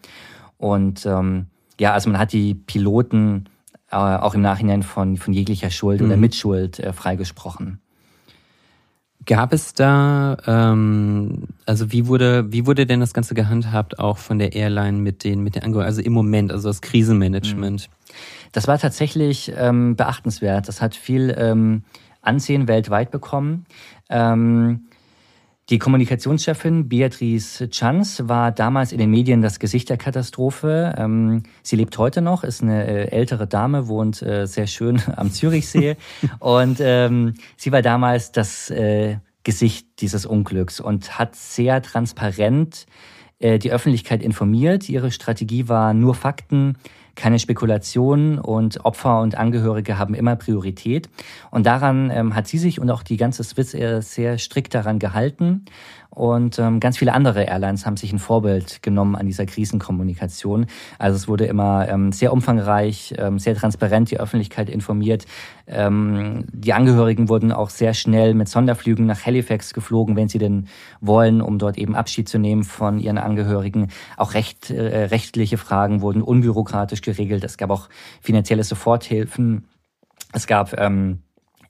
Und 0.59 1.07
ähm, 1.07 1.47
ja, 1.81 1.93
also 1.93 2.11
man 2.11 2.21
hat 2.21 2.33
die 2.33 2.55
Piloten 2.55 3.49
äh, 3.91 3.97
auch 3.97 4.35
im 4.35 4.43
Nachhinein 4.43 4.83
von, 4.83 5.17
von 5.17 5.33
jeglicher 5.33 5.71
Schuld 5.71 6.01
mhm. 6.01 6.07
oder 6.07 6.17
Mitschuld 6.17 6.79
äh, 6.79 6.93
freigesprochen. 6.93 7.82
Gab 9.27 9.53
es 9.53 9.75
da, 9.75 10.37
ähm, 10.47 11.45
also 11.67 11.93
wie 11.93 12.07
wurde, 12.07 12.53
wie 12.53 12.67
wurde 12.67 12.87
denn 12.87 13.01
das 13.01 13.15
Ganze 13.15 13.35
gehandhabt 13.35 13.99
auch 13.99 14.19
von 14.19 14.39
der 14.39 14.55
Airline 14.55 14.99
mit 14.99 15.23
den, 15.23 15.43
mit 15.43 15.55
den 15.55 15.63
Angehörigen, 15.63 15.89
also 15.89 16.03
im 16.03 16.13
Moment, 16.13 16.51
also 16.51 16.69
das 16.69 16.81
Krisenmanagement? 16.81 17.89
Das 18.53 18.69
war 18.69 18.79
tatsächlich 18.79 19.53
ähm, 19.57 19.97
beachtenswert. 19.97 20.67
Das 20.69 20.83
hat 20.83 20.95
viel 20.97 21.35
ähm, 21.39 21.85
Ansehen 22.21 22.69
weltweit 22.69 23.11
bekommen. 23.11 23.67
Ähm, 24.09 24.89
die 25.71 25.79
Kommunikationschefin 25.79 26.89
Beatrice 26.89 27.69
Chanz 27.71 28.23
war 28.27 28.51
damals 28.51 28.91
in 28.91 28.99
den 28.99 29.11
Medien 29.11 29.43
das 29.43 29.61
Gesicht 29.61 29.91
der 29.91 29.97
Katastrophe. 29.97 30.95
Ähm, 30.99 31.45
sie 31.63 31.77
lebt 31.77 31.97
heute 31.99 32.21
noch, 32.21 32.43
ist 32.43 32.63
eine 32.63 32.85
äh, 32.87 33.11
ältere 33.11 33.47
Dame, 33.47 33.87
wohnt 33.87 34.23
äh, 34.23 34.47
sehr 34.47 34.67
schön 34.67 35.01
am 35.17 35.31
Zürichsee. 35.31 35.97
und 36.41 36.79
ähm, 36.81 37.35
sie 37.57 37.71
war 37.71 37.81
damals 37.81 38.33
das 38.33 38.71
äh, 38.71 39.19
Gesicht 39.45 39.87
dieses 40.01 40.27
Unglücks 40.27 40.81
und 40.81 41.19
hat 41.19 41.37
sehr 41.37 41.83
transparent 41.83 42.87
die 43.45 43.73
Öffentlichkeit 43.73 44.23
informiert. 44.23 44.89
Ihre 44.89 45.11
Strategie 45.11 45.69
war 45.69 45.95
nur 45.95 46.15
Fakten, 46.15 46.77
keine 47.15 47.39
Spekulation 47.39 48.39
und 48.39 48.85
Opfer 48.85 49.21
und 49.21 49.37
Angehörige 49.37 49.99
haben 49.99 50.15
immer 50.15 50.37
Priorität. 50.37 51.09
Und 51.51 51.67
daran 51.67 52.11
ähm, 52.11 52.35
hat 52.35 52.49
sie 52.49 52.59
sich 52.59 52.81
und 52.81 52.91
auch 52.91 53.03
die 53.03 53.17
ganze 53.17 53.45
Swiss 53.45 53.75
Air 53.75 54.03
sehr 54.03 54.39
strikt 54.39 54.75
daran 54.75 54.99
gehalten. 54.99 55.65
Und 56.15 56.59
ähm, 56.59 56.79
ganz 56.79 56.99
viele 56.99 57.15
andere 57.15 57.45
Airlines 57.45 57.87
haben 57.87 57.97
sich 57.97 58.13
ein 58.13 58.19
Vorbild 58.19 58.83
genommen 58.83 59.17
an 59.17 59.27
dieser 59.27 59.47
Krisenkommunikation. 59.47 60.67
Also 60.99 61.17
es 61.17 61.27
wurde 61.27 61.47
immer 61.47 61.89
ähm, 61.89 62.13
sehr 62.13 62.35
umfangreich, 62.35 63.15
ähm, 63.17 63.39
sehr 63.39 63.55
transparent 63.55 64.11
die 64.11 64.21
Öffentlichkeit 64.21 64.69
informiert. 64.69 65.25
Ähm, 65.67 66.45
die 66.53 66.73
Angehörigen 66.73 67.29
wurden 67.29 67.53
auch 67.53 67.71
sehr 67.71 67.95
schnell 67.95 68.35
mit 68.35 68.49
Sonderflügen 68.49 69.07
nach 69.07 69.25
Halifax 69.25 69.73
geflogen, 69.73 70.17
wenn 70.17 70.29
sie 70.29 70.39
denn 70.39 70.69
wollen, 71.01 71.41
um 71.41 71.59
dort 71.59 71.79
eben 71.79 71.95
Abschied 71.95 72.29
zu 72.29 72.39
nehmen 72.39 72.65
von 72.65 72.99
ihren 72.99 73.19
Angehörigen. 73.19 73.89
Auch 74.17 74.35
recht, 74.35 74.71
äh, 74.71 75.05
rechtliche 75.05 75.59
Fragen 75.59 76.01
wurden 76.01 76.23
unbürokratisch 76.23 77.03
geregelt. 77.03 77.45
Es 77.45 77.57
gab 77.57 77.71
auch 77.71 77.89
finanzielle 78.21 78.65
Soforthilfen. 78.65 79.69
Es 80.33 80.47
gab 80.47 80.79
ähm, 80.79 81.21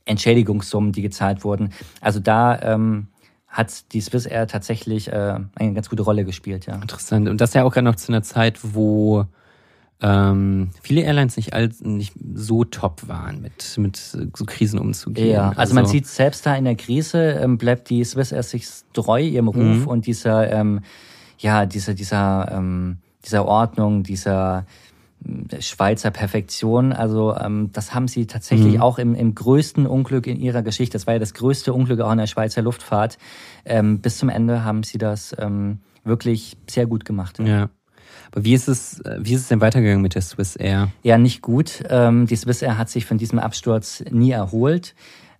Entschädigungssummen, 0.04 0.92
die 0.92 1.02
gezahlt 1.02 1.44
wurden. 1.44 1.70
Also 2.00 2.20
da 2.20 2.60
ähm, 2.60 3.08
hat 3.48 3.92
die 3.92 4.00
Swiss 4.00 4.26
Air 4.26 4.46
tatsächlich 4.46 5.08
äh, 5.08 5.38
eine 5.54 5.74
ganz 5.74 5.90
gute 5.90 6.02
Rolle 6.02 6.24
gespielt, 6.24 6.66
ja. 6.66 6.76
Interessant. 6.76 7.28
Und 7.28 7.40
das 7.40 7.52
ja 7.54 7.64
auch 7.64 7.72
gerade 7.72 7.84
noch 7.84 7.96
zu 7.96 8.10
einer 8.10 8.22
Zeit, 8.22 8.60
wo 8.62 9.26
ähm, 10.02 10.70
viele 10.82 11.02
Airlines 11.02 11.36
nicht, 11.36 11.54
all, 11.54 11.70
nicht 11.80 12.12
so 12.34 12.64
top 12.64 13.06
waren, 13.06 13.40
mit, 13.40 13.78
mit 13.78 13.96
so 13.96 14.44
Krisen 14.44 14.80
umzugehen. 14.80 15.30
Ja, 15.30 15.48
also, 15.50 15.60
also 15.60 15.74
man 15.74 15.86
sieht 15.86 16.06
selbst 16.06 16.44
da 16.44 16.56
in 16.56 16.64
der 16.64 16.74
Krise 16.74 17.38
ähm, 17.40 17.56
bleibt 17.56 17.88
die 17.88 18.02
Swiss 18.02 18.32
Air 18.32 18.42
sich 18.42 18.66
treu 18.92 19.20
ihrem 19.20 19.48
Ruf 19.48 19.56
mhm. 19.56 19.86
und 19.86 20.06
dieser, 20.06 20.50
ähm, 20.52 20.80
ja, 21.38 21.66
dieser, 21.66 21.94
dieser, 21.94 22.50
ähm, 22.52 22.98
dieser 23.24 23.46
Ordnung, 23.46 24.02
dieser 24.02 24.66
Schweizer 25.60 26.10
Perfektion. 26.10 26.92
Also 26.92 27.36
ähm, 27.36 27.70
das 27.72 27.94
haben 27.94 28.08
sie 28.08 28.26
tatsächlich 28.26 28.74
mhm. 28.74 28.82
auch 28.82 28.98
im, 28.98 29.14
im 29.14 29.34
größten 29.34 29.86
Unglück 29.86 30.26
in 30.26 30.40
ihrer 30.40 30.62
Geschichte. 30.62 30.94
Das 30.94 31.06
war 31.06 31.14
ja 31.14 31.20
das 31.20 31.34
größte 31.34 31.72
Unglück 31.72 32.00
auch 32.00 32.10
in 32.10 32.18
der 32.18 32.26
Schweizer 32.26 32.62
Luftfahrt. 32.62 33.18
Ähm, 33.64 34.00
bis 34.00 34.18
zum 34.18 34.28
Ende 34.28 34.64
haben 34.64 34.82
sie 34.82 34.98
das 34.98 35.34
ähm, 35.38 35.78
wirklich 36.04 36.56
sehr 36.68 36.86
gut 36.86 37.04
gemacht. 37.04 37.38
Ja. 37.38 37.68
Aber 38.30 38.44
wie 38.44 38.54
ist 38.54 38.68
es, 38.68 39.02
wie 39.18 39.34
ist 39.34 39.42
es 39.42 39.48
denn 39.48 39.60
weitergegangen 39.60 40.02
mit 40.02 40.14
der 40.14 40.22
Swiss 40.22 40.56
Air? 40.56 40.90
Ja, 41.02 41.18
nicht 41.18 41.42
gut. 41.42 41.82
Ähm, 41.88 42.26
die 42.26 42.36
Swiss 42.36 42.62
Air 42.62 42.78
hat 42.78 42.88
sich 42.88 43.06
von 43.06 43.18
diesem 43.18 43.38
Absturz 43.38 44.02
nie 44.10 44.30
erholt. 44.30 44.94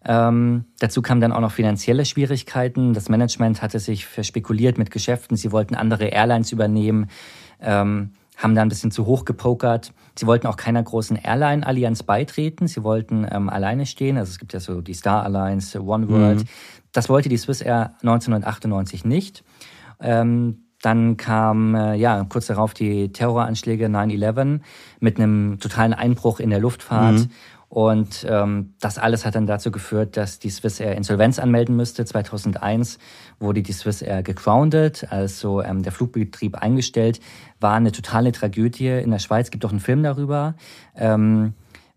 Ähm, 0.05 0.65
dazu 0.81 1.01
kamen 1.01 1.21
dann 1.21 1.33
auch 1.33 1.41
noch 1.41 1.53
finanzielle 1.53 2.05
Schwierigkeiten. 2.05 2.93
Das 2.93 3.09
Management 3.09 3.63
hatte 3.63 3.79
sich 3.79 4.07
verspekuliert 4.07 4.79
mit 4.79 4.91
Geschäften. 4.91 5.37
Sie 5.37 5.53
wollten 5.53 5.75
andere 5.75 6.07
Airlines 6.07 6.53
übernehmen. 6.53 7.09
Ähm, 7.61 8.11
haben 8.37 8.55
da 8.55 8.63
ein 8.63 8.69
bisschen 8.69 8.91
zu 8.91 9.07
hoch 9.07 9.25
gepokert. 9.25 9.93
Sie 10.19 10.27
wollten 10.27 10.47
auch 10.47 10.57
keiner 10.57 10.83
großen 10.83 11.17
Airline-Allianz 11.17 12.03
beitreten. 12.03 12.67
Sie 12.67 12.83
wollten 12.83 13.27
ähm, 13.31 13.49
alleine 13.49 13.87
stehen. 13.87 14.19
Also 14.19 14.31
es 14.31 14.39
gibt 14.39 14.53
ja 14.53 14.61
so 14.61 14.81
die 14.81 14.95
Star 14.95 15.25
Alliance, 15.25 15.81
One 15.81 16.09
World. 16.09 16.41
Mhm. 16.41 16.49
Das 16.93 17.09
wollte 17.09 17.29
die 17.29 17.37
Swiss 17.37 17.61
Air 17.61 17.95
1998 18.03 19.05
nicht. 19.05 19.45
Ähm, 20.01 20.65
dann 20.83 21.17
kam 21.17 21.75
äh, 21.75 21.95
ja 21.95 22.27
kurz 22.29 22.49
darauf 22.49 22.75
die 22.75 23.13
Terroranschläge 23.13 23.87
9/11 23.87 24.61
mit 25.01 25.19
einem 25.19 25.59
totalen 25.59 25.95
Einbruch 25.95 26.41
in 26.41 26.51
der 26.51 26.61
Luftfahrt. 26.61 27.15
Mhm. 27.15 27.31
Und 27.73 28.27
ähm, 28.29 28.75
das 28.81 28.99
alles 28.99 29.25
hat 29.25 29.35
dann 29.35 29.47
dazu 29.47 29.71
geführt, 29.71 30.19
dass 30.19 30.39
die 30.39 30.51
Swiss 30.51 30.79
Air 30.79 30.95
Insolvenz 30.95 31.39
anmelden 31.39 31.75
müsste. 31.75 32.05
2001 32.05 32.99
wurde 33.39 33.63
die 33.63 33.73
Swiss 33.73 34.03
Air 34.03 34.23
gegroundet, 34.23 35.07
also 35.09 35.63
ähm, 35.63 35.83
der 35.83 35.91
Flugbetrieb 35.91 36.57
eingestellt. 36.57 37.21
War 37.61 37.73
eine 37.73 37.91
totale 37.91 38.31
Tragödie 38.33 38.89
in 38.89 39.11
der 39.11 39.21
Schweiz. 39.21 39.51
Gibt 39.51 39.65
auch 39.65 39.71
einen 39.71 39.81
Film 39.81 40.03
darüber. 40.03 40.55
Ähm, 40.95 41.55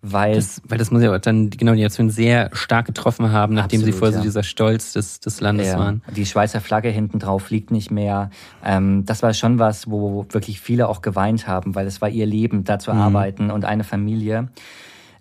Weil 0.08 0.36
das, 0.36 0.62
weil 0.68 0.78
das 0.78 0.92
muss 0.92 1.02
ja 1.02 1.18
dann 1.18 1.50
genau 1.50 1.74
die 1.74 1.82
Nation 1.82 2.12
sehr 2.12 2.52
stark 2.54 2.86
getroffen 2.86 3.32
haben, 3.32 3.56
nachdem 3.56 3.80
Absolut, 3.80 3.94
sie 3.94 4.00
vorher 4.00 4.16
ja. 4.18 4.18
so 4.20 4.24
dieser 4.24 4.44
Stolz 4.44 4.94
des, 4.94 5.20
des 5.20 5.42
Landes 5.42 5.68
Ja, 5.68 5.80
waren. 5.80 6.04
die 6.16 6.28
Schweizer 6.28 6.62
Flagge 6.62 6.90
hinten 6.90 7.18
drauf 7.18 7.50
liegt 7.50 7.72
nicht 7.72 7.90
mehr. 7.90 8.30
Ähm, 8.64 9.04
das 9.06 9.24
war 9.24 9.34
schon 9.34 9.58
was, 9.58 9.90
wo 9.90 10.28
wirklich 10.30 10.62
viele 10.62 10.90
auch 10.90 11.02
geweint 11.02 11.48
haben, 11.48 11.74
weil 11.74 11.88
es 11.88 12.02
war 12.02 12.10
ihr 12.10 12.28
Leben, 12.28 12.64
da 12.66 12.78
zu 12.78 12.92
arbeiten 12.92 13.50
und 13.50 13.66
eine 13.66 13.84
Familie. 13.84 14.50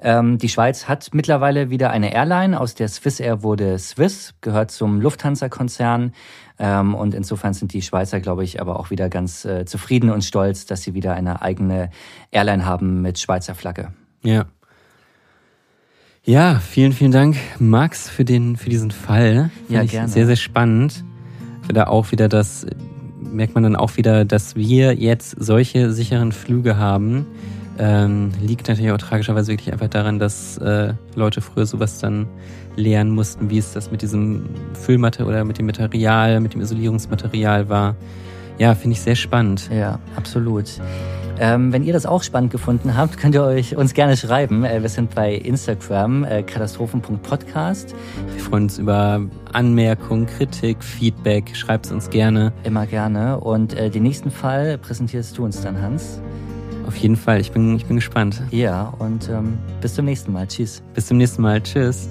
Ähm, 0.01 0.37
die 0.37 0.51
Schweiz 0.51 0.87
hat 0.87 1.09
mittlerweile 1.15 1.71
wieder 1.71 1.91
eine 1.91 2.13
Airline. 2.13 2.61
Aus 2.61 2.75
der 2.75 2.89
Swissair 2.89 3.43
wurde 3.43 3.79
Swiss, 3.79 4.35
gehört 4.43 4.71
zum 4.71 5.01
Lufthansa-Konzern. 5.01 6.13
Ähm, 6.59 6.95
und 6.95 7.15
insofern 7.15 7.55
sind 7.55 7.73
die 7.73 7.81
Schweizer, 7.81 8.21
glaube 8.21 8.45
ich, 8.45 8.61
aber 8.61 8.79
auch 8.79 8.91
wieder 8.91 9.09
ganz 9.09 9.47
äh, 9.47 9.65
zufrieden 9.65 10.11
und 10.11 10.23
stolz, 10.23 10.67
dass 10.67 10.83
sie 10.83 10.93
wieder 10.93 11.15
eine 11.15 11.41
eigene 11.41 11.89
Airline 12.31 12.67
haben 12.67 13.01
mit 13.01 13.19
Schweizer 13.19 13.55
Flagge. 13.55 13.95
Ja. 14.23 14.45
Ja, 16.27 16.59
vielen, 16.59 16.93
vielen 16.93 17.13
Dank, 17.13 17.37
Max, 17.59 18.09
für 18.09 18.25
den, 18.25 18.57
für 18.57 18.71
diesen 18.71 18.91
Fall. 18.91 19.51
Fand 19.51 19.71
Ja, 19.71 19.85
gerne. 19.85 20.09
Sehr, 20.09 20.25
sehr 20.25 20.37
spannend. 20.37 21.05
Da 21.69 21.87
auch 21.87 22.13
wieder 22.13 22.31
das, 22.31 22.67
merkt 23.21 23.55
man 23.55 23.63
dann 23.63 23.77
auch 23.77 23.99
wieder, 23.99 24.25
dass 24.25 24.57
wir 24.57 24.95
jetzt 24.95 25.37
solche 25.39 25.93
sicheren 25.93 26.33
Flüge 26.33 26.79
haben. 26.79 27.27
Ähm, 27.79 28.31
liegt 28.41 28.69
natürlich 28.69 28.91
auch 28.91 28.99
tragischerweise 28.99 29.53
wirklich 29.53 29.71
einfach 29.71 29.89
daran, 29.89 30.19
dass 30.19 30.57
äh, 30.59 30.95
Leute 31.15 31.43
früher 31.43 31.67
sowas 31.67 31.99
dann 31.99 32.27
lernen 32.77 33.11
mussten, 33.11 33.51
wie 33.51 33.59
es 33.59 33.73
das 33.73 33.91
mit 33.91 34.01
diesem 34.01 34.47
Füllmaterial 34.73 35.29
oder 35.29 35.45
mit 35.45 35.59
dem 35.59 35.67
Material, 35.67 36.41
mit 36.41 36.55
dem 36.55 36.63
Isolierungsmaterial 36.63 37.69
war. 37.69 37.97
Ja, 38.59 38.75
finde 38.75 38.95
ich 38.95 39.03
sehr 39.03 39.17
spannend. 39.17 39.69
Ja, 39.71 39.99
absolut. 40.17 40.81
Ähm, 41.39 41.73
wenn 41.73 41.83
ihr 41.83 41.93
das 41.93 42.07
auch 42.07 42.23
spannend 42.23 42.53
gefunden 42.53 42.97
habt, 42.97 43.17
könnt 43.19 43.35
ihr 43.35 43.43
euch 43.43 43.77
uns 43.77 43.95
gerne 43.95 44.17
schreiben. 44.17 44.65
Äh, 44.65 44.83
wir 44.83 44.89
sind 44.89 45.15
bei 45.15 45.35
Instagram, 45.35 46.25
äh, 46.25 46.43
katastrophen.podcast. 46.43 47.95
Wir 48.33 48.43
freuen 48.43 48.65
uns 48.65 48.79
über 48.79 49.21
Anmerkungen, 49.53 50.27
Kritik, 50.27 50.83
Feedback. 50.83 51.57
Schreibt 51.57 51.87
es 51.87 51.93
uns 51.93 52.11
gerne. 52.11 52.53
Immer 52.63 52.87
gerne. 52.87 53.41
Und 53.41 53.75
äh, 53.75 53.91
den 53.91 54.05
nächsten 54.05 54.31
Fall 54.31 54.79
präsentierst 54.79 55.37
du 55.37 55.45
uns 55.45 55.61
dann, 55.61 55.81
Hans. 55.81 56.21
Auf 56.87 56.97
jeden 56.97 57.17
Fall. 57.17 57.41
Ich 57.41 57.51
bin, 57.51 57.77
ich 57.77 57.87
bin 57.87 57.97
gespannt. 57.97 58.43
Ja, 58.51 58.93
und 58.99 59.29
ähm, 59.29 59.59
bis 59.81 59.95
zum 59.95 60.05
nächsten 60.05 60.33
Mal. 60.33 60.47
Tschüss. 60.47 60.83
Bis 60.95 61.07
zum 61.07 61.17
nächsten 61.17 61.43
Mal. 61.43 61.61
Tschüss. 61.63 62.09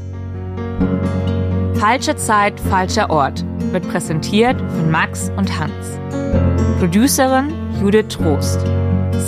Falsche 1.75 2.15
Zeit, 2.15 2.59
falscher 2.59 3.09
Ort 3.09 3.45
wird 3.71 3.87
präsentiert 3.89 4.59
von 4.59 4.91
Max 4.91 5.31
und 5.35 5.59
Hans. 5.59 5.99
Producerin 6.79 7.53
Judith 7.81 8.07
Trost. 8.09 8.59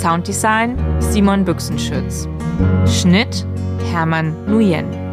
Sounddesign 0.00 0.76
Simon 1.00 1.44
Büchsenschütz. 1.44 2.28
Schnitt 2.86 3.46
Hermann 3.92 4.34
Nuyen. 4.46 5.05